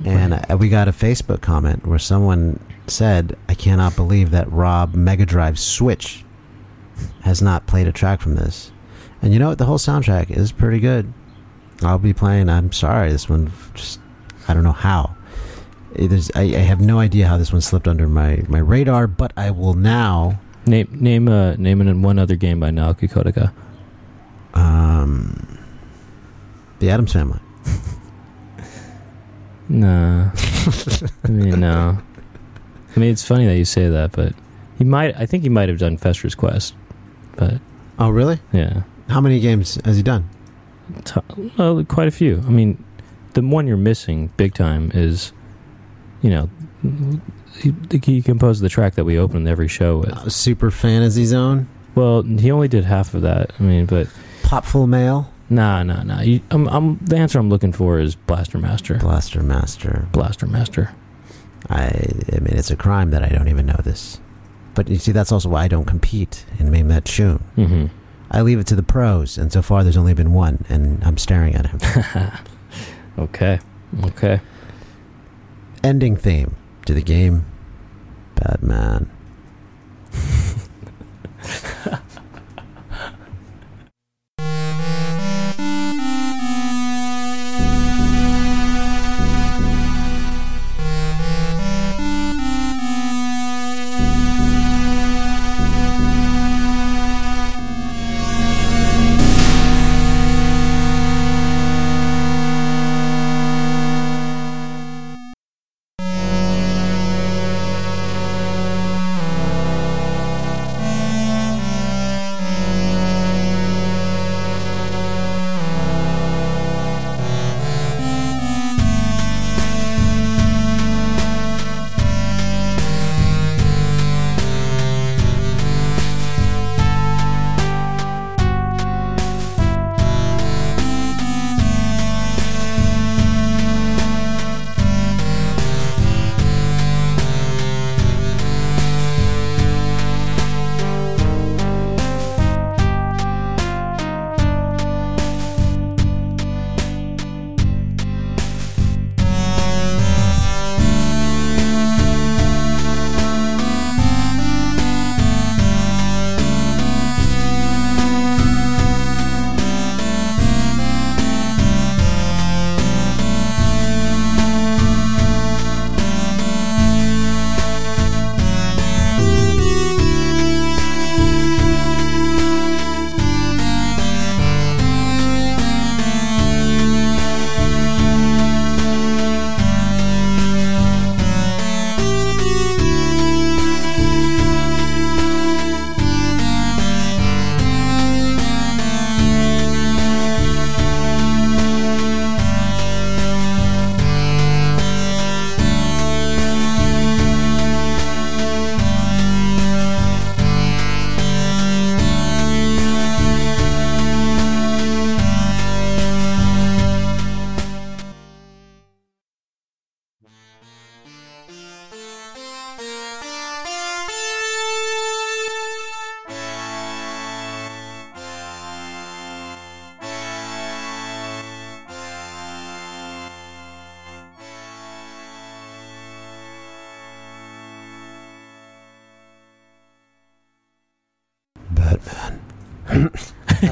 And 0.03 0.33
uh, 0.33 0.57
we 0.57 0.67
got 0.67 0.89
a 0.89 0.91
Facebook 0.91 1.39
comment 1.39 1.87
where 1.87 1.97
someone 1.97 2.59
said, 2.87 3.37
I 3.47 3.53
cannot 3.53 3.95
believe 3.95 4.31
that 4.31 4.51
Rob 4.51 4.93
Mega 4.93 5.25
Drive 5.25 5.57
Switch 5.57 6.25
has 7.21 7.41
not 7.41 7.67
played 7.67 7.87
a 7.87 7.93
track 7.93 8.19
from 8.19 8.35
this. 8.35 8.73
And 9.21 9.31
you 9.31 9.39
know 9.39 9.47
what? 9.47 9.59
The 9.59 9.65
whole 9.65 9.77
soundtrack 9.77 10.29
is 10.29 10.51
pretty 10.51 10.81
good. 10.81 11.13
I'll 11.83 11.99
be 11.99 12.13
playing. 12.13 12.49
I'm 12.49 12.73
sorry. 12.73 13.13
This 13.13 13.29
one 13.29 13.49
just, 13.75 14.01
I 14.49 14.53
don't 14.53 14.63
know 14.63 14.73
how. 14.73 15.15
It 15.95 16.11
is, 16.11 16.31
I, 16.35 16.41
I 16.41 16.59
have 16.59 16.81
no 16.81 16.99
idea 16.99 17.27
how 17.27 17.37
this 17.37 17.51
one 17.51 17.61
slipped 17.61 17.87
under 17.87 18.07
my, 18.07 18.43
my 18.47 18.59
radar, 18.59 19.07
but 19.07 19.31
I 19.37 19.51
will 19.51 19.73
now. 19.73 20.39
Name 20.67 20.87
name 20.91 21.27
uh 21.27 21.53
name 21.57 21.79
an- 21.79 22.01
one 22.01 22.17
other 22.17 22.35
game 22.35 22.59
by 22.59 22.71
Naoki 22.71 23.07
Kodaka. 23.07 23.51
Um, 24.59 25.59
the 26.79 26.89
Addams 26.89 27.13
Family. 27.13 27.39
Nah. 29.69 30.31
I 31.23 31.27
mean 31.29 31.59
no. 31.59 31.97
I 32.95 32.99
mean 32.99 33.11
it's 33.11 33.23
funny 33.25 33.45
that 33.45 33.57
you 33.57 33.65
say 33.65 33.89
that, 33.89 34.11
but 34.11 34.33
he 34.77 34.83
might 34.83 35.15
I 35.17 35.25
think 35.25 35.43
he 35.43 35.49
might 35.49 35.69
have 35.69 35.77
done 35.79 35.97
Fester's 35.97 36.35
Quest. 36.35 36.75
But 37.35 37.59
Oh, 37.99 38.09
really? 38.09 38.39
yeah. 38.51 38.83
How 39.09 39.21
many 39.21 39.39
games 39.39 39.79
has 39.85 39.97
he 39.97 40.03
done? 40.03 40.29
T- 41.05 41.21
well, 41.57 41.83
quite 41.85 42.07
a 42.07 42.11
few. 42.11 42.43
I 42.45 42.49
mean, 42.49 42.83
the 43.33 43.41
one 43.41 43.67
you're 43.67 43.77
missing 43.77 44.31
big 44.37 44.53
time 44.53 44.91
is, 44.93 45.31
you 46.25 46.31
know, 46.31 46.49
he, 47.59 47.71
he 48.03 48.21
composed 48.23 48.63
the 48.63 48.69
track 48.69 48.95
that 48.95 49.03
we 49.03 49.19
opened 49.19 49.47
every 49.47 49.67
show 49.67 49.99
with. 49.99 50.11
Uh, 50.11 50.27
Super 50.27 50.71
Fantasy 50.71 51.23
Zone? 51.25 51.67
Well, 51.93 52.23
he 52.23 52.49
only 52.49 52.67
did 52.67 52.83
half 52.83 53.13
of 53.13 53.21
that. 53.21 53.51
I 53.59 53.63
mean, 53.63 53.85
but 53.85 54.07
Popful 54.41 54.89
Mail? 54.89 55.31
nah, 55.51 55.83
nah, 55.83 56.01
nah. 56.01 56.21
You, 56.21 56.41
I'm, 56.49 56.67
I'm, 56.69 56.97
the 56.97 57.17
answer 57.17 57.37
I'm 57.37 57.49
looking 57.49 57.71
for 57.71 57.99
is 57.99 58.15
Blaster 58.15 58.57
Master. 58.57 58.95
Blaster 58.97 59.43
Master. 59.43 60.07
Blaster 60.11 60.47
Master. 60.47 60.95
I, 61.69 61.83
I 62.33 62.39
mean, 62.39 62.55
it's 62.57 62.71
a 62.71 62.75
crime 62.75 63.11
that 63.11 63.21
I 63.21 63.29
don't 63.29 63.47
even 63.47 63.67
know 63.67 63.79
this. 63.83 64.19
But 64.73 64.89
you 64.89 64.97
see, 64.97 65.11
that's 65.11 65.31
also 65.31 65.49
why 65.49 65.65
I 65.65 65.67
don't 65.67 65.85
compete 65.85 66.43
in 66.57 66.71
Name 66.71 66.87
That 66.87 67.05
Tune. 67.05 67.43
Mm-hmm. 67.55 67.85
I 68.31 68.41
leave 68.41 68.57
it 68.57 68.65
to 68.67 68.75
the 68.75 68.83
pros, 68.83 69.37
and 69.37 69.53
so 69.53 69.61
far 69.61 69.83
there's 69.83 69.95
only 69.95 70.15
been 70.15 70.33
one, 70.33 70.65
and 70.69 71.03
I'm 71.03 71.17
staring 71.17 71.53
at 71.53 71.67
him. 71.67 72.31
Okay. 73.17 73.59
Okay. 74.03 74.41
Ending 75.85 76.17
theme 76.17 76.55
to 76.87 76.95
the 76.95 77.03
game 77.03 77.45
Batman. 78.33 79.07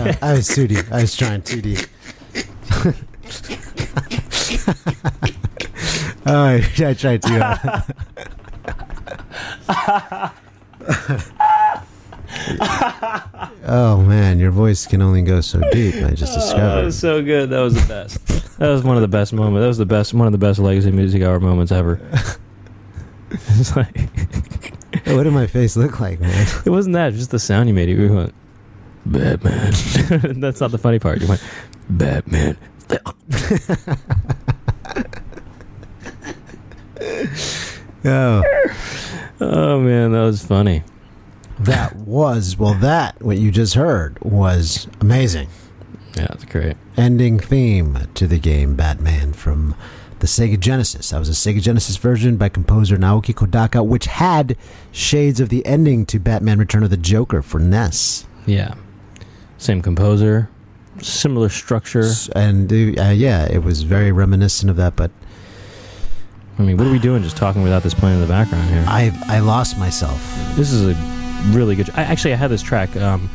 Uh, 0.04 0.16
I 0.22 0.34
was 0.34 0.50
2D. 0.50 0.92
I 0.92 1.02
was 1.02 1.16
trying 1.16 1.42
2D. 1.42 1.88
oh, 6.26 6.46
I, 6.46 6.94
tried 6.94 7.22
to. 7.24 7.84
Oh 13.66 14.02
man, 14.02 14.40
your 14.40 14.52
voice 14.52 14.86
can 14.86 15.02
only 15.02 15.22
go 15.22 15.40
so 15.40 15.62
deep. 15.72 15.96
I 15.96 16.12
just 16.14 16.34
Oh, 16.34 16.36
that 16.36 16.42
discovered. 16.42 16.86
was 16.86 17.00
so 17.00 17.24
good. 17.24 17.50
That 17.50 17.62
was 17.62 17.76
the 17.76 17.88
best. 17.88 18.58
that 18.60 18.70
was 18.70 18.84
one 18.84 18.98
of 18.98 19.02
the 19.02 19.08
best 19.08 19.32
moments. 19.34 19.62
That 19.62 19.68
was 19.68 19.78
the 19.78 19.86
best. 19.86 20.14
One 20.14 20.28
of 20.28 20.34
the 20.34 20.38
best 20.38 20.60
legacy 20.60 20.92
music 20.92 21.22
hour 21.24 21.40
moments 21.40 21.72
ever. 21.72 22.02
it's 23.32 23.76
like 23.76 23.98
what 25.06 25.24
did 25.24 25.34
my 25.34 25.48
face 25.48 25.76
look 25.76 26.00
like, 26.00 26.20
man? 26.20 26.48
it 26.66 26.70
wasn't 26.70 26.94
that. 26.94 27.14
Just 27.14 27.32
the 27.32 27.40
sound 27.40 27.70
you 27.70 27.74
made. 27.74 27.90
You 27.90 28.14
went 28.14 28.34
Batman. 29.14 29.72
That's 30.42 30.60
not 30.60 30.72
the 30.72 30.78
funny 30.78 31.00
part. 31.00 31.22
You 31.22 31.28
went 31.28 31.44
Batman. 31.90 32.58
Oh, 38.06 38.44
Oh 39.42 39.80
man, 39.82 40.12
that 40.14 40.22
was 40.22 40.44
funny. 40.46 40.84
that 41.60 41.96
was 41.98 42.58
well. 42.58 42.74
That 42.76 43.22
what 43.22 43.38
you 43.38 43.52
just 43.52 43.74
heard 43.74 44.18
was 44.22 44.88
amazing. 45.02 45.48
Yeah, 46.16 46.28
that's 46.30 46.46
great. 46.46 46.78
ending 46.96 47.40
theme 47.40 47.98
to 48.14 48.28
the 48.28 48.38
game 48.40 48.76
Batman 48.76 49.34
from 49.34 49.76
the 50.20 50.28
Sega 50.28 50.60
Genesis. 50.60 51.10
That 51.10 51.20
was 51.20 51.28
a 51.30 51.32
Sega 51.34 51.62
Genesis 51.62 51.98
version 51.98 52.38
by 52.38 52.50
composer 52.50 52.98
Naoki 52.98 53.34
Kodaka, 53.34 53.86
which 53.86 54.06
had 54.06 54.56
shades 54.92 55.40
of 55.40 55.50
the 55.50 55.66
ending 55.66 56.06
to 56.08 56.20
Batman 56.20 56.60
Return 56.60 56.84
of 56.84 56.90
the 56.92 56.98
Joker 56.98 57.42
for 57.42 57.60
NES. 57.60 58.26
Yeah, 58.46 58.76
same 59.64 59.82
composer, 59.82 60.50
similar 61.02 61.50
structure. 61.50 62.10
And 62.36 62.72
uh, 62.72 63.10
yeah, 63.16 63.46
it 63.50 63.64
was 63.64 63.84
very 63.84 64.12
reminiscent 64.12 64.70
of 64.70 64.76
that, 64.78 64.96
but 64.96 65.10
I 66.60 66.62
mean, 66.62 66.78
what 66.78 66.86
are 66.86 66.92
we 66.92 67.00
doing 67.00 67.24
just 67.24 67.38
talking 67.38 67.64
without 67.64 67.82
this 67.82 67.94
playing 67.94 68.16
in 68.16 68.22
the 68.22 68.28
background 68.28 68.70
here? 68.70 68.86
I 68.88 69.12
I 69.28 69.40
lost 69.40 69.78
myself. 69.80 70.22
This 70.56 70.72
is 70.72 70.86
a 70.88 70.94
really 71.58 71.76
good. 71.76 71.90
I 71.96 72.04
actually 72.04 72.34
I 72.34 72.38
had 72.38 72.52
this 72.52 72.62
track 72.62 72.96
um, 72.98 73.30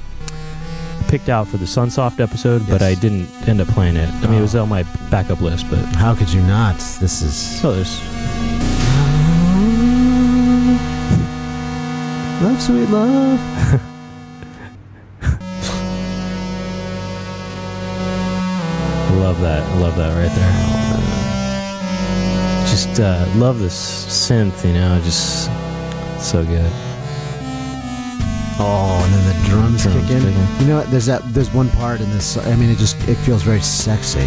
picked 1.08 1.28
out 1.28 1.48
for 1.48 1.56
the 1.56 1.64
Sunsoft 1.64 2.20
episode, 2.20 2.62
but 2.68 2.82
I 2.82 2.94
didn't 2.94 3.26
end 3.48 3.60
up 3.60 3.68
playing 3.68 3.96
it. 3.96 4.08
I 4.08 4.26
mean, 4.28 4.38
it 4.38 4.42
was 4.42 4.54
Oh. 4.54 4.62
on 4.62 4.68
my 4.68 4.84
backup 5.10 5.40
list, 5.40 5.66
but 5.70 5.78
How 5.96 6.14
could 6.14 6.30
you 6.32 6.42
not? 6.42 6.76
This 7.00 7.22
is 7.22 7.64
oh, 7.64 7.72
there's 7.72 8.00
love, 12.42 12.62
sweet 12.62 12.88
love. 12.90 13.82
love 19.18 19.40
that. 19.40 19.62
I 19.62 19.78
love 19.78 19.96
that 19.96 20.14
right 20.16 20.34
there. 20.34 20.52
Just 22.68 23.00
uh, 23.00 23.26
love 23.36 23.58
this 23.58 23.74
synth, 24.06 24.64
you 24.64 24.72
know, 24.74 25.00
just 25.02 25.46
so 26.20 26.44
good. 26.44 26.70
Oh, 28.60 29.00
and 29.04 29.14
then 29.14 29.24
the 29.26 29.48
drums, 29.48 29.82
Drums 29.84 30.00
kick 30.08 30.10
in. 30.16 30.22
kick 30.22 30.34
in. 30.34 30.60
You 30.60 30.66
know 30.68 30.78
what? 30.78 30.90
There's 30.90 31.06
that. 31.06 31.22
There's 31.32 31.50
one 31.52 31.70
part 31.70 32.00
in 32.00 32.10
this. 32.10 32.36
I 32.36 32.56
mean, 32.56 32.70
it 32.70 32.78
just 32.78 32.96
it 33.08 33.14
feels 33.16 33.42
very 33.42 33.60
sexy, 33.60 34.26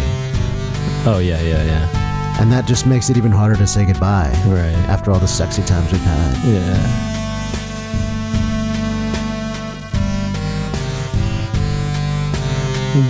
Oh 1.04 1.20
yeah, 1.22 1.40
yeah, 1.42 1.62
yeah. 1.64 2.40
and 2.40 2.50
that 2.52 2.64
just 2.66 2.86
makes 2.86 3.10
it 3.10 3.16
even 3.16 3.30
harder 3.32 3.56
to 3.56 3.66
say 3.66 3.84
goodbye. 3.84 4.30
Right. 4.46 4.74
after 4.88 5.10
all 5.10 5.18
the 5.18 5.28
sexy 5.28 5.62
times 5.62 5.90
we've 5.92 6.00
had. 6.00 6.36
Yeah. 6.44 7.08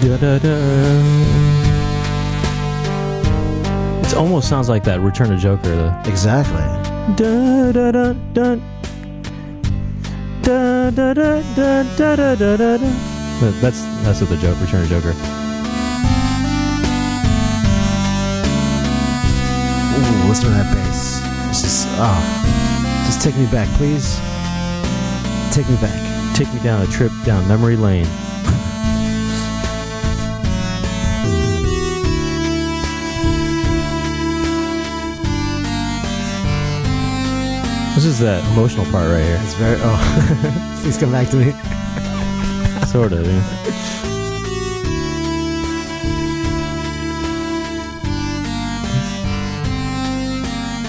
Da-da-da. 0.01 1.72
It 4.13 4.17
almost 4.19 4.47
sounds 4.49 4.69
like 4.69 4.85
that 4.85 5.01
Return 5.01 5.31
to 5.31 5.39
Joker. 5.39 5.75
The 5.75 6.03
Exactly. 6.11 6.61
da 7.17 7.73
da 7.73 7.91
da 7.93 8.13
da 8.35 8.57
da 10.43 10.91
da 10.91 11.15
da 11.15 11.43
da 11.57 11.83
da 11.97 12.15
da 12.17 12.57
da 12.57 12.77
da. 12.77 12.93
But 13.41 13.53
That's 13.63 13.81
that's 14.05 14.21
what 14.21 14.29
the 14.29 14.37
joke 14.37 14.61
Return 14.61 14.83
to 14.83 14.89
Joker. 14.89 15.15
Ooh, 19.97 20.29
listen 20.29 20.45
to 20.45 20.51
that 20.51 20.69
bass. 20.75 21.21
This 21.49 21.65
is 21.65 21.87
ah. 21.99 22.21
Just 23.07 23.23
take 23.23 23.37
me 23.37 23.47
back, 23.47 23.69
please. 23.79 24.21
Take 25.55 25.69
me 25.71 25.77
back. 25.77 25.97
Take 26.37 26.53
me 26.53 26.61
down 26.61 26.83
a 26.83 26.87
trip 26.87 27.13
down 27.25 27.49
memory 27.49 27.77
lane. 27.77 28.07
This 38.03 38.15
is 38.15 38.19
that 38.19 38.43
emotional 38.51 38.85
part 38.87 39.09
right 39.09 39.23
here. 39.23 39.39
It's 39.41 39.55
very 39.55 39.77
oh. 39.81 40.79
please 40.83 40.99
come 40.99 41.13
back 41.13 41.29
to 41.29 41.37
me. 41.37 41.53
Sort 42.89 43.13
of. 43.13 43.25
Yeah. 43.25 43.41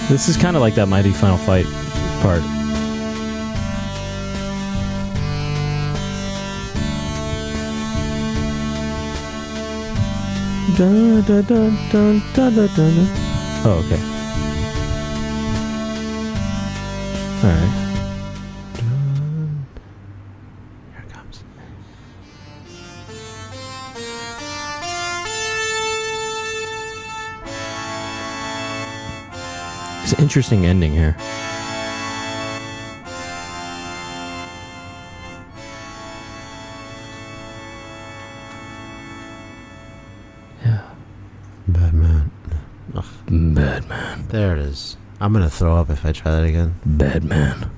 This 0.09 0.27
is 0.27 0.37
kind 0.37 0.55
of 0.55 0.63
like 0.63 0.73
that 0.73 0.87
Mighty 0.87 1.11
Final 1.11 1.37
Fight 1.37 1.67
part. 2.23 2.41
Oh, 13.65 13.83
okay. 13.85 14.12
All 17.43 17.49
right. 17.49 17.59
Here 20.93 21.03
it 21.05 21.11
comes. 21.11 21.43
It's 30.03 30.13
an 30.13 30.19
interesting 30.21 30.65
ending 30.65 30.93
here. 30.93 31.17
I'm 45.23 45.31
gonna 45.31 45.49
throw 45.49 45.77
up 45.77 45.89
if 45.89 46.05
I 46.05 46.11
try 46.11 46.31
that 46.31 46.43
again. 46.43 46.75
Batman. 46.85 47.71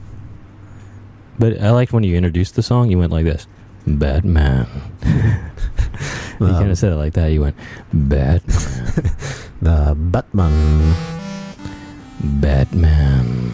But 1.37 1.61
I 1.61 1.69
liked 1.69 1.93
when 1.93 2.03
you 2.03 2.17
introduced 2.17 2.55
the 2.55 2.63
song, 2.63 2.89
you 2.89 2.97
went 2.97 3.11
like 3.11 3.25
this 3.25 3.45
Batman. 3.85 4.65
you 5.05 6.47
kind 6.47 6.71
of 6.71 6.77
said 6.79 6.91
it 6.91 6.95
like 6.95 7.13
that. 7.13 7.27
You 7.27 7.41
went 7.41 7.55
Batman. 7.93 8.47
the 9.61 9.93
Batman. 9.95 10.95
Batman. 12.41 13.53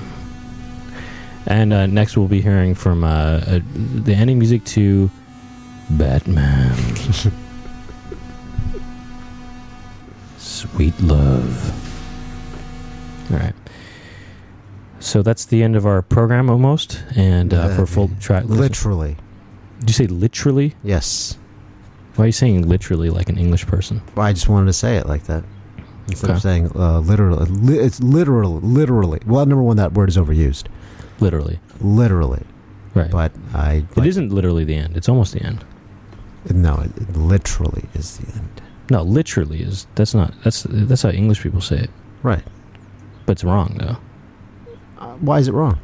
And 1.48 1.74
uh, 1.74 1.86
next 1.88 2.15
we'll 2.15 2.30
be 2.30 2.40
hearing 2.40 2.74
from 2.74 3.03
uh, 3.03 3.41
uh, 3.45 3.60
the 3.76 4.14
ending 4.14 4.40
music 4.40 4.64
to 4.68 5.11
Batman. 5.90 6.78
Sweet 10.38 10.98
love. 11.02 11.91
All 13.34 13.38
right. 13.38 13.53
So 15.02 15.22
that's 15.23 15.45
the 15.45 15.64
end 15.64 15.76
of 15.76 15.86
our 15.86 16.02
program 16.02 16.49
almost. 16.49 17.03
And 17.15 17.53
uh, 17.53 17.76
for 17.76 17.86
full 17.86 18.10
track, 18.19 18.45
Literally. 18.45 19.18
Did 19.80 19.90
you 19.90 19.94
say 19.94 20.07
literally? 20.07 20.76
Yes. 20.84 21.38
Why 22.15 22.26
are 22.26 22.28
you 22.28 22.32
saying 22.32 22.68
literally 22.68 23.10
like 23.10 23.30
an 23.30 23.38
English 23.38 23.65
person? 23.65 24.02
Well, 24.15 24.26
I 24.28 24.34
just 24.34 24.48
wanted 24.48 24.68
to 24.68 24.73
say 24.73 24.98
it 24.98 25.07
like 25.07 25.23
that. 25.23 25.44
Instead 26.07 26.30
Okay. 26.30 26.36
of 26.38 26.41
saying 26.41 26.72
uh, 26.76 26.99
literally, 26.99 27.45
li- 27.49 27.80
it's 27.80 27.99
literal, 28.02 28.60
literally. 28.61 29.19
Well, 29.26 29.45
number 29.45 29.64
one, 29.64 29.78
that 29.78 29.94
word 29.94 30.10
is 30.10 30.18
overused. 30.18 30.65
Literally. 31.19 31.60
Literally, 31.80 32.44
Right. 32.94 33.10
but 33.10 33.32
I. 33.53 33.86
it 33.95 34.06
isn't 34.06 34.32
literally 34.32 34.65
the 34.65 34.76
end. 34.76 34.98
It's 34.98 35.07
almost 35.10 35.34
the 35.34 35.41
end. 35.44 35.64
No, 36.49 36.76
it, 36.76 36.91
it 36.98 37.15
literally 37.15 37.86
is 37.94 38.18
the 38.18 38.34
end. 38.36 38.61
No, 38.90 39.03
literally 39.03 39.61
is. 39.61 39.88
That's 39.95 40.14
not. 40.14 40.34
That's 40.44 40.64
that's 40.69 41.03
how 41.03 41.10
English 41.10 41.41
people 41.41 41.61
say 41.61 41.78
it. 41.78 41.90
Right. 42.23 42.44
But 43.26 43.34
it's 43.34 43.44
wrong 43.44 43.78
though, 43.80 43.86
Uh, 43.86 43.95
why 45.22 45.39
is 45.39 45.48
it 45.48 45.53
wrong? 45.53 45.80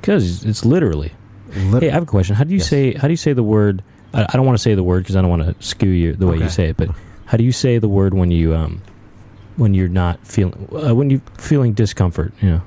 because 0.00 0.44
it's 0.44 0.64
literally. 0.64 1.12
Lit- 1.56 1.82
Hey, 1.82 1.90
I 1.90 1.92
have 1.94 2.04
a 2.04 2.06
question. 2.06 2.36
How 2.36 2.44
do 2.44 2.50
you 2.52 2.58
Yes. 2.58 2.68
say? 2.68 2.92
How 2.94 3.06
do 3.08 3.12
you 3.12 3.16
say 3.18 3.32
the 3.32 3.42
word? 3.42 3.82
I, 4.14 4.22
I 4.28 4.32
don't 4.36 4.46
want 4.46 4.56
to 4.56 4.62
say 4.62 4.74
the 4.74 4.82
word 4.82 5.02
because 5.02 5.16
I 5.16 5.20
don't 5.20 5.30
want 5.30 5.42
to 5.42 5.54
skew 5.64 5.90
you 5.90 6.12
the 6.14 6.26
way 6.26 6.36
you 6.38 6.48
say 6.48 6.68
it. 6.70 6.76
But 6.76 6.90
how 7.26 7.36
do 7.36 7.44
you 7.44 7.52
say 7.52 7.78
the 7.78 7.88
word 7.88 8.14
when 8.14 8.30
you 8.30 8.54
um 8.54 8.82
when 9.56 9.74
you're 9.74 9.88
not 9.88 10.24
feeling 10.26 10.54
uh, 10.72 10.94
when 10.94 11.10
you 11.10 11.20
feeling 11.38 11.72
discomfort? 11.74 12.32
You 12.40 12.50
know, 12.50 12.62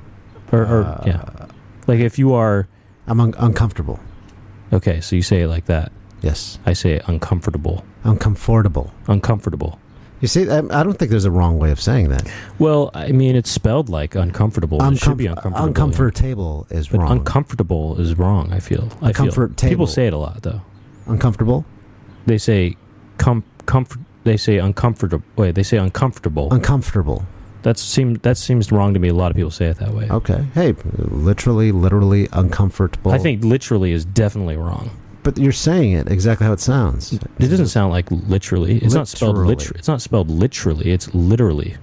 or, 0.51 0.61
or 0.65 1.01
yeah, 1.05 1.21
Uh, 1.39 1.47
like 1.87 1.99
if 1.99 2.19
you 2.19 2.33
are 2.33 2.67
I'm 3.07 3.19
un- 3.19 3.33
uncomfortable. 3.39 3.99
okay, 4.71 5.01
so 5.01 5.15
you 5.15 5.21
say 5.23 5.41
it 5.41 5.47
like 5.47 5.65
that. 5.65 5.91
Yes. 6.21 6.59
I 6.65 6.73
say 6.73 7.01
uncomfortable. 7.07 7.83
Uncomfortable. 8.05 8.91
Uncomfortable. 9.07 9.79
You 10.23 10.27
see, 10.29 10.49
I, 10.49 10.59
I 10.59 10.83
don't 10.83 10.93
think 10.97 11.11
there's 11.11 11.25
a 11.25 11.31
wrong 11.31 11.59
way 11.59 11.69
of 11.71 11.81
saying 11.81 12.07
that. 12.07 12.31
Well, 12.57 12.91
I 12.93 13.11
mean, 13.11 13.35
it's 13.35 13.51
spelled 13.51 13.89
like 13.89 14.15
uncomfortable. 14.15 14.81
it 14.81 14.97
should 14.97 15.17
be 15.17 15.25
uncomfortable. 15.25 15.65
Uncomfortable 15.67 16.65
is 16.69 16.87
But 16.87 16.99
wrong. 17.01 17.11
uncomfortable 17.11 17.99
is 17.99 18.17
wrong. 18.17 18.53
I 18.53 18.59
feel. 18.59 18.87
I 19.01 19.11
feel. 19.11 19.49
People 19.49 19.85
say 19.85 20.07
it 20.07 20.13
a 20.13 20.17
lot 20.17 20.41
though. 20.41 20.61
uncomfortable. 21.07 21.65
They 22.25 22.37
say 22.37 22.77
com- 23.17 23.43
comfort. 23.65 23.99
They 24.23 24.37
say 24.37 24.59
uncomfortable. 24.59 25.25
Wait, 25.35 25.55
they 25.55 25.63
say 25.63 25.75
uncomfortable. 25.75 26.47
Uncomfortable. 26.53 27.25
that 27.63 27.77
seems 27.77 28.19
that 28.21 28.37
seems 28.37 28.71
wrong 28.71 28.93
to 28.93 29.01
me. 29.01 29.09
A 29.09 29.13
lot 29.13 29.29
of 29.29 29.35
people 29.35 29.51
say 29.51 29.65
it 29.65 29.77
that 29.79 29.93
way. 29.93 30.07
Okay. 30.09 30.45
Hey, 30.53 30.73
literally, 30.99 31.73
literally 31.73 32.29
uncomfortable. 32.31 33.11
I 33.11 33.17
think 33.17 33.43
literally 33.43 33.91
is 33.91 34.05
definitely 34.05 34.55
wrong. 34.55 34.89
But 35.23 35.37
you're 35.37 35.51
saying 35.51 35.93
it 35.93 36.09
exactly 36.11 36.45
how 36.45 36.53
it 36.53 36.59
sounds. 36.59 37.13
It 37.13 37.21
doesn't 37.39 37.67
sound 37.67 37.91
like 37.91 38.09
literally. 38.11 38.77
It's 38.79 38.93
not 38.93 39.07
spelled 39.07 39.35
Literally. 39.37 39.55
literally. 39.55 39.79
It's 39.79 39.87
not 39.87 40.01
spelled 40.01 40.29
literally. 40.29 40.91
It's 40.91 41.13
literally. 41.13 41.75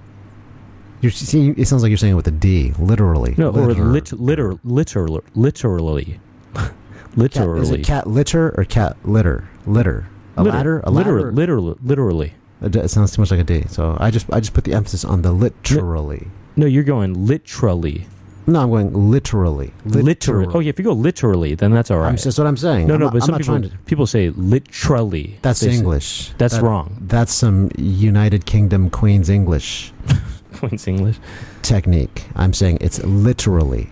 You're 1.01 1.11
see, 1.11 1.49
it 1.57 1.67
sounds 1.67 1.81
like 1.81 1.89
you're 1.89 1.97
saying 1.97 2.13
it 2.13 2.15
with 2.15 2.27
a 2.27 2.31
D. 2.31 2.73
Literally. 2.77 3.33
No, 3.37 3.49
or 3.49 3.67
Liter- 3.73 3.83
lit, 3.85 4.11
liter, 4.13 4.55
literal, 4.63 5.23
literally, 5.33 6.19
Cat, 6.53 6.73
literally. 7.15 7.61
is 7.61 7.71
it 7.71 7.83
cat 7.83 8.05
litter 8.07 8.53
or 8.57 8.63
cat 8.65 8.95
litter? 9.03 9.49
Litter. 9.65 10.07
A 10.37 10.43
Liter- 10.43 10.55
ladder. 10.55 10.79
A 10.83 10.91
literal, 10.91 11.15
ladder. 11.25 11.31
literally, 11.33 11.75
literally. 11.83 12.33
It 12.61 12.75
it 12.75 12.89
sounds 12.89 13.11
too 13.15 13.21
much 13.23 13.31
like 13.31 13.39
a 13.39 13.43
D. 13.43 13.63
So 13.67 13.97
I 13.99 14.11
just 14.11 14.31
I 14.31 14.39
just 14.39 14.53
put 14.53 14.63
the 14.65 14.73
emphasis 14.73 15.03
on 15.03 15.23
the 15.23 15.31
literally. 15.31 16.27
No, 16.55 16.67
you're 16.67 16.83
going 16.83 17.25
literally, 17.25 18.05
No, 18.47 18.61
I'm 18.61 18.69
going 18.69 19.11
literally. 19.11 19.71
literally. 19.85 20.47
Oh, 20.53 20.59
yeah, 20.59 20.69
if 20.69 20.79
you 20.79 20.85
go 20.85 20.93
literally, 20.93 21.53
then 21.55 21.71
that's 21.71 21.91
all 21.91 21.99
right. 21.99 22.09
I'm, 22.09 22.15
that's 22.15 22.37
what 22.37 22.47
I'm 22.47 22.57
saying. 22.57 22.87
no, 22.87 22.95
I'm 22.95 22.99
no, 22.99 23.05
not, 23.07 23.13
but 23.13 23.21
I'm 23.23 23.27
some 23.27 23.37
people 23.61 23.69
to. 23.69 23.77
people 23.85 24.07
say 24.07 24.29
literally. 24.31 25.37
That's 25.41 25.59
They 25.59 25.69
say- 25.69 25.75
English. 25.77 26.31
That's 26.37 26.55
That- 26.55 26.63
wrong. 26.63 26.97
That's 27.01 27.33
some 27.33 27.69
United 27.77 28.45
Kingdom 28.45 28.89
Queen's 28.89 29.29
English 29.29 29.93
Queen's 30.55 30.87
English. 30.87 31.17
technique. 31.61 32.25
I'm 32.35 32.53
saying 32.53 32.79
it's 32.81 33.03
literally. 33.03 33.89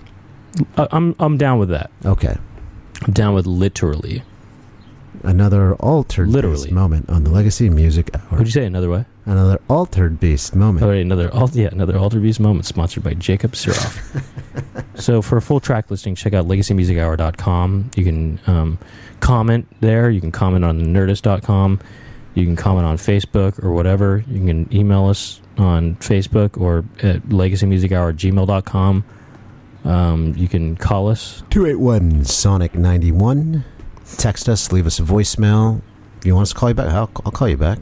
I, 0.77 0.87
I'm 0.91 1.15
I'm 1.19 1.37
down 1.37 1.59
with 1.59 1.69
that. 1.69 1.91
Okay. 2.05 2.35
I'm 3.05 3.13
down 3.13 3.33
with 3.35 3.45
literally. 3.45 4.23
Another 5.23 5.75
altered 5.75 6.29
Literally. 6.29 6.71
moment 6.71 7.09
on 7.09 7.23
the 7.25 7.29
Legacy 7.29 7.69
Music 7.69 8.09
Hour. 8.15 8.37
Would 8.39 8.47
you 8.47 8.51
say 8.53 8.65
another 8.65 8.89
way? 8.89 9.05
Another 9.25 9.59
altered 9.69 10.19
beast 10.19 10.55
moment. 10.55 10.83
Oh, 10.83 10.89
wait, 10.89 11.01
another 11.01 11.31
alt, 11.33 11.53
yeah, 11.53 11.67
another 11.67 11.97
Alter 11.97 12.19
Beast 12.19 12.39
moment 12.39 12.65
sponsored 12.65 13.03
by 13.03 13.13
Jacob 13.13 13.51
Siroff. 13.51 14.23
so 14.99 15.21
for 15.21 15.37
a 15.37 15.41
full 15.41 15.59
track 15.59 15.91
listing, 15.91 16.15
check 16.15 16.33
out 16.33 16.47
legacymusichour.com. 16.47 17.91
You 17.95 18.03
can 18.03 18.39
um, 18.47 18.79
comment 19.19 19.67
there. 19.81 20.09
You 20.09 20.21
can 20.21 20.31
comment 20.31 20.65
on 20.65 20.79
nerdist.com. 20.79 21.79
You 22.33 22.45
can 22.45 22.55
comment 22.55 22.85
on 22.87 22.97
Facebook 22.97 23.63
or 23.63 23.71
whatever. 23.71 24.23
You 24.27 24.45
can 24.45 24.73
email 24.73 25.07
us 25.07 25.41
on 25.57 25.95
Facebook 25.97 26.59
or 26.59 26.85
at 27.03 27.21
legacymusichour 27.23 28.09
at 28.09 28.15
gmail.com. 28.15 29.03
Um, 29.83 30.33
you 30.35 30.47
can 30.47 30.75
call 30.75 31.09
us. 31.09 31.43
281 31.49 32.25
Sonic 32.25 32.75
91. 32.75 33.63
Text 34.17 34.49
us, 34.49 34.71
leave 34.71 34.87
us 34.87 34.99
a 34.99 35.03
voicemail. 35.03 35.81
If 36.17 36.25
you 36.25 36.35
want 36.35 36.43
us 36.43 36.49
to 36.49 36.55
call 36.55 36.69
you 36.69 36.75
back, 36.75 36.87
I'll, 36.87 37.11
I'll 37.25 37.31
call 37.31 37.47
you 37.47 37.57
back. 37.57 37.79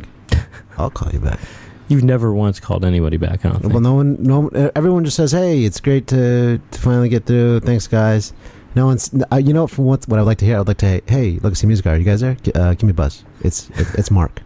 I'll 0.78 0.90
call 0.90 1.12
you 1.12 1.20
back. 1.20 1.40
You've 1.88 2.04
never 2.04 2.34
once 2.34 2.60
called 2.60 2.84
anybody 2.84 3.18
back, 3.18 3.42
think. 3.42 3.64
Well, 3.64 3.80
no 3.80 3.94
one, 3.94 4.22
no, 4.22 4.50
everyone 4.76 5.06
just 5.06 5.16
says, 5.16 5.32
"Hey, 5.32 5.64
it's 5.64 5.80
great 5.80 6.08
to, 6.08 6.60
to 6.72 6.80
finally 6.80 7.08
get 7.08 7.26
through. 7.26 7.62
Thanks, 7.62 7.88
guys." 7.88 8.34
No 8.76 8.86
one's, 8.86 9.10
uh, 9.32 9.38
you 9.38 9.54
know, 9.54 9.66
from 9.66 9.86
what 9.86 10.08
what 10.08 10.20
I'd 10.20 10.26
like 10.28 10.38
to 10.40 10.46
hear, 10.46 10.60
I'd 10.60 10.68
like 10.68 10.78
to, 10.78 10.86
hey, 10.86 11.02
hey 11.08 11.40
Legacy 11.42 11.66
Music 11.66 11.88
Hour, 11.88 11.96
you 11.96 12.04
guys 12.04 12.22
there? 12.22 12.38
Uh, 12.54 12.72
give 12.74 12.84
me 12.84 12.92
a 12.92 12.94
buzz. 12.94 13.24
It's 13.42 13.70
it, 13.72 13.88
it's 13.96 14.12
Mark. 14.12 14.42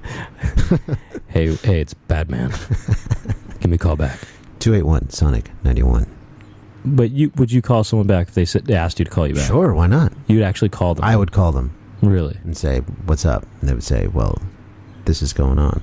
hey, 1.27 1.53
hey, 1.55 1.81
it's 1.81 1.93
Batman. 1.93 2.51
Give 3.59 3.69
me 3.69 3.75
a 3.75 3.77
call 3.77 3.95
back. 3.95 4.19
Two 4.59 4.73
eight 4.73 4.83
one 4.83 5.09
Sonic 5.09 5.51
ninety 5.63 5.83
one. 5.83 6.05
But 6.85 7.11
you 7.11 7.31
would 7.35 7.51
you 7.51 7.61
call 7.61 7.83
someone 7.83 8.07
back 8.07 8.29
if 8.29 8.35
they 8.35 8.45
said 8.45 8.65
they 8.65 8.75
asked 8.75 8.99
you 8.99 9.05
to 9.05 9.11
call 9.11 9.27
you 9.27 9.35
back? 9.35 9.47
Sure, 9.47 9.73
why 9.73 9.87
not? 9.87 10.13
You'd 10.27 10.43
actually 10.43 10.69
call 10.69 10.95
them. 10.95 11.03
I 11.03 11.15
would 11.15 11.31
call 11.31 11.51
them 11.51 11.75
really. 12.01 12.37
and 12.43 12.55
say, 12.55 12.79
"What's 13.05 13.25
up?" 13.25 13.45
And 13.59 13.69
they 13.69 13.73
would 13.73 13.83
say, 13.83 14.07
"Well, 14.07 14.41
this 15.05 15.21
is 15.21 15.33
going 15.33 15.59
on. 15.59 15.81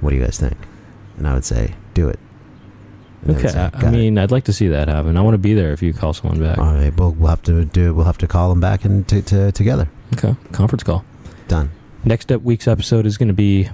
What 0.00 0.10
do 0.10 0.16
you 0.16 0.22
guys 0.22 0.38
think?" 0.38 0.56
And 1.18 1.26
I 1.26 1.34
would 1.34 1.44
say, 1.44 1.74
"Do 1.94 2.08
it." 2.08 2.18
And 3.26 3.36
Okay, 3.36 3.48
say, 3.48 3.58
I, 3.60 3.70
"Got 3.70 3.84
it." 3.84 3.90
mean, 3.92 4.18
I'd 4.18 4.30
like 4.30 4.44
to 4.44 4.52
see 4.52 4.68
that 4.68 4.88
happen. 4.88 5.16
I 5.16 5.20
want 5.20 5.34
to 5.34 5.38
be 5.38 5.54
there 5.54 5.72
if 5.72 5.82
you 5.82 5.92
call 5.92 6.12
someone 6.14 6.40
back. 6.40 6.58
All 6.58 6.72
right, 6.74 6.94
we'll, 6.96 7.12
we'll 7.12 7.28
have 7.28 7.42
to 7.42 7.64
do. 7.66 7.94
We'll 7.94 8.06
have 8.06 8.18
to 8.18 8.26
call 8.26 8.48
them 8.50 8.60
back 8.60 8.84
and 8.84 9.06
t- 9.06 9.22
t- 9.22 9.52
together. 9.52 9.88
Okay, 10.14 10.34
conference 10.52 10.82
call. 10.82 11.04
Done. 11.48 11.70
Next 12.04 12.32
up 12.32 12.42
week's 12.42 12.66
episode 12.66 13.04
is 13.06 13.18
going 13.18 13.28
to 13.28 13.34
be 13.34 13.68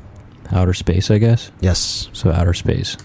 outer 0.50 0.74
space, 0.74 1.10
I 1.10 1.18
guess. 1.18 1.50
Yes. 1.60 2.08
So 2.12 2.30
outer 2.32 2.54
space. 2.54 2.96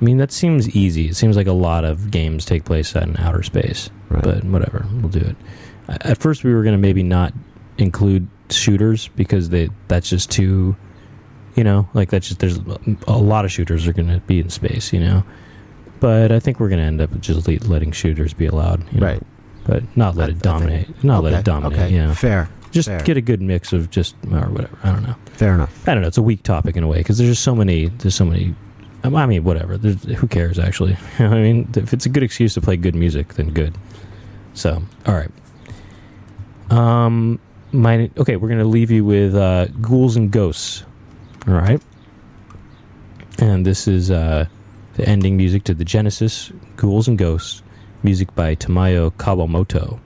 I 0.00 0.04
mean, 0.04 0.18
that 0.18 0.32
seems 0.32 0.68
easy. 0.76 1.08
It 1.08 1.16
seems 1.16 1.36
like 1.36 1.46
a 1.46 1.52
lot 1.52 1.84
of 1.84 2.10
games 2.10 2.44
take 2.44 2.64
place 2.64 2.94
in 2.94 3.16
outer 3.18 3.42
space, 3.42 3.90
Right. 4.08 4.22
but 4.22 4.44
whatever, 4.44 4.86
we'll 4.94 5.08
do 5.10 5.20
it. 5.20 5.36
At 5.88 6.18
first, 6.18 6.44
we 6.44 6.52
were 6.54 6.62
going 6.62 6.74
to 6.74 6.80
maybe 6.80 7.02
not 7.02 7.32
include 7.78 8.28
shooters 8.50 9.08
because 9.16 9.48
they 9.50 9.68
that's 9.88 10.08
just 10.10 10.30
too, 10.30 10.76
you 11.58 11.64
know, 11.64 11.88
like 11.92 12.08
that's 12.10 12.28
just 12.28 12.40
there's 12.40 12.58
a 13.08 13.18
lot 13.18 13.44
of 13.44 13.50
shooters 13.52 13.86
are 13.86 13.92
going 13.92 14.08
to 14.08 14.20
be 14.20 14.38
in 14.40 14.48
space, 14.48 14.92
you 14.92 15.00
know. 15.00 15.24
But 16.00 16.30
I 16.30 16.38
think 16.38 16.60
we're 16.60 16.68
going 16.68 16.78
to 16.80 16.84
end 16.86 17.00
up 17.00 17.20
just 17.20 17.46
letting 17.68 17.90
shooters 17.92 18.32
be 18.32 18.46
allowed, 18.46 18.84
you 18.92 19.00
know? 19.00 19.06
right. 19.06 19.22
But 19.66 19.82
not 19.96 20.14
let 20.14 20.26
I- 20.28 20.30
it 20.30 20.32
think- 20.34 20.42
dominate. 20.44 21.04
Not 21.04 21.24
let 21.24 21.34
it 21.34 21.44
dominate. 21.44 21.78
Okay. 21.78 21.92
You 21.92 22.06
know, 22.06 22.14
Fair. 22.14 22.48
just 22.70 22.88
fair. 22.88 23.00
get 23.00 23.16
a 23.16 23.20
good 23.20 23.42
mix 23.42 23.72
of 23.72 23.90
just 23.90 24.14
or 24.32 24.48
whatever. 24.48 24.78
I 24.84 24.92
don't 24.92 25.02
know. 25.02 25.16
Fair 25.32 25.54
enough. 25.54 25.86
I 25.88 25.92
don't 25.94 26.02
know. 26.02 26.08
It's 26.08 26.16
a 26.16 26.22
weak 26.22 26.42
topic 26.44 26.76
in 26.76 26.84
a 26.84 26.86
way 26.86 26.98
because 26.98 27.18
there's 27.18 27.30
just 27.32 27.42
so 27.42 27.54
many. 27.54 27.86
There's 27.88 28.14
so 28.14 28.24
many. 28.24 28.54
I 29.04 29.26
mean, 29.26 29.44
whatever. 29.44 29.76
There's, 29.76 30.02
who 30.04 30.26
cares? 30.28 30.58
Actually, 30.58 30.96
I 31.18 31.28
mean, 31.28 31.68
if 31.76 31.92
it's 31.92 32.06
a 32.06 32.08
good 32.08 32.22
excuse 32.22 32.54
to 32.54 32.60
play 32.60 32.76
good 32.76 32.94
music, 32.94 33.34
then 33.34 33.50
good. 33.50 33.76
So, 34.54 34.82
all 35.06 35.14
right. 35.14 35.30
Um, 36.70 37.38
my 37.72 38.10
okay. 38.18 38.36
We're 38.36 38.48
gonna 38.48 38.64
leave 38.64 38.90
you 38.90 39.04
with 39.04 39.34
uh, 39.34 39.66
ghouls 39.80 40.16
and 40.16 40.30
ghosts. 40.30 40.84
All 41.48 41.54
right. 41.54 41.80
And 43.38 43.64
this 43.64 43.88
is 43.88 44.10
uh, 44.10 44.46
the 44.96 45.08
ending 45.08 45.38
music 45.38 45.64
to 45.64 45.74
the 45.74 45.84
Genesis 45.84 46.52
Ghouls 46.76 47.08
and 47.08 47.16
Ghosts, 47.16 47.62
music 48.02 48.34
by 48.34 48.54
Tamayo 48.54 49.10
Kawamoto. 49.12 49.98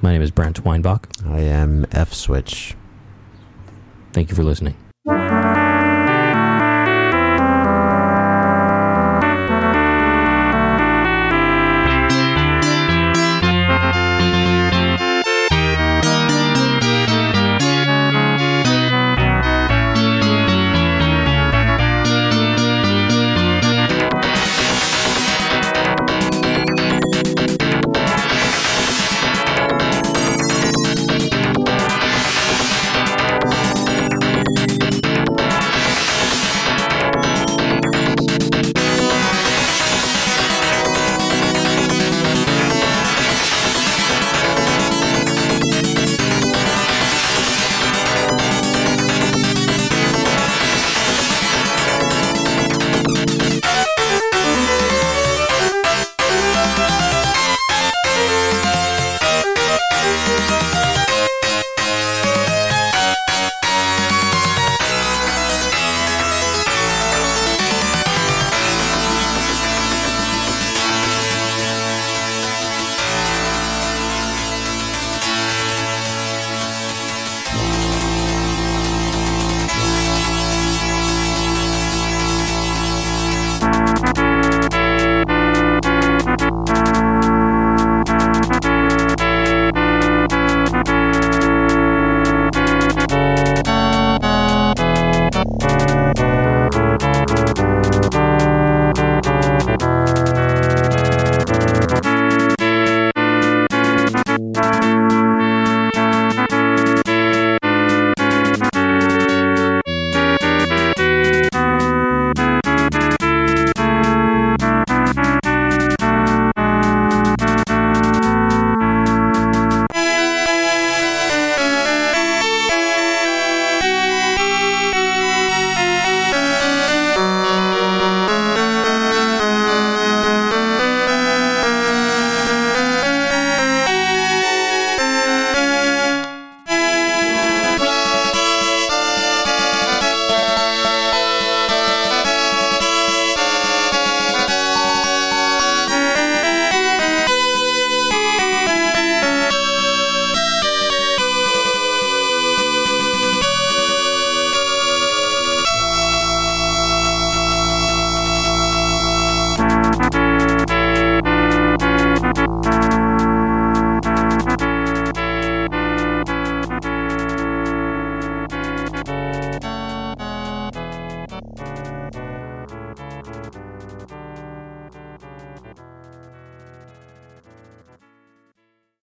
My 0.00 0.12
name 0.12 0.22
is 0.22 0.30
Brent 0.30 0.64
Weinbach. 0.64 1.08
I 1.26 1.40
am 1.40 1.86
F 1.90 2.12
switch. 2.12 2.76
Thank 4.12 4.30
you 4.30 4.36
for 4.36 4.44
listening. 4.44 4.76